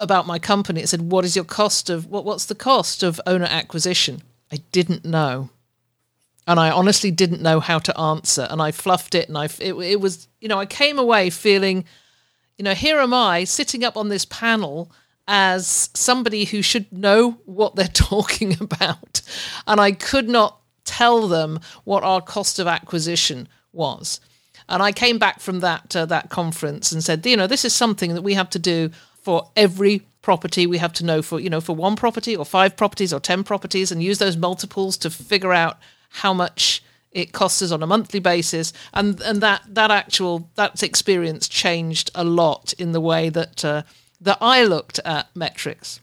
about 0.00 0.26
my 0.26 0.38
company. 0.38 0.80
It 0.80 0.88
said, 0.88 1.12
what 1.12 1.24
is 1.24 1.36
your 1.36 1.44
cost 1.44 1.90
of, 1.90 2.06
what, 2.06 2.24
what's 2.24 2.46
the 2.46 2.54
cost 2.54 3.02
of 3.02 3.20
owner 3.26 3.46
acquisition? 3.46 4.22
I 4.50 4.58
didn't 4.72 5.04
know. 5.04 5.50
And 6.46 6.58
I 6.58 6.70
honestly 6.70 7.10
didn't 7.10 7.42
know 7.42 7.60
how 7.60 7.78
to 7.80 7.98
answer. 7.98 8.46
And 8.50 8.62
I 8.62 8.70
fluffed 8.70 9.14
it. 9.14 9.28
And 9.28 9.36
I, 9.36 9.46
it, 9.60 9.74
it 9.74 10.00
was, 10.00 10.26
you 10.40 10.48
know, 10.48 10.58
I 10.58 10.64
came 10.64 10.98
away 10.98 11.28
feeling– 11.28 11.84
you 12.58 12.64
know, 12.64 12.74
here 12.74 12.98
am 12.98 13.12
I 13.14 13.44
sitting 13.44 13.84
up 13.84 13.96
on 13.96 14.08
this 14.08 14.24
panel 14.24 14.90
as 15.26 15.90
somebody 15.94 16.44
who 16.44 16.62
should 16.62 16.92
know 16.92 17.38
what 17.44 17.76
they're 17.76 17.88
talking 17.92 18.60
about. 18.60 19.22
And 19.66 19.80
I 19.80 19.92
could 19.92 20.28
not 20.28 20.60
tell 20.84 21.28
them 21.28 21.60
what 21.84 22.02
our 22.02 22.20
cost 22.20 22.58
of 22.58 22.66
acquisition 22.66 23.48
was. 23.72 24.20
And 24.68 24.82
I 24.82 24.92
came 24.92 25.18
back 25.18 25.40
from 25.40 25.60
that 25.60 25.94
uh, 25.94 26.06
that 26.06 26.30
conference 26.30 26.90
and 26.90 27.04
said, 27.04 27.24
you 27.26 27.36
know, 27.36 27.46
this 27.46 27.64
is 27.64 27.74
something 27.74 28.14
that 28.14 28.22
we 28.22 28.34
have 28.34 28.48
to 28.50 28.58
do 28.58 28.90
for 29.20 29.50
every 29.56 30.06
property. 30.22 30.66
We 30.66 30.78
have 30.78 30.92
to 30.94 31.04
know 31.04 31.20
for 31.20 31.38
you 31.38 31.50
know 31.50 31.60
for 31.60 31.76
one 31.76 31.96
property 31.96 32.34
or 32.34 32.46
five 32.46 32.76
properties 32.76 33.12
or 33.12 33.20
ten 33.20 33.44
properties, 33.44 33.92
and 33.92 34.02
use 34.02 34.18
those 34.18 34.38
multiples 34.38 34.96
to 34.98 35.10
figure 35.10 35.52
out 35.52 35.78
how 36.08 36.32
much 36.32 36.82
it 37.14 37.32
costs 37.32 37.62
us 37.62 37.70
on 37.70 37.82
a 37.82 37.86
monthly 37.86 38.20
basis. 38.20 38.72
And 38.92 39.20
and 39.22 39.40
that 39.40 39.62
that 39.68 39.90
actual 39.90 40.50
that 40.56 40.82
experience 40.82 41.48
changed 41.48 42.10
a 42.14 42.24
lot 42.24 42.74
in 42.74 42.92
the 42.92 43.00
way 43.00 43.30
that 43.30 43.64
uh, 43.64 43.82
that 44.20 44.38
I 44.40 44.64
looked 44.64 45.00
at 45.04 45.34
metrics. 45.34 46.00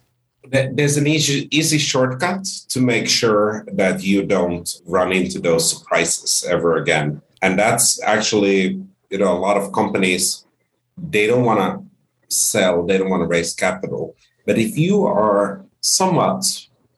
There's 0.49 0.97
an 0.97 1.07
easy 1.07 1.47
easy 1.55 1.78
shortcut 1.78 2.45
to 2.70 2.80
make 2.80 3.07
sure 3.07 3.66
that 3.74 4.03
you 4.03 4.26
don't 4.26 4.70
run 4.86 5.12
into 5.12 5.39
those 5.39 5.70
surprises 5.70 6.45
ever 6.49 6.78
again. 6.78 7.22
And 7.41 7.59
that's 7.59 8.01
actually 8.01 8.82
you 9.09 9.18
know 9.18 9.38
a 9.38 9.39
lot 9.47 9.57
of 9.57 9.72
companies 9.74 10.45
they 10.97 11.28
don't 11.28 11.45
want 11.45 11.59
to 11.59 11.86
sell 12.36 12.86
they 12.86 12.97
don't 12.97 13.09
want 13.09 13.22
to 13.22 13.28
raise 13.28 13.53
capital. 13.53 14.16
But 14.45 14.57
if 14.57 14.78
you 14.78 15.05
are 15.05 15.64
somewhat 15.82 16.43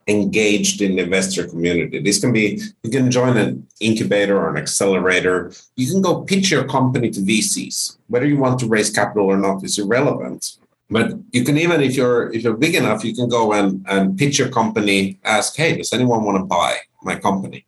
engaged 0.08 0.82
in 0.82 0.96
the 0.96 1.04
investor 1.04 1.48
community. 1.48 2.00
This 2.00 2.20
can 2.20 2.34
be 2.34 2.62
you 2.84 2.92
can 2.92 3.10
join 3.10 3.38
an 3.38 3.68
incubator 3.80 4.38
or 4.38 4.50
an 4.50 4.58
accelerator. 4.58 5.52
You 5.76 5.90
can 5.92 6.02
go 6.02 6.22
pitch 6.22 6.52
your 6.52 6.66
company 6.66 7.10
to 7.12 7.20
VCs. 7.20 7.98
Whether 8.08 8.28
you 8.28 8.38
want 8.38 8.60
to 8.60 8.68
raise 8.68 8.90
capital 8.90 9.28
or 9.28 9.38
not 9.38 9.64
is 9.64 9.80
irrelevant. 9.80 10.58
But 10.90 11.14
you 11.32 11.44
can 11.44 11.58
even 11.58 11.82
if 11.82 11.96
you're 11.96 12.32
if 12.34 12.44
you're 12.44 12.58
big 12.58 12.76
enough, 12.76 13.04
you 13.04 13.16
can 13.16 13.30
go 13.30 13.54
and, 13.54 13.86
and 13.88 14.18
pitch 14.18 14.38
your 14.38 14.50
company, 14.50 15.20
ask, 15.24 15.56
hey, 15.56 15.78
does 15.78 15.94
anyone 15.94 16.24
want 16.24 16.38
to 16.38 16.44
buy 16.44 16.78
my 17.02 17.16
company? 17.16 17.66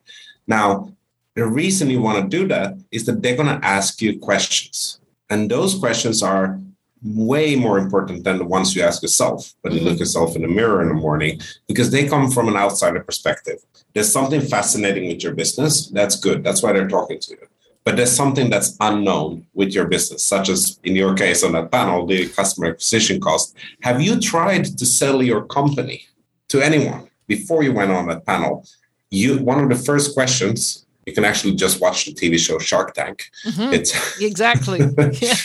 Now, 0.48 0.92
the 1.36 1.46
reason 1.46 1.90
you 1.90 2.02
want 2.02 2.24
to 2.24 2.38
do 2.38 2.48
that 2.48 2.78
is 2.92 3.06
that 3.06 3.22
they're 3.22 3.36
going 3.36 3.60
to 3.60 3.66
ask 3.66 4.02
you 4.02 4.20
questions. 4.20 5.00
And 5.30 5.50
those 5.50 5.78
questions 5.78 6.22
are 6.22 6.60
way 7.04 7.56
more 7.56 7.78
important 7.78 8.24
than 8.24 8.38
the 8.38 8.46
ones 8.46 8.76
you 8.76 8.82
ask 8.82 9.02
yourself 9.02 9.54
when 9.62 9.74
you 9.74 9.82
look 9.82 9.94
mm-hmm. 9.94 10.00
yourself 10.00 10.36
in 10.36 10.42
the 10.42 10.48
mirror 10.48 10.82
in 10.82 10.88
the 10.88 10.94
morning 10.94 11.40
because 11.68 11.92
they 11.92 12.08
come 12.08 12.32
from 12.32 12.48
an 12.48 12.56
outsider 12.56 13.00
perspective. 13.02 13.60
There's 13.94 14.12
something 14.12 14.42
fascinating 14.42 15.08
with 15.08 15.24
your 15.24 15.34
business. 15.34 15.88
That's 15.90 16.16
good. 16.16 16.44
That's 16.44 16.64
why 16.64 16.74
they're 16.74 16.88
talking 16.88 17.20
to 17.20 17.32
you. 17.32 17.48
But 17.84 17.98
there's 17.98 18.16
something 18.16 18.50
that's 18.50 18.76
unknown 18.80 19.46
with 19.54 19.74
your 19.74 19.86
business, 19.86 20.26
such 20.26 20.50
as 20.50 20.80
in 20.84 20.96
your 20.96 21.14
case 21.14 21.44
on 21.44 21.52
that 21.52 21.72
panel, 21.72 22.08
the 22.08 22.28
customer 22.30 22.68
acquisition 22.68 23.22
cost. 23.22 23.56
Have 23.84 24.02
you 24.02 24.20
tried 24.20 24.66
to 24.66 24.86
sell 24.86 25.22
your 25.22 25.46
company 25.46 26.08
to 26.50 26.62
anyone 26.62 27.08
before 27.28 27.62
you 27.62 27.74
went 27.74 27.92
on 27.92 28.08
that 28.08 28.26
panel? 28.26 28.66
You 29.12 29.38
one 29.38 29.60
of 29.60 29.70
the 29.70 29.76
first 29.76 30.16
questions 30.16 30.86
you 31.06 31.14
can 31.14 31.24
actually 31.24 31.54
just 31.54 31.80
watch 31.80 32.06
the 32.06 32.14
TV 32.14 32.40
show 32.40 32.58
Shark 32.58 32.96
Tank. 32.96 33.30
Mm-hmm. 33.46 33.74
It's 33.74 34.20
exactly. 34.20 34.80
yeah 35.22 35.36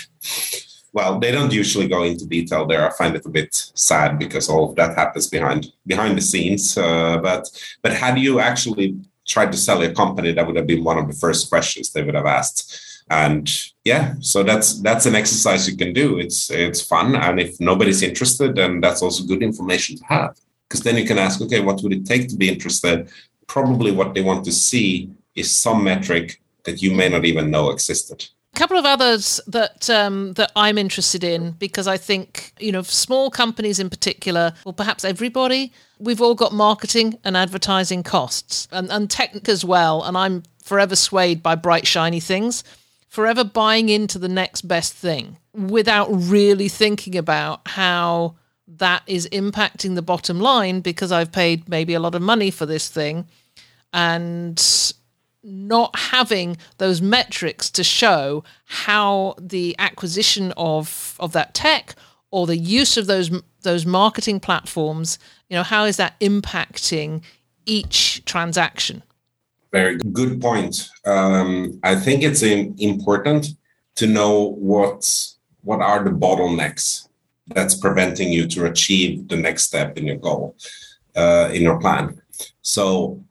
well, 0.93 1.19
they 1.19 1.31
don't 1.31 1.53
usually 1.53 1.89
go 1.89 2.03
into 2.03 2.27
detail 2.27 2.67
there. 2.67 2.87
I 2.87 2.93
find 2.93 3.15
it 3.15 3.27
a 3.27 3.29
bit 3.29 3.55
sad 3.75 4.19
because 4.19 4.49
all 4.49 4.71
of 4.71 4.77
that 4.77 4.97
happens 4.97 5.29
behind 5.29 5.73
behind 5.87 6.17
the 6.17 6.23
scenes. 6.23 6.77
Uh, 6.77 7.19
but 7.19 7.49
but 7.83 7.93
had 7.93 8.19
you 8.19 8.41
actually 8.41 8.97
tried 9.27 9.53
to 9.53 9.59
sell 9.59 9.83
a 9.83 9.93
company, 9.93 10.33
that 10.33 10.47
would 10.47 10.57
have 10.57 10.67
been 10.67 10.85
one 10.85 10.99
of 10.99 11.07
the 11.07 11.15
first 11.15 11.49
questions 11.49 11.91
they 11.91 12.03
would 12.03 12.17
have 12.17 12.27
asked. 12.27 13.05
And 13.11 13.51
yeah, 13.85 14.15
so 14.21 14.43
that's 14.43 14.81
that's 14.83 15.07
an 15.07 15.15
exercise 15.15 15.69
you 15.69 15.77
can 15.77 15.93
do. 15.93 16.19
It's 16.19 16.51
it's 16.51 16.81
fun, 16.81 17.17
and 17.17 17.41
if 17.41 17.61
nobody's 17.61 18.03
interested, 18.03 18.57
then 18.57 18.81
that's 18.81 19.03
also 19.03 19.25
good 19.25 19.43
information 19.43 19.97
to 19.97 20.05
have 20.05 20.37
because 20.71 20.85
then 20.85 20.97
you 20.97 21.05
can 21.05 21.19
ask, 21.19 21.41
okay, 21.43 21.61
what 21.61 21.83
would 21.83 21.93
it 21.93 22.07
take 22.07 22.29
to 22.29 22.37
be 22.37 22.49
interested? 22.49 23.11
Probably 23.49 23.91
what 23.91 24.15
they 24.15 24.23
want 24.23 24.45
to 24.45 24.53
see 24.53 25.11
is 25.35 25.57
some 25.57 25.83
metric 25.83 26.41
that 26.63 26.81
you 26.81 26.93
may 26.95 27.09
not 27.09 27.25
even 27.25 27.51
know 27.51 27.71
existed. 27.71 28.29
A 28.55 28.59
couple 28.59 28.77
of 28.77 28.85
others 28.85 29.41
that 29.47 29.89
um, 29.89 30.35
that 30.35 30.51
I'm 30.57 30.77
interested 30.77 31.25
in 31.25 31.53
because 31.53 31.87
I 31.87 31.97
think 31.97 32.53
you 32.59 32.73
know 32.73 32.83
small 32.83 33.31
companies 33.31 33.79
in 33.79 33.89
particular, 33.89 34.53
or 34.65 34.73
perhaps 34.73 35.05
everybody, 35.05 35.73
we've 35.99 36.21
all 36.21 36.35
got 36.35 36.53
marketing 36.53 37.19
and 37.25 37.37
advertising 37.37 38.03
costs, 38.03 38.69
and, 38.73 38.91
and 38.91 39.11
tech 39.11 39.49
as 39.49 39.65
well. 39.65 40.03
And 40.03 40.17
I'm 40.17 40.43
forever 40.63 40.97
swayed 40.97 41.43
by 41.43 41.55
bright 41.55 41.87
shiny 41.87 42.21
things, 42.21 42.65
forever 43.09 43.45
buying 43.45 43.89
into 43.89 44.19
the 44.19 44.29
next 44.29 44.63
best 44.63 44.93
thing 44.93 45.39
without 45.53 46.09
really 46.11 46.69
thinking 46.69 47.17
about 47.17 47.67
how 47.67 48.37
that 48.67 49.03
is 49.07 49.29
impacting 49.33 49.95
the 49.95 50.03
bottom 50.03 50.39
line 50.41 50.81
because 50.81 51.11
I've 51.11 51.33
paid 51.33 51.69
maybe 51.69 51.95
a 51.95 52.01
lot 52.01 52.15
of 52.15 52.23
money 52.23 52.51
for 52.51 52.67
this 52.67 52.89
thing, 52.89 53.27
and 53.93 54.59
not 55.43 55.97
having 55.99 56.57
those 56.79 57.01
metrics 57.01 57.71
to 57.71 57.85
show 57.85 58.45
how 58.67 59.35
the 59.39 59.75
acquisition 59.79 60.53
of 60.57 61.17
of 61.21 61.33
that 61.33 61.55
tech 61.55 61.95
or 62.31 62.47
the 62.47 62.57
use 62.57 62.97
of 62.97 63.07
those 63.07 63.31
those 63.63 63.87
marketing 63.87 64.41
platforms 64.41 65.19
you 65.49 65.57
know 65.57 65.63
how 65.63 65.85
is 65.85 65.97
that 65.97 66.19
impacting 66.21 67.23
each 67.67 68.25
transaction 68.25 69.03
very 69.73 69.97
good 70.13 70.41
point 70.41 70.91
um, 71.07 71.79
i 71.83 71.95
think 71.95 72.23
it's 72.23 72.43
important 72.43 73.49
to 73.95 74.07
know 74.07 74.51
what 74.59 75.05
what 75.63 75.81
are 75.81 76.05
the 76.05 76.11
bottlenecks 76.11 77.09
that's 77.55 77.75
preventing 77.75 78.33
you 78.33 78.47
to 78.49 78.67
achieve 78.67 79.29
the 79.29 79.37
next 79.37 79.65
step 79.65 79.99
in 79.99 80.07
your 80.07 80.17
goal, 80.17 80.57
uh, 81.17 81.51
in 81.53 81.63
your 81.63 81.79
plan. 81.81 82.21
So 82.63 83.23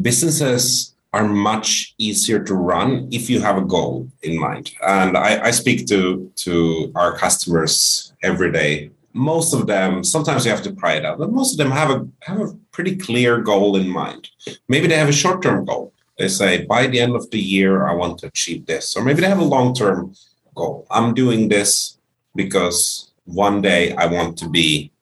businesses 0.00 0.94
are 1.12 1.26
much 1.26 1.94
easier 1.98 2.42
to 2.44 2.54
run 2.54 3.08
if 3.10 3.30
you 3.30 3.40
have 3.40 3.56
a 3.56 3.64
goal 3.64 4.08
in 4.22 4.38
mind. 4.38 4.72
And 4.86 5.16
I, 5.16 5.46
I 5.46 5.50
speak 5.50 5.86
to 5.88 6.30
to 6.36 6.92
our 6.94 7.16
customers 7.16 8.12
every 8.22 8.52
day. 8.52 8.90
Most 9.14 9.54
of 9.54 9.66
them, 9.66 10.04
sometimes 10.04 10.44
you 10.44 10.50
have 10.50 10.62
to 10.62 10.72
pry 10.72 10.94
it 10.94 11.04
out, 11.04 11.18
but 11.18 11.32
most 11.32 11.52
of 11.52 11.58
them 11.58 11.70
have 11.70 11.90
a 11.90 12.06
have 12.20 12.40
a 12.40 12.54
pretty 12.72 12.96
clear 12.96 13.40
goal 13.40 13.76
in 13.76 13.88
mind. 13.88 14.28
Maybe 14.68 14.86
they 14.86 14.96
have 14.96 15.08
a 15.08 15.22
short 15.22 15.42
term 15.42 15.64
goal. 15.64 15.92
They 16.18 16.28
say 16.28 16.66
by 16.66 16.86
the 16.86 17.00
end 17.00 17.14
of 17.16 17.30
the 17.30 17.40
year 17.40 17.88
I 17.88 17.94
want 17.94 18.18
to 18.18 18.26
achieve 18.26 18.66
this, 18.66 18.96
or 18.96 19.02
maybe 19.04 19.20
they 19.22 19.28
have 19.28 19.40
a 19.40 19.54
long 19.56 19.74
term 19.74 20.14
goal. 20.54 20.86
I'm 20.90 21.14
doing 21.14 21.48
this 21.48 21.98
because 22.34 23.12
one 23.24 23.62
day 23.62 23.94
I 23.94 24.06
want 24.06 24.36
to 24.38 24.48
be 24.48 24.92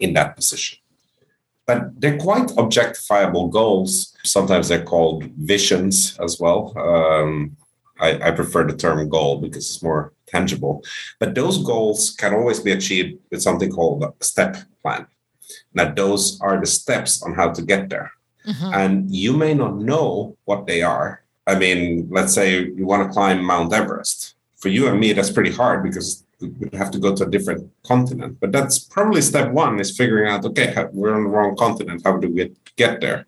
in 0.00 0.14
that 0.14 0.36
position 0.36 0.78
but 1.68 2.00
they're 2.00 2.16
quite 2.16 2.48
objectifiable 2.56 3.50
goals. 3.50 4.16
Sometimes 4.28 4.68
they're 4.68 4.84
called 4.84 5.24
visions 5.36 6.18
as 6.18 6.38
well. 6.38 6.72
Um, 6.76 7.56
I, 8.00 8.28
I, 8.28 8.30
prefer 8.30 8.64
the 8.64 8.76
term 8.76 9.08
goal 9.08 9.40
because 9.40 9.68
it's 9.68 9.82
more 9.82 10.12
tangible. 10.26 10.84
But 11.18 11.34
those 11.34 11.58
goals 11.64 12.10
can 12.10 12.32
always 12.32 12.60
be 12.60 12.72
achieved 12.72 13.18
with 13.30 13.42
something 13.42 13.70
called 13.70 14.04
a 14.04 14.12
step 14.24 14.56
plan. 14.82 15.06
Now, 15.74 15.92
those 15.92 16.40
are 16.40 16.60
the 16.60 16.66
steps 16.66 17.22
on 17.22 17.34
how 17.34 17.50
to 17.50 17.62
get 17.62 17.88
there. 17.88 18.12
Mm-hmm. 18.46 18.74
And 18.74 19.14
you 19.14 19.32
may 19.32 19.54
not 19.54 19.76
know 19.76 20.36
what 20.44 20.66
they 20.66 20.82
are. 20.82 21.22
I 21.46 21.58
mean, 21.58 22.08
let's 22.10 22.34
say 22.34 22.66
you 22.66 22.86
want 22.86 23.08
to 23.08 23.12
climb 23.12 23.42
Mount 23.42 23.72
Everest. 23.72 24.34
For 24.56 24.68
you 24.68 24.88
and 24.88 25.00
me, 25.00 25.12
that's 25.12 25.30
pretty 25.30 25.52
hard 25.52 25.82
because 25.82 26.24
we 26.40 26.76
have 26.78 26.90
to 26.92 26.98
go 26.98 27.14
to 27.14 27.24
a 27.24 27.30
different 27.30 27.70
continent. 27.84 28.38
But 28.40 28.52
that's 28.52 28.78
probably 28.78 29.20
step 29.22 29.52
one 29.52 29.80
is 29.80 29.96
figuring 29.96 30.30
out, 30.30 30.44
okay, 30.44 30.86
we're 30.92 31.14
on 31.14 31.24
the 31.24 31.30
wrong 31.30 31.56
continent. 31.56 32.02
How 32.04 32.16
do 32.16 32.28
we 32.28 32.54
get 32.76 33.00
there? 33.00 33.26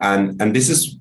And 0.00 0.40
and 0.40 0.54
this 0.54 0.68
is 0.68 0.96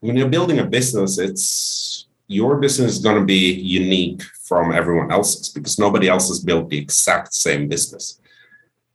when 0.00 0.16
you're 0.16 0.28
building 0.28 0.58
a 0.58 0.66
business, 0.66 1.18
it's 1.18 2.06
your 2.28 2.56
business 2.56 2.92
is 2.92 2.98
going 3.02 3.18
to 3.18 3.24
be 3.24 3.52
unique 3.52 4.22
from 4.44 4.72
everyone 4.72 5.10
else's 5.10 5.48
because 5.48 5.78
nobody 5.78 6.08
else 6.08 6.28
has 6.28 6.40
built 6.40 6.68
the 6.68 6.78
exact 6.78 7.34
same 7.34 7.68
business. 7.68 8.20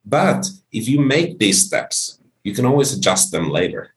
But 0.05 0.49
if 0.71 0.87
you 0.87 0.99
make 0.99 1.39
these 1.39 1.65
steps, 1.65 2.19
you 2.43 2.53
can 2.53 2.65
always 2.65 2.93
adjust 2.93 3.31
them 3.31 3.49
later. 3.49 3.93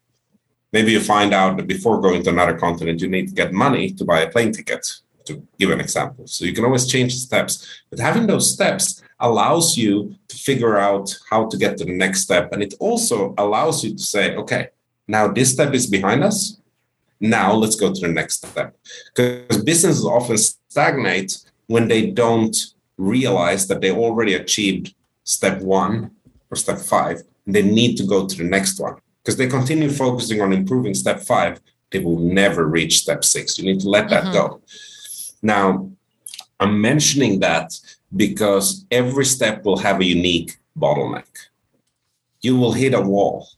Maybe 0.72 0.92
you 0.92 1.00
find 1.00 1.32
out 1.32 1.56
that 1.56 1.66
before 1.66 2.00
going 2.00 2.22
to 2.24 2.30
another 2.30 2.58
continent, 2.58 3.00
you 3.00 3.08
need 3.08 3.28
to 3.28 3.34
get 3.34 3.52
money 3.52 3.92
to 3.92 4.04
buy 4.04 4.20
a 4.20 4.30
plane 4.30 4.52
ticket 4.52 4.86
to 5.26 5.42
give 5.58 5.70
an 5.70 5.80
example. 5.80 6.26
So 6.26 6.44
you 6.44 6.52
can 6.52 6.64
always 6.64 6.86
change 6.86 7.14
the 7.14 7.20
steps, 7.20 7.82
but 7.90 7.98
having 7.98 8.26
those 8.26 8.52
steps 8.52 9.02
allows 9.20 9.76
you 9.76 10.14
to 10.28 10.36
figure 10.36 10.76
out 10.76 11.16
how 11.30 11.46
to 11.48 11.56
get 11.56 11.76
to 11.78 11.84
the 11.84 11.92
next 11.92 12.20
step. 12.20 12.52
And 12.52 12.62
it 12.62 12.74
also 12.80 13.34
allows 13.38 13.84
you 13.84 13.92
to 13.92 14.02
say, 14.02 14.34
okay, 14.36 14.68
now 15.08 15.28
this 15.28 15.52
step 15.52 15.74
is 15.74 15.86
behind 15.86 16.22
us. 16.24 16.58
Now 17.20 17.52
let's 17.54 17.76
go 17.76 17.92
to 17.92 18.00
the 18.00 18.12
next 18.12 18.46
step. 18.46 18.76
Because 19.14 19.62
businesses 19.62 20.04
often 20.04 20.36
stagnate 20.36 21.38
when 21.66 21.88
they 21.88 22.10
don't 22.10 22.56
realize 22.98 23.66
that 23.68 23.80
they 23.80 23.90
already 23.90 24.34
achieved 24.34 24.94
step 25.24 25.60
one 25.62 26.10
or 26.50 26.56
step 26.56 26.78
five. 26.78 27.22
And 27.46 27.54
they 27.54 27.62
need 27.62 27.96
to 27.96 28.04
go 28.04 28.26
to 28.26 28.36
the 28.36 28.44
next 28.44 28.78
one. 28.78 28.96
Because 29.22 29.36
they 29.36 29.48
continue 29.48 29.90
focusing 29.90 30.40
on 30.40 30.52
improving 30.52 30.94
step 30.94 31.20
five, 31.20 31.60
they 31.90 32.00
will 32.00 32.18
never 32.18 32.66
reach 32.66 32.98
step 32.98 33.24
six. 33.24 33.58
You 33.58 33.64
need 33.64 33.80
to 33.80 33.88
let 33.88 34.08
that 34.10 34.24
mm-hmm. 34.24 34.32
go. 34.32 34.60
Now, 35.42 35.90
I'm 36.60 36.80
mentioning 36.80 37.40
that 37.40 37.78
because 38.14 38.84
every 38.90 39.24
step 39.24 39.64
will 39.64 39.78
have 39.78 40.00
a 40.00 40.04
unique 40.04 40.56
bottleneck. 40.78 41.26
You 42.40 42.56
will 42.56 42.72
hit 42.72 42.94
a 42.94 43.00
wall 43.00 43.48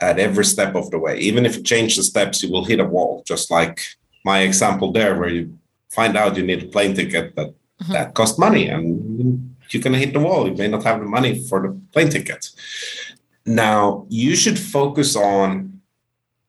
at 0.00 0.18
every 0.18 0.44
step 0.44 0.74
of 0.74 0.90
the 0.90 0.98
way. 0.98 1.18
Even 1.18 1.44
if 1.44 1.56
you 1.56 1.62
change 1.62 1.96
the 1.96 2.02
steps, 2.02 2.42
you 2.42 2.50
will 2.50 2.64
hit 2.64 2.80
a 2.80 2.84
wall, 2.84 3.22
just 3.26 3.50
like 3.50 3.80
my 4.24 4.40
example 4.40 4.92
there, 4.92 5.18
where 5.18 5.28
you 5.28 5.58
find 5.90 6.16
out 6.16 6.36
you 6.36 6.42
need 6.42 6.62
a 6.62 6.66
plane 6.66 6.94
ticket 6.94 7.34
that 7.36 7.48
mm-hmm. 7.48 7.92
that 7.92 8.14
costs 8.14 8.38
money 8.38 8.68
and 8.68 9.56
you're 9.70 9.82
going 9.82 9.92
to 9.92 9.98
hit 9.98 10.12
the 10.12 10.20
wall. 10.20 10.48
You 10.48 10.54
may 10.54 10.68
not 10.68 10.84
have 10.84 11.00
the 11.00 11.06
money 11.06 11.46
for 11.46 11.62
the 11.62 11.80
plane 11.92 12.08
ticket. 12.08 12.50
Now, 13.44 14.06
you 14.08 14.36
should 14.36 14.58
focus 14.58 15.16
on 15.16 15.77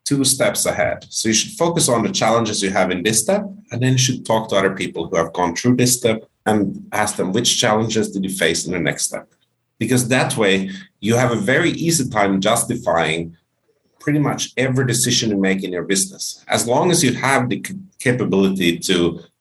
two 0.09 0.23
steps 0.23 0.65
ahead. 0.65 1.05
So 1.09 1.29
you 1.29 1.35
should 1.35 1.51
focus 1.51 1.87
on 1.87 2.01
the 2.01 2.11
challenges 2.21 2.63
you 2.63 2.71
have 2.71 2.89
in 2.89 3.03
this 3.03 3.19
step, 3.25 3.43
and 3.71 3.79
then 3.79 3.91
you 3.91 4.03
should 4.05 4.25
talk 4.25 4.49
to 4.49 4.55
other 4.55 4.75
people 4.81 5.07
who 5.07 5.15
have 5.17 5.31
gone 5.33 5.55
through 5.55 5.75
this 5.75 5.93
step 5.99 6.17
and 6.47 6.61
ask 6.91 7.15
them 7.15 7.31
which 7.31 7.59
challenges 7.63 8.09
did 8.09 8.23
you 8.23 8.33
face 8.43 8.65
in 8.65 8.71
the 8.71 8.79
next 8.79 9.03
step. 9.09 9.27
Because 9.77 10.07
that 10.07 10.35
way 10.35 10.71
you 10.99 11.13
have 11.15 11.31
a 11.31 11.45
very 11.53 11.71
easy 11.87 12.09
time 12.09 12.41
justifying 12.41 13.37
pretty 13.99 14.17
much 14.17 14.41
every 14.57 14.85
decision 14.87 15.29
you 15.29 15.37
make 15.37 15.63
in 15.63 15.71
your 15.71 15.87
business. 15.93 16.43
As 16.47 16.67
long 16.67 16.89
as 16.89 17.03
you 17.03 17.13
have 17.13 17.47
the 17.47 17.63
capability 17.99 18.79
to 18.79 18.95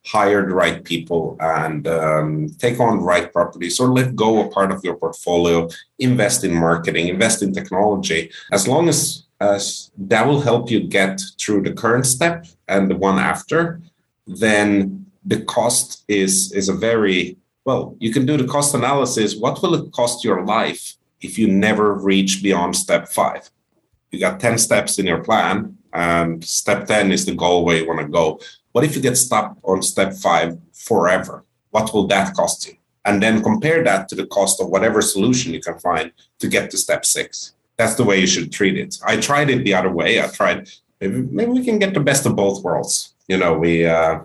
hire 0.07 0.47
the 0.47 0.55
right 0.55 0.85
people 0.85 1.37
and 1.41 1.87
um, 1.87 2.49
take 2.59 2.81
on 2.81 2.99
the 2.99 3.03
right 3.03 3.33
properties 3.33 3.79
or 3.79 3.89
let 3.89 4.17
go 4.17 4.43
a 4.43 4.49
part 4.51 4.71
of 4.71 4.83
your 4.83 4.97
portfolio, 4.97 5.69
invest 5.99 6.45
in 6.45 6.55
marketing, 6.55 7.09
invest 7.09 7.43
in 7.43 7.53
technology. 7.53 8.31
As 8.53 8.67
long 8.67 8.89
as 8.89 9.25
uh, 9.41 9.61
that 9.97 10.27
will 10.27 10.41
help 10.41 10.71
you 10.71 10.81
get 10.81 11.21
through 11.39 11.63
the 11.63 11.73
current 11.73 12.07
step 12.07 12.47
and 12.69 12.91
the 12.91 12.97
one 12.97 13.19
after, 13.19 13.81
then 14.27 15.07
the 15.25 15.43
cost 15.43 16.05
is 16.09 16.53
is 16.53 16.69
a 16.69 16.75
very 16.75 17.37
well. 17.65 17.95
You 17.99 18.13
can 18.13 18.25
do 18.25 18.37
the 18.37 18.47
cost 18.47 18.75
analysis. 18.75 19.37
What 19.37 19.61
will 19.63 19.75
it 19.75 19.93
cost 19.93 20.25
your 20.25 20.45
life 20.45 20.97
if 21.21 21.39
you 21.39 21.49
never 21.49 21.95
reach 21.95 22.43
beyond 22.43 22.75
step 22.77 23.09
five? 23.09 23.51
You 24.11 24.21
got 24.21 24.41
ten 24.41 24.59
steps 24.59 24.99
in 24.99 25.07
your 25.07 25.23
plan, 25.23 25.77
and 25.93 26.43
step 26.45 26.87
ten 26.87 27.13
is 27.13 27.27
the 27.27 27.35
goal 27.35 27.65
where 27.65 27.77
you 27.77 27.87
want 27.87 28.01
to 28.01 28.09
go. 28.09 28.41
What 28.79 28.87
if 28.87 28.95
you 28.95 29.03
get 29.03 29.17
stuck 29.17 29.59
on 29.65 29.83
step 29.83 30.15
five 30.15 30.57
forever? 30.73 31.45
What 31.71 31.93
will 31.93 32.07
that 32.07 32.35
cost 32.35 32.69
you? 32.69 32.75
And 33.05 33.21
then 33.21 33.43
compare 33.43 33.83
that 33.83 34.09
to 34.09 34.15
the 34.15 34.27
cost 34.27 34.61
of 34.61 34.69
whatever 34.69 35.03
solution 35.03 35.53
you 35.53 35.61
can 35.61 35.79
find 35.81 36.13
to 36.39 36.47
get 36.47 36.71
to 36.71 36.79
step 36.79 37.05
six 37.05 37.55
that's 37.79 37.95
the 37.95 38.05
way 38.05 38.21
you 38.21 38.27
should 38.27 38.53
treat 38.53 38.77
it. 38.77 38.99
I 39.07 39.17
tried 39.17 39.49
it 39.49 39.65
the 39.65 39.73
other 39.73 39.91
way. 39.91 40.23
I 40.23 40.27
tried 40.27 40.69
maybe 41.01 41.23
maybe 41.23 41.53
we 41.53 41.65
can 41.65 41.79
get 41.79 41.95
the 41.95 42.01
best 42.01 42.27
of 42.27 42.37
both 42.37 42.63
worlds. 42.63 43.15
You 43.29 43.39
know, 43.39 43.55
we 43.55 43.87
uh, 43.87 44.21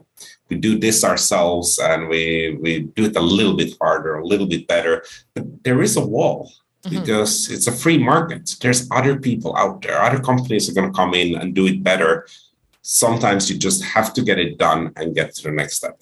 we 0.49 0.58
do 0.58 0.78
this 0.78 1.04
ourselves 1.04 1.80
and 1.80 2.10
we 2.10 2.58
we 2.60 2.80
do 2.97 3.06
it 3.06 3.16
a 3.16 3.22
little 3.22 3.56
bit 3.56 3.78
harder, 3.80 4.16
a 4.16 4.26
little 4.26 4.47
bit 4.47 4.68
better. 4.68 5.06
But 5.36 5.64
there 5.64 5.82
is 5.84 5.95
a 5.95 6.06
wall 6.06 6.51
mm-hmm. 6.84 6.99
because 6.99 7.51
it's 7.51 7.68
a 7.68 7.72
free 7.72 7.99
market. 7.99 8.56
There's 8.60 8.89
other 8.91 9.16
people 9.18 9.56
out 9.56 9.84
there. 9.84 10.01
Other 10.01 10.20
companies 10.20 10.68
are 10.68 10.74
going 10.74 10.91
to 10.91 10.97
come 10.97 11.14
in 11.14 11.36
and 11.36 11.54
do 11.54 11.68
it 11.68 11.84
better. 11.84 12.26
Sometimes 12.84 13.50
you 13.50 13.58
just 13.58 13.84
have 13.84 14.14
to 14.14 14.22
get 14.22 14.38
it 14.38 14.58
done 14.58 14.92
and 14.98 15.16
get 15.16 15.34
to 15.36 15.44
the 15.44 15.52
next 15.52 15.78
step. 15.78 16.02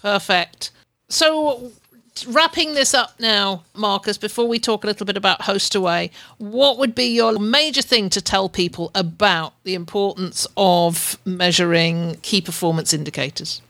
Perfect. 0.00 0.70
So 1.08 1.72
wrapping 2.26 2.74
this 2.74 2.94
up 2.94 3.18
now, 3.18 3.64
Marcus, 3.74 4.18
before 4.18 4.46
we 4.46 4.58
talk 4.58 4.84
a 4.84 4.86
little 4.86 5.06
bit 5.06 5.16
about 5.16 5.40
Hostaway, 5.40 6.10
what 6.36 6.78
would 6.78 6.94
be 6.94 7.14
your 7.14 7.38
major 7.38 7.82
thing 7.82 8.10
to 8.10 8.20
tell 8.20 8.48
people 8.48 8.90
about 8.94 9.54
the 9.64 9.74
importance 9.74 10.46
of 10.56 11.18
measuring 11.24 12.18
key 12.22 12.40
performance 12.40 12.92
indicators? 12.92 13.62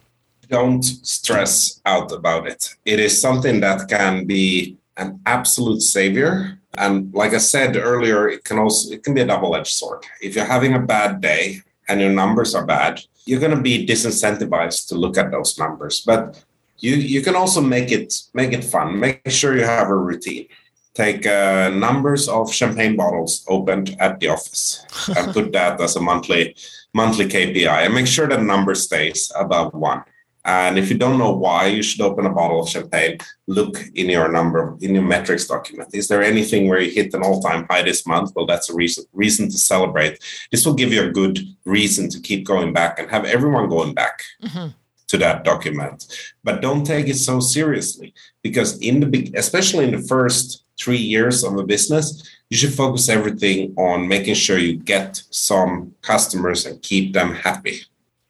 Don't 0.49 0.83
stress 0.83 1.79
out 1.85 2.11
about 2.11 2.47
it. 2.47 2.75
It 2.83 2.99
is 2.99 3.19
something 3.19 3.59
that 3.61 3.87
can 3.87 4.25
be 4.25 4.77
an 4.97 5.21
absolute 5.25 5.81
savior. 5.81 6.59
And 6.77 7.13
like 7.13 7.33
I 7.33 7.37
said 7.37 7.77
earlier, 7.77 8.27
it 8.27 8.43
can 8.43 8.59
also 8.59 8.91
it 8.91 9.03
can 9.03 9.13
be 9.13 9.21
a 9.21 9.25
double-edged 9.25 9.71
sword. 9.71 10.05
If 10.21 10.35
you're 10.35 10.45
having 10.45 10.73
a 10.73 10.79
bad 10.79 11.21
day 11.21 11.61
and 11.89 11.99
your 11.99 12.11
numbers 12.11 12.55
are 12.55 12.65
bad, 12.65 13.01
you're 13.25 13.39
going 13.39 13.55
to 13.55 13.61
be 13.61 13.85
disincentivized 13.85 14.87
to 14.87 14.95
look 14.95 15.17
at 15.17 15.31
those 15.31 15.57
numbers. 15.57 16.01
But 16.01 16.41
you 16.77 16.95
you 16.95 17.21
can 17.21 17.35
also 17.35 17.61
make 17.61 17.91
it 17.91 18.13
make 18.33 18.53
it 18.53 18.63
fun. 18.63 18.99
Make 18.99 19.29
sure 19.29 19.57
you 19.57 19.65
have 19.65 19.89
a 19.89 19.95
routine. 19.95 20.47
Take 20.93 21.25
uh, 21.25 21.69
numbers 21.69 22.27
of 22.27 22.53
champagne 22.53 22.95
bottles 22.95 23.45
opened 23.47 23.95
at 23.99 24.19
the 24.19 24.29
office 24.29 24.83
and 25.15 25.33
put 25.33 25.51
that 25.53 25.79
as 25.81 25.95
a 25.95 26.01
monthly 26.01 26.55
monthly 26.93 27.25
KPI, 27.25 27.85
and 27.85 27.93
make 27.93 28.07
sure 28.07 28.27
that 28.27 28.41
number 28.41 28.75
stays 28.75 29.31
above 29.35 29.73
one. 29.73 30.03
And 30.49 30.79
if 30.79 30.89
you 30.89 30.97
don't 30.97 31.19
know 31.19 31.31
why 31.31 31.67
you 31.67 31.83
should 31.83 32.01
open 32.01 32.25
a 32.25 32.31
bottle 32.31 32.59
of 32.59 32.67
champagne, 32.67 33.19
look 33.45 33.77
in 33.93 34.09
your 34.09 34.31
number 34.31 34.75
in 34.81 34.95
your 34.95 35.03
metrics 35.03 35.45
document. 35.45 35.89
Is 35.93 36.07
there 36.07 36.23
anything 36.23 36.67
where 36.67 36.81
you 36.81 36.89
hit 36.89 37.13
an 37.13 37.21
all-time 37.21 37.67
high 37.69 37.83
this 37.83 38.07
month? 38.07 38.31
Well, 38.35 38.47
that's 38.47 38.67
a 38.71 38.73
reason 38.73 39.03
reason 39.13 39.45
to 39.49 39.59
celebrate. 39.59 40.17
This 40.51 40.65
will 40.65 40.73
give 40.73 40.91
you 40.91 41.03
a 41.03 41.11
good 41.11 41.37
reason 41.65 42.09
to 42.09 42.19
keep 42.19 42.47
going 42.47 42.73
back 42.73 42.97
and 42.97 43.11
have 43.11 43.25
everyone 43.25 43.69
going 43.69 43.93
back. 43.93 44.23
Mm-hmm 44.43 44.69
to 45.09 45.17
that 45.17 45.43
document 45.43 46.05
but 46.43 46.61
don't 46.61 46.85
take 46.85 47.07
it 47.07 47.15
so 47.15 47.39
seriously 47.39 48.13
because 48.43 48.77
in 48.77 48.99
the 48.99 49.07
big 49.07 49.35
especially 49.35 49.83
in 49.85 49.91
the 49.91 50.07
first 50.07 50.65
three 50.79 51.03
years 51.15 51.43
of 51.43 51.57
a 51.57 51.63
business 51.63 52.05
you 52.51 52.55
should 52.55 52.71
focus 52.71 53.09
everything 53.09 53.73
on 53.75 54.07
making 54.07 54.35
sure 54.35 54.59
you 54.59 54.75
get 54.77 55.19
some 55.31 55.95
customers 56.03 56.67
and 56.67 56.83
keep 56.83 57.11
them 57.11 57.33
happy 57.33 57.77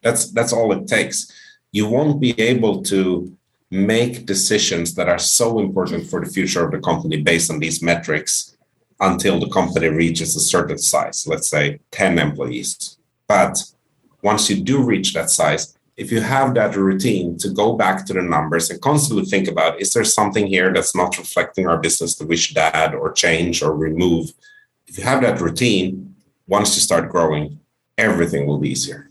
that's 0.01 0.32
that's 0.32 0.53
all 0.53 0.72
it 0.72 0.88
takes 0.88 1.17
you 1.72 1.88
won't 1.88 2.20
be 2.20 2.39
able 2.39 2.82
to 2.84 3.36
make 3.72 4.26
decisions 4.26 4.95
that 4.95 5.09
are 5.09 5.20
so 5.20 5.59
important 5.59 6.09
for 6.09 6.24
the 6.24 6.32
future 6.32 6.65
of 6.65 6.72
the 6.72 6.80
company 6.80 7.22
based 7.22 7.51
on 7.51 7.59
these 7.59 7.84
metrics 7.84 8.57
until 8.99 9.39
the 9.39 9.49
company 9.49 9.88
reaches 9.88 10.36
a 10.36 10.39
certain 10.39 10.78
size, 10.78 11.28
let's 11.28 11.47
say 11.47 11.80
10 11.91 12.20
employees. 12.20 12.97
But 13.28 13.63
once 14.24 14.49
you 14.49 14.61
do 14.61 14.82
reach 14.82 15.13
that 15.13 15.30
size, 15.30 15.78
if 15.99 16.13
you 16.13 16.22
have 16.22 16.53
that 16.53 16.78
routine 16.78 17.38
to 17.38 17.49
go 17.49 17.76
back 17.76 18.05
to 18.05 18.13
the 18.13 18.22
numbers 18.22 18.70
and 18.70 18.82
constantly 18.82 19.26
think 19.26 19.49
about 19.49 19.82
is 19.82 19.91
there 19.91 20.05
something 20.05 20.47
here 20.47 20.72
that's 20.74 20.95
not 20.95 21.17
reflecting 21.17 21.67
our 21.67 21.78
business 21.78 22.15
that 22.15 22.28
we 22.28 22.38
should 22.38 22.57
add 22.57 22.95
or 22.95 23.11
change 23.11 23.61
or 23.61 23.76
remove 23.76 24.32
if 24.88 24.97
you 24.97 25.03
have 25.03 25.22
that 25.22 25.41
routine 25.41 26.15
once 26.47 26.74
you 26.76 26.82
start 26.82 27.09
growing 27.09 27.59
everything 27.97 28.47
will 28.47 28.57
be 28.57 28.70
easier 28.70 29.09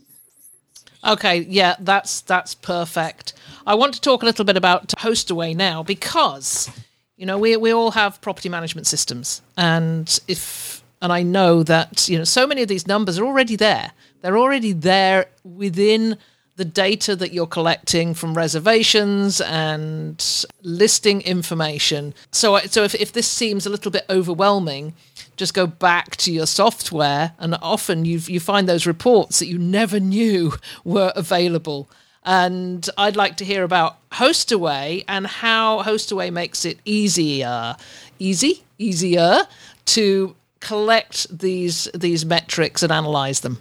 okay 1.05 1.39
yeah 1.41 1.75
that's 1.79 2.21
that's 2.21 2.55
perfect. 2.55 3.33
I 3.65 3.75
want 3.75 3.93
to 3.93 4.01
talk 4.01 4.23
a 4.23 4.25
little 4.25 4.45
bit 4.45 4.57
about 4.57 4.89
hostaway 4.99 5.55
now 5.55 5.83
because 5.83 6.69
you 7.17 7.25
know 7.25 7.37
we, 7.37 7.55
we 7.57 7.73
all 7.73 7.91
have 7.91 8.21
property 8.21 8.49
management 8.49 8.87
systems. 8.87 9.41
And 9.57 10.19
if 10.27 10.83
and 11.01 11.13
i 11.13 11.23
know 11.23 11.63
that 11.63 12.09
you 12.09 12.17
know 12.17 12.25
so 12.25 12.45
many 12.45 12.61
of 12.61 12.67
these 12.67 12.87
numbers 12.87 13.19
are 13.19 13.25
already 13.25 13.55
there. 13.55 13.91
They're 14.21 14.37
already 14.37 14.73
there 14.73 15.27
within 15.43 16.17
the 16.59 16.65
data 16.65 17.15
that 17.15 17.31
you're 17.31 17.47
collecting 17.47 18.13
from 18.13 18.33
reservations 18.33 19.39
and 19.39 20.45
listing 20.61 21.21
information. 21.21 22.13
So, 22.31 22.57
so 22.59 22.83
if, 22.83 22.93
if 22.95 23.13
this 23.13 23.29
seems 23.29 23.65
a 23.65 23.69
little 23.69 23.91
bit 23.91 24.05
overwhelming, 24.09 24.93
just 25.39 25.53
go 25.53 25.65
back 25.65 26.17
to 26.17 26.31
your 26.31 26.45
software, 26.45 27.33
and 27.39 27.57
often 27.61 28.05
you 28.05 28.19
you 28.27 28.39
find 28.39 28.67
those 28.67 28.85
reports 28.85 29.39
that 29.39 29.47
you 29.47 29.57
never 29.57 29.99
knew 29.99 30.53
were 30.83 31.11
available. 31.15 31.89
And 32.23 32.87
I'd 32.97 33.15
like 33.15 33.37
to 33.37 33.45
hear 33.45 33.63
about 33.63 33.97
Hostaway 34.11 35.05
and 35.07 35.25
how 35.25 35.81
Hostaway 35.83 36.31
makes 36.31 36.65
it 36.65 36.77
easier, 36.83 37.77
easy, 38.19 38.63
easier 38.77 39.47
to 39.85 40.35
collect 40.59 41.39
these 41.39 41.85
these 41.95 42.25
metrics 42.25 42.83
and 42.83 42.91
analyze 42.91 43.39
them. 43.39 43.59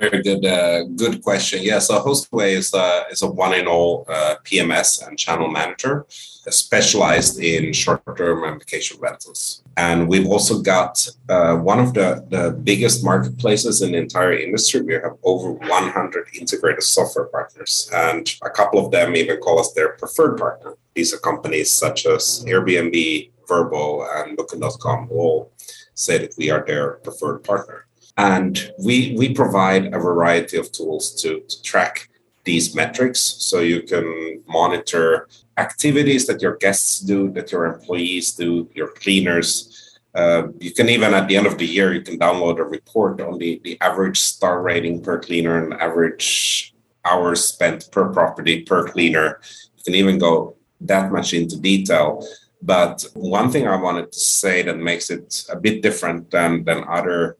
Very 0.00 0.22
good, 0.22 0.46
uh, 0.46 0.84
good 0.84 1.22
question. 1.22 1.62
Yeah, 1.62 1.78
so 1.78 2.00
Hostaway 2.02 2.52
is 2.52 2.72
a, 2.72 3.04
is 3.10 3.20
a 3.20 3.30
one 3.30 3.52
in 3.52 3.66
all 3.66 4.06
uh, 4.08 4.36
PMS 4.44 5.06
and 5.06 5.18
channel 5.18 5.50
manager 5.50 6.06
specialized 6.08 7.38
in 7.38 7.74
short 7.74 8.00
term 8.16 8.44
and 8.44 8.58
vacation 8.58 8.98
rentals. 8.98 9.62
And 9.76 10.08
we've 10.08 10.26
also 10.26 10.62
got 10.62 11.06
uh, 11.28 11.56
one 11.56 11.78
of 11.78 11.92
the, 11.92 12.24
the 12.30 12.58
biggest 12.64 13.04
marketplaces 13.04 13.82
in 13.82 13.92
the 13.92 13.98
entire 13.98 14.32
industry. 14.32 14.80
We 14.80 14.94
have 14.94 15.18
over 15.22 15.52
100 15.52 16.28
integrated 16.32 16.82
software 16.82 17.26
partners, 17.26 17.90
and 17.92 18.26
a 18.42 18.48
couple 18.48 18.82
of 18.82 18.90
them 18.90 19.14
even 19.16 19.36
call 19.38 19.60
us 19.60 19.74
their 19.74 19.90
preferred 19.98 20.38
partner. 20.38 20.76
These 20.94 21.12
are 21.12 21.18
companies 21.18 21.70
such 21.70 22.06
as 22.06 22.42
Airbnb, 22.46 23.32
Vrbo, 23.46 24.24
and 24.24 24.34
Booking.com 24.34 25.08
all 25.10 25.52
say 25.92 26.16
that 26.16 26.32
we 26.38 26.48
are 26.50 26.64
their 26.64 26.92
preferred 27.04 27.44
partner. 27.44 27.86
And 28.16 28.72
we, 28.78 29.14
we 29.16 29.32
provide 29.34 29.94
a 29.94 29.98
variety 29.98 30.56
of 30.56 30.70
tools 30.72 31.14
to, 31.22 31.40
to 31.40 31.62
track 31.62 32.08
these 32.44 32.74
metrics 32.74 33.20
so 33.20 33.60
you 33.60 33.82
can 33.82 34.42
monitor 34.46 35.28
activities 35.56 36.26
that 36.26 36.40
your 36.40 36.56
guests 36.56 37.00
do, 37.00 37.30
that 37.32 37.52
your 37.52 37.66
employees 37.66 38.32
do, 38.32 38.68
your 38.74 38.88
cleaners. 38.88 39.98
Uh, 40.14 40.48
you 40.58 40.72
can 40.72 40.88
even 40.88 41.14
at 41.14 41.28
the 41.28 41.36
end 41.36 41.46
of 41.46 41.58
the 41.58 41.66
year, 41.66 41.92
you 41.92 42.02
can 42.02 42.18
download 42.18 42.58
a 42.58 42.64
report 42.64 43.20
on 43.20 43.38
the, 43.38 43.60
the 43.62 43.78
average 43.80 44.18
star 44.18 44.62
rating 44.62 45.02
per 45.02 45.18
cleaner 45.18 45.62
and 45.62 45.74
average 45.74 46.74
hours 47.04 47.44
spent 47.44 47.88
per 47.92 48.08
property 48.12 48.62
per 48.62 48.88
cleaner. 48.88 49.40
You 49.76 49.84
can 49.84 49.94
even 49.94 50.18
go 50.18 50.56
that 50.80 51.12
much 51.12 51.32
into 51.34 51.58
detail. 51.60 52.26
But 52.62 53.04
one 53.14 53.50
thing 53.50 53.66
I 53.66 53.76
wanted 53.76 54.12
to 54.12 54.20
say 54.20 54.62
that 54.62 54.78
makes 54.78 55.10
it 55.10 55.44
a 55.50 55.56
bit 55.56 55.82
different 55.82 56.30
than, 56.30 56.64
than 56.64 56.84
other 56.88 57.36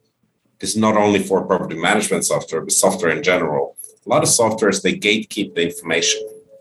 this 0.60 0.70
is 0.70 0.76
not 0.76 0.96
only 0.96 1.20
for 1.20 1.44
property 1.44 1.76
management 1.76 2.24
software, 2.24 2.60
but 2.60 2.72
software 2.72 3.10
in 3.16 3.22
general. 3.22 3.76
A 4.06 4.08
lot 4.08 4.22
of 4.22 4.28
softwares 4.28 4.82
they 4.82 4.96
gatekeep 4.96 5.54
the 5.54 5.62
information. 5.62 6.20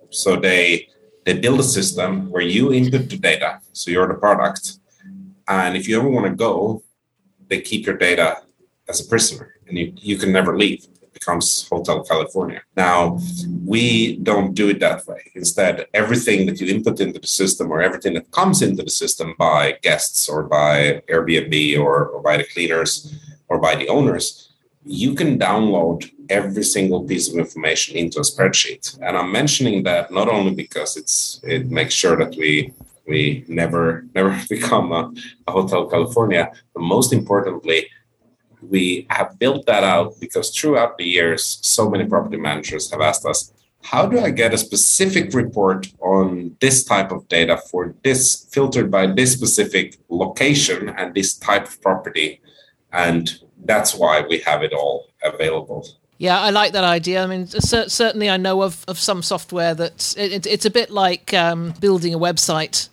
So 0.10 0.36
they 0.38 0.88
they 1.26 1.38
build 1.38 1.60
a 1.60 1.64
system 1.64 2.30
where 2.32 2.42
you 2.42 2.74
input 2.74 3.10
the 3.10 3.18
data, 3.18 3.60
so 3.74 3.92
you're 3.92 4.08
the 4.08 4.16
product, 4.16 4.80
and 5.48 5.76
if 5.76 5.88
you 5.88 6.00
ever 6.00 6.10
want 6.10 6.26
to 6.28 6.34
go, 6.34 6.82
they 7.50 7.62
keep 7.62 7.86
your 7.86 7.98
data 7.98 8.38
as 8.88 9.06
a 9.06 9.08
prisoner, 9.08 9.56
and 9.68 9.78
you, 9.78 9.94
you 9.96 10.18
can 10.18 10.32
never 10.32 10.58
leave. 10.58 10.86
It 11.02 11.14
becomes 11.14 11.68
Hotel 11.68 12.04
California. 12.04 12.62
Now, 12.76 13.20
we 13.66 14.18
don't 14.18 14.54
do 14.54 14.70
it 14.70 14.80
that 14.80 15.06
way. 15.06 15.32
Instead, 15.36 15.86
everything 15.94 16.46
that 16.48 16.60
you 16.60 16.68
input 16.74 17.00
into 17.00 17.20
the 17.20 17.28
system 17.28 17.70
or 17.70 17.82
everything 17.82 18.14
that 18.14 18.32
comes 18.32 18.62
into 18.62 18.82
the 18.82 18.90
system 18.90 19.36
by 19.38 19.78
guests 19.82 20.30
or 20.30 20.44
by 20.44 21.02
Airbnb 21.10 21.80
or, 21.80 22.08
or 22.08 22.22
by 22.22 22.38
the 22.38 22.46
cleaners 22.46 23.14
or 23.50 23.60
by 23.60 23.76
the 23.76 23.88
owners, 23.90 24.50
you 24.86 25.14
can 25.14 25.38
download 25.38 26.10
every 26.30 26.64
single 26.64 27.04
piece 27.04 27.28
of 27.30 27.38
information 27.38 27.98
into 27.98 28.20
a 28.20 28.24
spreadsheet. 28.24 28.98
And 29.02 29.18
I'm 29.18 29.32
mentioning 29.32 29.84
that 29.84 30.12
not 30.12 30.30
only 30.30 30.54
because 30.54 30.96
it's 30.96 31.42
it 31.44 31.70
makes 31.70 31.94
sure 31.94 32.16
that 32.18 32.36
we 32.36 32.74
we 33.08 33.44
never 33.48 34.06
never 34.16 34.40
become 34.50 34.92
a, 34.92 35.12
a 35.48 35.52
Hotel 35.52 35.86
California, 35.88 36.52
but 36.74 36.82
most 36.82 37.12
importantly, 37.12 37.90
we 38.62 39.08
have 39.10 39.40
built 39.40 39.66
that 39.66 39.84
out 39.84 40.20
because 40.20 40.50
throughout 40.56 40.98
the 40.98 41.06
years, 41.06 41.60
so 41.62 41.90
many 41.90 42.06
property 42.06 42.38
managers 42.38 42.92
have 42.92 43.02
asked 43.02 43.26
us, 43.26 43.54
how 43.82 44.06
do 44.06 44.20
I 44.20 44.30
get 44.30 44.54
a 44.54 44.58
specific 44.58 45.34
report 45.34 45.88
on 46.02 46.58
this 46.60 46.84
type 46.84 47.12
of 47.12 47.28
data 47.30 47.58
for 47.72 47.96
this 48.04 48.46
filtered 48.52 48.92
by 48.92 49.08
this 49.08 49.32
specific 49.32 49.98
location 50.10 50.90
and 50.90 51.16
this 51.16 51.38
type 51.38 51.68
of 51.68 51.82
property? 51.82 52.42
And 52.92 53.40
that's 53.66 53.94
why 53.96 54.22
we 54.22 54.40
have 54.40 54.64
it 54.64 54.74
all 54.74 55.10
available. 55.24 55.88
Yeah, 56.18 56.40
I 56.40 56.50
like 56.50 56.74
that 56.74 56.84
idea. 56.84 57.24
I 57.24 57.28
mean, 57.28 57.48
certainly 57.48 58.30
I 58.30 58.36
know 58.36 58.62
of, 58.62 58.84
of 58.90 59.00
some 59.00 59.24
software 59.24 59.74
that 59.74 60.14
it, 60.18 60.46
it's 60.46 60.66
a 60.66 60.70
bit 60.70 60.90
like 60.90 61.34
um, 61.34 61.74
building 61.80 62.14
a 62.14 62.20
website 62.20 62.90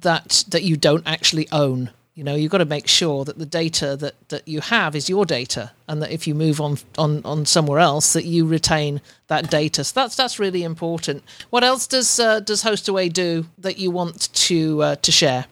that 0.00 0.44
that 0.48 0.64
you 0.64 0.76
don't 0.76 1.06
actually 1.06 1.48
own. 1.52 1.90
You 2.14 2.22
know, 2.22 2.34
you've 2.34 2.50
got 2.50 2.58
to 2.58 2.64
make 2.64 2.86
sure 2.86 3.24
that 3.24 3.38
the 3.38 3.46
data 3.46 3.96
that, 3.96 4.28
that 4.28 4.46
you 4.46 4.60
have 4.60 4.94
is 4.94 5.08
your 5.08 5.24
data, 5.24 5.72
and 5.88 6.00
that 6.02 6.10
if 6.10 6.26
you 6.26 6.34
move 6.34 6.60
on 6.60 6.78
on 6.98 7.22
on 7.24 7.46
somewhere 7.46 7.78
else, 7.78 8.12
that 8.12 8.24
you 8.24 8.46
retain 8.46 9.00
that 9.28 9.50
data. 9.50 9.84
So 9.84 10.00
that's 10.00 10.16
that's 10.16 10.40
really 10.40 10.64
important. 10.64 11.22
What 11.50 11.62
else 11.62 11.86
does 11.86 12.18
uh, 12.18 12.40
does 12.40 12.62
Hostaway 12.64 13.12
do 13.12 13.46
that 13.58 13.78
you 13.78 13.92
want 13.92 14.32
to 14.32 14.82
uh, 14.82 14.96
to 14.96 15.12
share? 15.12 15.46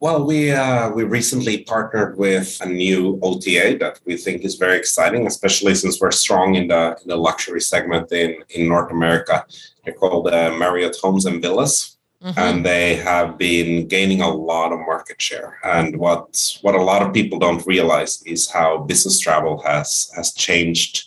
Well, 0.00 0.24
we 0.24 0.52
uh, 0.52 0.90
we 0.90 1.02
recently 1.02 1.64
partnered 1.64 2.16
with 2.16 2.56
a 2.60 2.68
new 2.68 3.18
OTA 3.20 3.78
that 3.80 3.98
we 4.04 4.16
think 4.16 4.44
is 4.44 4.54
very 4.54 4.76
exciting, 4.78 5.26
especially 5.26 5.74
since 5.74 6.00
we're 6.00 6.12
strong 6.12 6.54
in 6.54 6.68
the, 6.68 6.96
in 7.02 7.08
the 7.08 7.16
luxury 7.16 7.60
segment 7.60 8.12
in, 8.12 8.36
in 8.50 8.68
North 8.68 8.92
America. 8.92 9.44
They're 9.84 9.94
called 9.94 10.28
uh, 10.28 10.54
Marriott 10.56 10.96
Homes 11.02 11.26
and 11.26 11.42
Villas, 11.42 11.98
mm-hmm. 12.22 12.38
and 12.38 12.64
they 12.64 12.94
have 12.94 13.38
been 13.38 13.88
gaining 13.88 14.20
a 14.20 14.28
lot 14.28 14.72
of 14.72 14.78
market 14.78 15.20
share. 15.20 15.58
And 15.64 15.96
what 15.96 16.58
what 16.62 16.76
a 16.76 16.82
lot 16.82 17.02
of 17.02 17.12
people 17.12 17.40
don't 17.40 17.66
realize 17.66 18.22
is 18.22 18.48
how 18.48 18.78
business 18.78 19.18
travel 19.18 19.60
has 19.62 20.12
has 20.14 20.32
changed 20.32 21.06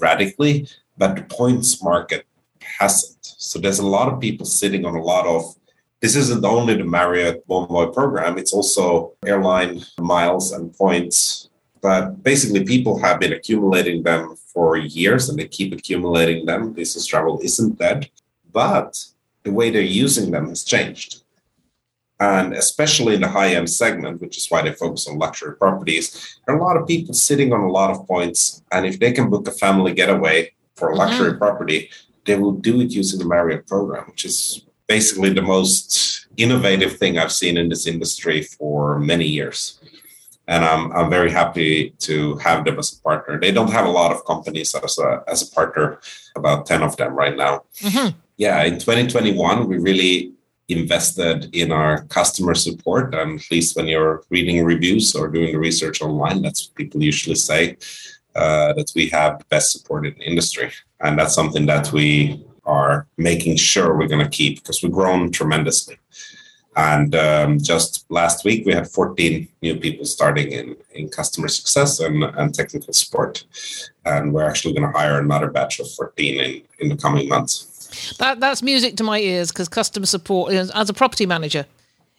radically, 0.00 0.66
but 0.98 1.14
the 1.14 1.22
points 1.22 1.80
market 1.84 2.26
hasn't. 2.60 3.24
So 3.38 3.60
there's 3.60 3.78
a 3.78 3.86
lot 3.86 4.12
of 4.12 4.18
people 4.18 4.44
sitting 4.44 4.84
on 4.84 4.96
a 4.96 5.02
lot 5.02 5.24
of 5.24 5.54
this 6.04 6.16
isn't 6.16 6.44
only 6.44 6.74
the 6.74 6.84
Marriott 6.84 7.48
Bonvoy 7.48 7.94
program, 7.94 8.36
it's 8.36 8.52
also 8.52 9.14
airline 9.24 9.82
miles 9.98 10.52
and 10.52 10.70
points. 10.76 11.48
But 11.80 12.22
basically, 12.22 12.62
people 12.62 12.98
have 12.98 13.18
been 13.18 13.32
accumulating 13.32 14.02
them 14.02 14.36
for 14.52 14.76
years 14.76 15.30
and 15.30 15.38
they 15.38 15.48
keep 15.48 15.72
accumulating 15.72 16.44
them. 16.44 16.74
Business 16.74 17.06
travel 17.06 17.40
isn't 17.42 17.78
dead, 17.78 18.10
but 18.52 19.02
the 19.44 19.52
way 19.52 19.70
they're 19.70 19.80
using 20.04 20.30
them 20.30 20.50
has 20.50 20.62
changed. 20.62 21.22
And 22.20 22.52
especially 22.52 23.14
in 23.14 23.22
the 23.22 23.28
high 23.28 23.54
end 23.54 23.70
segment, 23.70 24.20
which 24.20 24.36
is 24.36 24.50
why 24.50 24.60
they 24.60 24.74
focus 24.74 25.08
on 25.08 25.18
luxury 25.18 25.56
properties, 25.56 26.38
there 26.44 26.54
are 26.54 26.58
a 26.58 26.62
lot 26.62 26.76
of 26.76 26.86
people 26.86 27.14
sitting 27.14 27.50
on 27.54 27.60
a 27.60 27.72
lot 27.72 27.90
of 27.90 28.06
points. 28.06 28.62
And 28.72 28.84
if 28.84 29.00
they 29.00 29.12
can 29.12 29.30
book 29.30 29.48
a 29.48 29.52
family 29.52 29.94
getaway 29.94 30.52
for 30.76 30.90
a 30.90 30.96
luxury 30.96 31.30
mm-hmm. 31.30 31.38
property, 31.38 31.88
they 32.26 32.36
will 32.36 32.52
do 32.52 32.82
it 32.82 32.90
using 32.90 33.18
the 33.18 33.26
Marriott 33.26 33.66
program, 33.66 34.04
which 34.10 34.26
is 34.26 34.66
basically 34.86 35.30
the 35.30 35.42
most 35.42 36.26
innovative 36.36 36.96
thing 36.96 37.18
I've 37.18 37.32
seen 37.32 37.56
in 37.56 37.68
this 37.68 37.86
industry 37.86 38.42
for 38.42 38.98
many 38.98 39.26
years. 39.26 39.80
And 40.46 40.64
I'm, 40.64 40.92
I'm 40.92 41.08
very 41.08 41.30
happy 41.30 41.90
to 42.00 42.36
have 42.36 42.64
them 42.64 42.78
as 42.78 42.92
a 42.92 43.00
partner. 43.00 43.40
They 43.40 43.50
don't 43.50 43.70
have 43.70 43.86
a 43.86 43.90
lot 43.90 44.12
of 44.12 44.24
companies 44.26 44.74
as 44.74 44.98
a, 44.98 45.22
as 45.26 45.48
a 45.48 45.50
partner, 45.54 46.00
about 46.36 46.66
10 46.66 46.82
of 46.82 46.96
them 46.96 47.14
right 47.14 47.36
now. 47.36 47.62
Mm-hmm. 47.80 48.16
Yeah, 48.36 48.62
in 48.64 48.74
2021, 48.74 49.68
we 49.68 49.78
really 49.78 50.34
invested 50.68 51.54
in 51.54 51.72
our 51.72 52.04
customer 52.04 52.54
support. 52.54 53.14
And 53.14 53.40
at 53.40 53.50
least 53.50 53.76
when 53.76 53.86
you're 53.86 54.22
reading 54.28 54.64
reviews 54.64 55.14
or 55.14 55.28
doing 55.28 55.52
the 55.52 55.58
research 55.58 56.02
online, 56.02 56.42
that's 56.42 56.68
what 56.68 56.76
people 56.76 57.02
usually 57.02 57.36
say 57.36 57.76
uh, 58.34 58.72
that 58.74 58.92
we 58.94 59.08
have 59.08 59.38
the 59.38 59.44
best 59.46 59.72
support 59.72 60.06
in 60.06 60.14
the 60.14 60.24
industry. 60.24 60.70
And 61.00 61.18
that's 61.18 61.34
something 61.34 61.66
that 61.66 61.92
we 61.92 62.44
are 62.66 63.06
making 63.16 63.56
sure 63.56 63.96
we're 63.96 64.08
going 64.08 64.24
to 64.24 64.30
keep 64.30 64.60
because 64.60 64.82
we've 64.82 64.92
grown 64.92 65.30
tremendously. 65.30 65.98
And 66.76 67.14
um, 67.14 67.58
just 67.60 68.04
last 68.10 68.44
week, 68.44 68.66
we 68.66 68.72
had 68.72 68.88
14 68.88 69.46
new 69.62 69.76
people 69.76 70.04
starting 70.04 70.50
in, 70.50 70.76
in 70.92 71.08
customer 71.08 71.46
success 71.46 72.00
and, 72.00 72.24
and 72.24 72.52
technical 72.52 72.92
support. 72.92 73.44
And 74.04 74.32
we're 74.32 74.48
actually 74.48 74.74
going 74.74 74.90
to 74.90 74.98
hire 74.98 75.20
another 75.20 75.50
batch 75.50 75.78
of 75.78 75.88
14 75.92 76.40
in, 76.40 76.62
in 76.80 76.88
the 76.88 76.96
coming 76.96 77.28
months. 77.28 78.16
That, 78.18 78.40
that's 78.40 78.60
music 78.60 78.96
to 78.96 79.04
my 79.04 79.20
ears 79.20 79.52
because 79.52 79.68
customer 79.68 80.06
support, 80.06 80.52
as 80.52 80.90
a 80.90 80.94
property 80.94 81.26
manager, 81.26 81.64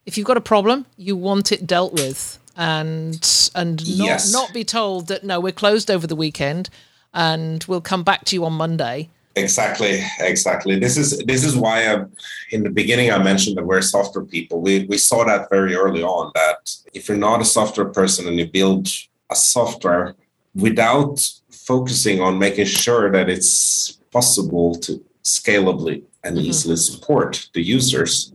if 0.06 0.18
you've 0.18 0.28
got 0.28 0.38
a 0.38 0.42
problem, 0.42 0.86
you 0.96 1.18
want 1.18 1.52
it 1.52 1.68
dealt 1.68 1.94
with 1.94 2.40
and 2.56 3.52
and 3.54 3.98
not, 3.98 4.06
yes. 4.06 4.32
not 4.32 4.54
be 4.54 4.64
told 4.64 5.08
that 5.08 5.24
no, 5.24 5.40
we're 5.40 5.52
closed 5.52 5.92
over 5.92 6.08
the 6.08 6.16
weekend 6.16 6.70
and 7.14 7.64
we'll 7.66 7.82
come 7.82 8.04
back 8.04 8.26
to 8.26 8.36
you 8.36 8.46
on 8.46 8.54
Monday. 8.54 9.10
Exactly, 9.38 10.02
exactly. 10.20 10.80
This 10.80 10.96
is 10.98 11.18
this 11.26 11.44
is 11.44 11.58
why 11.58 11.94
I, 11.94 12.06
in 12.52 12.64
the 12.64 12.70
beginning 12.70 13.12
I 13.12 13.22
mentioned 13.22 13.58
that 13.58 13.66
we're 13.66 13.82
software 13.82 14.24
people. 14.24 14.62
We 14.62 14.86
we 14.86 14.98
saw 14.98 15.26
that 15.26 15.50
very 15.50 15.76
early 15.76 16.04
on 16.04 16.32
that 16.36 16.74
if 16.94 17.10
you're 17.10 17.18
not 17.18 17.42
a 17.42 17.46
software 17.46 17.90
person 17.90 18.28
and 18.28 18.40
you 18.40 18.48
build 18.48 18.88
a 19.30 19.36
software 19.36 20.16
without 20.54 21.20
focusing 21.52 22.22
on 22.22 22.40
making 22.40 22.66
sure 22.66 23.12
that 23.12 23.30
it's 23.30 23.94
possible 24.12 24.76
to 24.76 25.04
scalably 25.24 26.04
and 26.24 26.38
mm-hmm. 26.38 26.46
easily 26.46 26.78
support 26.78 27.50
the 27.54 27.62
users, 27.62 28.32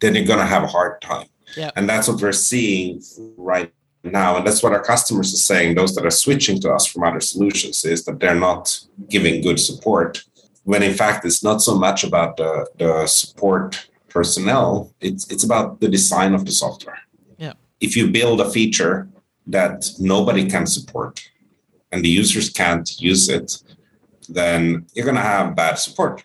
then 0.00 0.14
you're 0.14 0.24
going 0.24 0.38
to 0.38 0.46
have 0.46 0.64
a 0.64 0.66
hard 0.66 1.00
time. 1.00 1.26
Yeah. 1.56 1.70
And 1.76 1.88
that's 1.88 2.08
what 2.08 2.20
we're 2.20 2.32
seeing 2.32 3.02
right 3.36 3.72
now. 4.02 4.36
And 4.36 4.46
that's 4.46 4.62
what 4.62 4.72
our 4.72 4.82
customers 4.82 5.32
are 5.34 5.36
saying, 5.36 5.74
those 5.74 5.94
that 5.94 6.06
are 6.06 6.10
switching 6.10 6.60
to 6.60 6.72
us 6.72 6.86
from 6.86 7.04
other 7.04 7.20
solutions, 7.20 7.84
is 7.84 8.04
that 8.04 8.18
they're 8.18 8.34
not 8.34 8.80
giving 9.08 9.42
good 9.42 9.60
support. 9.60 10.24
When 10.64 10.82
in 10.82 10.94
fact, 10.94 11.24
it's 11.24 11.42
not 11.42 11.62
so 11.62 11.76
much 11.78 12.04
about 12.04 12.36
the, 12.36 12.68
the 12.78 13.06
support 13.06 13.88
personnel, 14.08 14.92
it's, 15.00 15.30
it's 15.30 15.44
about 15.44 15.80
the 15.80 15.88
design 15.88 16.34
of 16.34 16.44
the 16.44 16.52
software. 16.52 16.98
Yeah. 17.38 17.54
If 17.80 17.96
you 17.96 18.10
build 18.10 18.40
a 18.40 18.50
feature 18.50 19.08
that 19.46 19.90
nobody 19.98 20.48
can 20.48 20.66
support 20.66 21.28
and 21.92 22.04
the 22.04 22.08
users 22.08 22.50
can't 22.50 23.00
use 23.00 23.28
it, 23.28 23.62
then 24.28 24.86
you're 24.94 25.04
going 25.04 25.16
to 25.16 25.22
have 25.22 25.56
bad 25.56 25.74
support. 25.78 26.24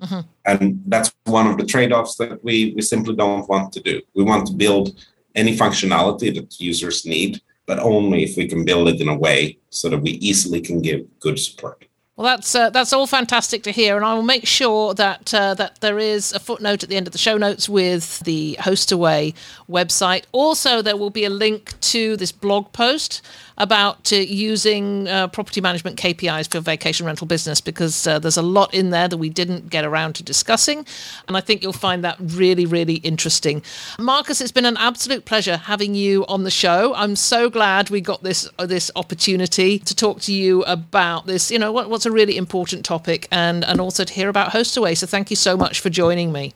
Mm-hmm. 0.00 0.20
And 0.44 0.82
that's 0.86 1.14
one 1.24 1.46
of 1.46 1.58
the 1.58 1.66
trade 1.66 1.92
offs 1.92 2.16
that 2.16 2.42
we, 2.42 2.72
we 2.74 2.82
simply 2.82 3.14
don't 3.14 3.48
want 3.48 3.72
to 3.74 3.80
do. 3.80 4.00
We 4.14 4.24
want 4.24 4.46
to 4.48 4.52
build 4.52 5.04
any 5.34 5.56
functionality 5.56 6.34
that 6.34 6.60
users 6.60 7.06
need, 7.06 7.40
but 7.66 7.78
only 7.78 8.24
if 8.24 8.36
we 8.36 8.48
can 8.48 8.64
build 8.64 8.88
it 8.88 9.00
in 9.00 9.08
a 9.08 9.16
way 9.16 9.58
so 9.70 9.88
that 9.88 9.98
we 9.98 10.12
easily 10.12 10.60
can 10.60 10.80
give 10.80 11.06
good 11.20 11.38
support. 11.38 11.84
Well, 12.14 12.26
that's 12.26 12.54
uh, 12.54 12.68
that's 12.68 12.92
all 12.92 13.06
fantastic 13.06 13.62
to 13.62 13.70
hear, 13.70 13.96
and 13.96 14.04
I 14.04 14.12
will 14.12 14.22
make 14.22 14.46
sure 14.46 14.92
that 14.92 15.32
uh, 15.32 15.54
that 15.54 15.80
there 15.80 15.98
is 15.98 16.32
a 16.34 16.38
footnote 16.38 16.82
at 16.82 16.90
the 16.90 16.96
end 16.96 17.06
of 17.06 17.12
the 17.12 17.18
show 17.18 17.38
notes 17.38 17.70
with 17.70 18.20
the 18.20 18.54
Hostaway 18.60 19.32
website. 19.66 20.24
Also, 20.30 20.82
there 20.82 20.96
will 20.98 21.08
be 21.08 21.24
a 21.24 21.30
link 21.30 21.80
to 21.80 22.18
this 22.18 22.30
blog 22.30 22.70
post 22.74 23.22
about 23.62 24.12
uh, 24.12 24.16
using 24.16 25.06
uh, 25.06 25.28
property 25.28 25.60
management 25.60 25.96
KPIs 25.96 26.50
for 26.50 26.58
vacation 26.58 27.06
rental 27.06 27.28
business 27.28 27.60
because 27.60 28.08
uh, 28.08 28.18
there's 28.18 28.36
a 28.36 28.42
lot 28.42 28.74
in 28.74 28.90
there 28.90 29.06
that 29.06 29.18
we 29.18 29.30
didn't 29.30 29.70
get 29.70 29.84
around 29.84 30.14
to 30.16 30.24
discussing. 30.24 30.84
And 31.28 31.36
I 31.36 31.40
think 31.40 31.62
you'll 31.62 31.72
find 31.72 32.02
that 32.02 32.16
really, 32.18 32.66
really 32.66 32.96
interesting. 32.96 33.62
Marcus, 34.00 34.40
it's 34.40 34.50
been 34.50 34.64
an 34.64 34.76
absolute 34.78 35.26
pleasure 35.26 35.56
having 35.56 35.94
you 35.94 36.26
on 36.26 36.42
the 36.42 36.50
show. 36.50 36.92
I'm 36.96 37.14
so 37.14 37.48
glad 37.48 37.88
we 37.88 38.00
got 38.00 38.24
this 38.24 38.50
uh, 38.58 38.66
this 38.66 38.90
opportunity 38.96 39.78
to 39.78 39.94
talk 39.94 40.20
to 40.22 40.32
you 40.32 40.64
about 40.64 41.26
this, 41.26 41.52
you 41.52 41.58
know, 41.58 41.70
what, 41.70 41.88
what's 41.88 42.04
a 42.04 42.10
really 42.10 42.36
important 42.36 42.84
topic 42.84 43.28
and, 43.30 43.64
and 43.64 43.80
also 43.80 44.02
to 44.02 44.12
hear 44.12 44.28
about 44.28 44.50
Hostaway. 44.50 44.96
So 44.96 45.06
thank 45.06 45.30
you 45.30 45.36
so 45.36 45.56
much 45.56 45.78
for 45.78 45.88
joining 45.88 46.32
me. 46.32 46.52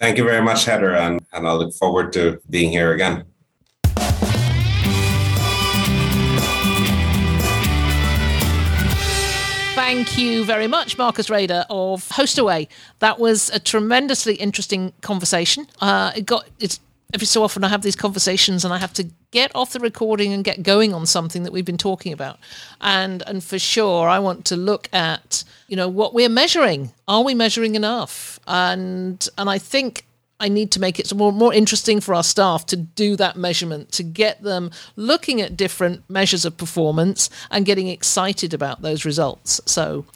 Thank 0.00 0.18
you 0.18 0.24
very 0.24 0.42
much, 0.42 0.64
Heather, 0.64 0.96
and, 0.96 1.20
and 1.32 1.46
I 1.46 1.52
look 1.52 1.74
forward 1.74 2.12
to 2.14 2.40
being 2.48 2.70
here 2.70 2.92
again. 2.92 3.29
Thank 9.92 10.16
you 10.16 10.44
very 10.44 10.68
much, 10.68 10.96
Marcus 10.96 11.28
Rader 11.28 11.66
of 11.68 12.08
Hostaway. 12.10 12.68
That 13.00 13.18
was 13.18 13.50
a 13.50 13.58
tremendously 13.58 14.36
interesting 14.36 14.92
conversation. 15.00 15.66
Uh, 15.80 16.12
it 16.14 16.26
got 16.26 16.48
it's 16.60 16.78
every 17.12 17.26
so 17.26 17.42
often 17.42 17.64
I 17.64 17.68
have 17.70 17.82
these 17.82 17.96
conversations 17.96 18.64
and 18.64 18.72
I 18.72 18.78
have 18.78 18.92
to 18.92 19.08
get 19.32 19.50
off 19.52 19.72
the 19.72 19.80
recording 19.80 20.32
and 20.32 20.44
get 20.44 20.62
going 20.62 20.94
on 20.94 21.06
something 21.06 21.42
that 21.42 21.52
we've 21.52 21.64
been 21.64 21.76
talking 21.76 22.12
about. 22.12 22.38
And 22.80 23.24
and 23.26 23.42
for 23.42 23.58
sure 23.58 24.08
I 24.08 24.20
want 24.20 24.44
to 24.44 24.56
look 24.56 24.88
at, 24.92 25.42
you 25.66 25.74
know, 25.74 25.88
what 25.88 26.14
we're 26.14 26.28
measuring. 26.28 26.92
Are 27.08 27.24
we 27.24 27.34
measuring 27.34 27.74
enough? 27.74 28.38
And 28.46 29.28
and 29.36 29.50
I 29.50 29.58
think 29.58 30.04
I 30.40 30.48
need 30.48 30.72
to 30.72 30.80
make 30.80 30.98
it 30.98 31.14
more, 31.14 31.32
more 31.32 31.52
interesting 31.52 32.00
for 32.00 32.14
our 32.14 32.24
staff 32.24 32.66
to 32.66 32.76
do 32.76 33.14
that 33.16 33.36
measurement, 33.36 33.92
to 33.92 34.02
get 34.02 34.42
them 34.42 34.70
looking 34.96 35.40
at 35.40 35.56
different 35.56 36.08
measures 36.08 36.44
of 36.44 36.56
performance 36.56 37.30
and 37.50 37.66
getting 37.66 37.88
excited 37.88 38.54
about 38.54 38.82
those 38.82 39.04
results. 39.04 39.60
So 39.66 40.06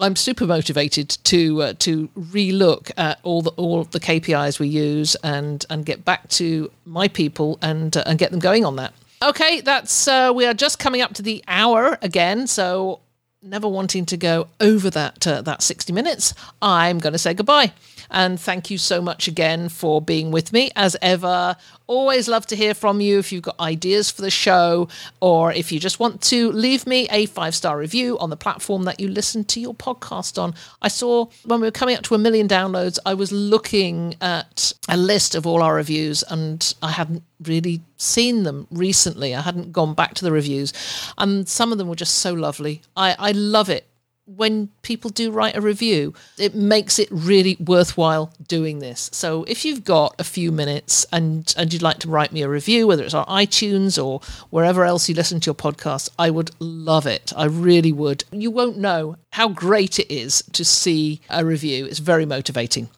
I'm 0.00 0.16
super 0.16 0.46
motivated 0.46 1.10
to 1.24 1.62
uh, 1.62 1.72
to 1.80 2.08
relook 2.08 2.90
at 2.96 3.18
all 3.22 3.42
the 3.42 3.50
all 3.52 3.84
the 3.84 4.00
KPIs 4.00 4.58
we 4.58 4.68
use 4.68 5.14
and 5.16 5.64
and 5.70 5.86
get 5.86 6.04
back 6.04 6.28
to 6.30 6.70
my 6.84 7.08
people 7.08 7.58
and 7.62 7.96
uh, 7.96 8.02
and 8.06 8.18
get 8.18 8.30
them 8.30 8.40
going 8.40 8.64
on 8.64 8.76
that. 8.76 8.92
Okay, 9.22 9.62
that's 9.62 10.06
uh, 10.06 10.32
we 10.34 10.44
are 10.46 10.52
just 10.52 10.78
coming 10.78 11.00
up 11.00 11.14
to 11.14 11.22
the 11.22 11.42
hour 11.48 11.98
again, 12.02 12.46
so 12.46 13.00
never 13.46 13.68
wanting 13.68 14.06
to 14.06 14.16
go 14.16 14.48
over 14.60 14.90
that 14.90 15.26
uh, 15.26 15.42
that 15.42 15.62
60 15.62 15.92
minutes, 15.92 16.34
I'm 16.60 16.98
going 16.98 17.12
to 17.12 17.18
say 17.18 17.34
goodbye. 17.34 17.72
And 18.10 18.38
thank 18.38 18.70
you 18.70 18.78
so 18.78 19.00
much 19.00 19.28
again 19.28 19.68
for 19.68 20.00
being 20.00 20.30
with 20.30 20.52
me. 20.52 20.70
As 20.76 20.96
ever, 21.02 21.56
always 21.86 22.28
love 22.28 22.46
to 22.46 22.56
hear 22.56 22.74
from 22.74 23.00
you 23.00 23.18
if 23.18 23.32
you've 23.32 23.42
got 23.42 23.58
ideas 23.60 24.10
for 24.10 24.22
the 24.22 24.30
show 24.30 24.88
or 25.20 25.52
if 25.52 25.72
you 25.72 25.80
just 25.80 26.00
want 26.00 26.20
to 26.22 26.50
leave 26.52 26.86
me 26.86 27.08
a 27.10 27.26
five 27.26 27.54
star 27.54 27.78
review 27.78 28.18
on 28.18 28.30
the 28.30 28.36
platform 28.36 28.84
that 28.84 29.00
you 29.00 29.08
listen 29.08 29.44
to 29.44 29.60
your 29.60 29.74
podcast 29.74 30.40
on. 30.40 30.54
I 30.82 30.88
saw 30.88 31.26
when 31.44 31.60
we 31.60 31.66
were 31.66 31.72
coming 31.72 31.96
up 31.96 32.02
to 32.04 32.14
a 32.14 32.18
million 32.18 32.48
downloads, 32.48 32.98
I 33.04 33.14
was 33.14 33.32
looking 33.32 34.14
at 34.20 34.72
a 34.88 34.96
list 34.96 35.34
of 35.34 35.46
all 35.46 35.62
our 35.62 35.74
reviews 35.74 36.22
and 36.24 36.74
I 36.82 36.90
hadn't 36.92 37.22
really 37.42 37.82
seen 37.96 38.42
them 38.42 38.66
recently. 38.70 39.34
I 39.34 39.40
hadn't 39.40 39.72
gone 39.72 39.94
back 39.94 40.14
to 40.14 40.24
the 40.24 40.32
reviews, 40.32 40.72
and 41.18 41.48
some 41.48 41.72
of 41.72 41.78
them 41.78 41.88
were 41.88 41.96
just 41.96 42.16
so 42.16 42.32
lovely. 42.32 42.82
I, 42.96 43.16
I 43.18 43.32
love 43.32 43.70
it 43.70 43.86
when 44.26 44.68
people 44.82 45.08
do 45.08 45.30
write 45.30 45.56
a 45.56 45.60
review, 45.60 46.12
it 46.36 46.54
makes 46.54 46.98
it 46.98 47.08
really 47.10 47.56
worthwhile 47.60 48.32
doing 48.48 48.80
this. 48.80 49.08
So 49.12 49.44
if 49.44 49.64
you've 49.64 49.84
got 49.84 50.16
a 50.18 50.24
few 50.24 50.50
minutes 50.50 51.06
and 51.12 51.54
and 51.56 51.72
you'd 51.72 51.82
like 51.82 52.00
to 52.00 52.08
write 52.08 52.32
me 52.32 52.42
a 52.42 52.48
review, 52.48 52.86
whether 52.86 53.04
it's 53.04 53.14
on 53.14 53.24
iTunes 53.26 54.02
or 54.02 54.20
wherever 54.50 54.84
else 54.84 55.08
you 55.08 55.14
listen 55.14 55.40
to 55.40 55.46
your 55.46 55.54
podcast, 55.54 56.10
I 56.18 56.30
would 56.30 56.50
love 56.58 57.06
it. 57.06 57.32
I 57.36 57.44
really 57.44 57.92
would. 57.92 58.24
You 58.32 58.50
won't 58.50 58.78
know 58.78 59.16
how 59.30 59.48
great 59.48 59.98
it 60.00 60.12
is 60.12 60.42
to 60.52 60.64
see 60.64 61.20
a 61.30 61.44
review. 61.44 61.86
It's 61.86 62.00
very 62.00 62.26
motivating. 62.26 62.88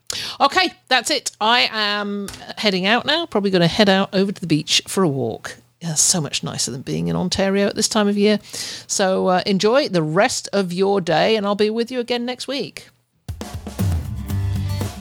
Okay, 0.41 0.73
that's 0.89 1.11
it. 1.11 1.31
I 1.41 1.69
am 1.71 2.29
heading 2.57 2.87
out 2.87 3.07
now. 3.07 3.27
Probably 3.27 3.51
going 3.51 3.63
to 3.63 3.69
head 3.69 3.89
out 3.89 4.15
over 4.15 4.33
to 4.33 4.41
the 4.41 4.47
beach 4.47 4.83
for 4.87 5.03
a 5.03 5.09
walk 5.09 5.57
so 5.97 6.21
much 6.21 6.43
nicer 6.43 6.71
than 6.71 6.83
being 6.83 7.09
in 7.09 7.17
Ontario 7.17 7.67
at 7.67 7.75
this 7.75 7.89
time 7.89 8.09
of 8.09 8.19
year. 8.19 8.39
So 8.43 9.29
uh, 9.29 9.43
enjoy 9.47 9.89
the 9.89 10.03
rest 10.03 10.49
of 10.53 10.73
your 10.73 11.01
day, 11.01 11.37
and 11.37 11.47
I'll 11.47 11.55
be 11.55 11.71
with 11.71 11.91
you 11.91 12.01
again 12.01 12.25
next 12.25 12.49
week. 12.49 12.89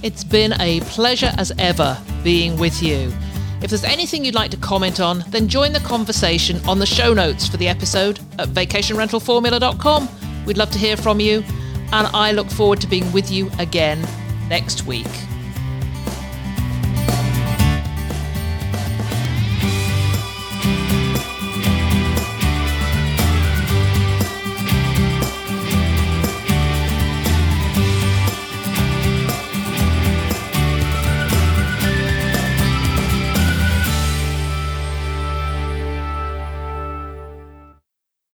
It's 0.03 0.24
been 0.24 0.53
a 0.61 0.80
pleasure 0.82 1.34
as 1.38 1.51
ever 1.57 1.97
being 2.24 2.57
with 2.57 2.84
you. 2.84 3.11
If 3.61 3.72
there's 3.72 3.84
anything 3.84 4.24
you'd 4.24 4.36
like 4.36 4.51
to 4.51 4.57
comment 4.57 4.99
on, 4.99 5.24
then 5.30 5.47
join 5.47 5.74
the 5.74 5.80
conversation 5.80 6.61
on 6.68 6.78
the 6.78 6.86
show 6.86 7.13
notes 7.13 7.47
for 7.47 7.57
the 7.57 7.68
episode 7.68 8.20
at 8.38 8.49
vacationrentalformula.com. 8.49 10.07
We'd 10.45 10.57
love 10.57 10.70
to 10.72 10.78
hear 10.78 10.95
from 10.95 11.20
you, 11.20 11.43
and 11.91 12.07
I 12.13 12.32
look 12.32 12.49
forward 12.49 12.80
to 12.82 12.88
being 12.88 13.11
with 13.11 13.32
you 13.32 13.49
again 13.57 14.07
next 14.50 14.86
week. 14.86 15.08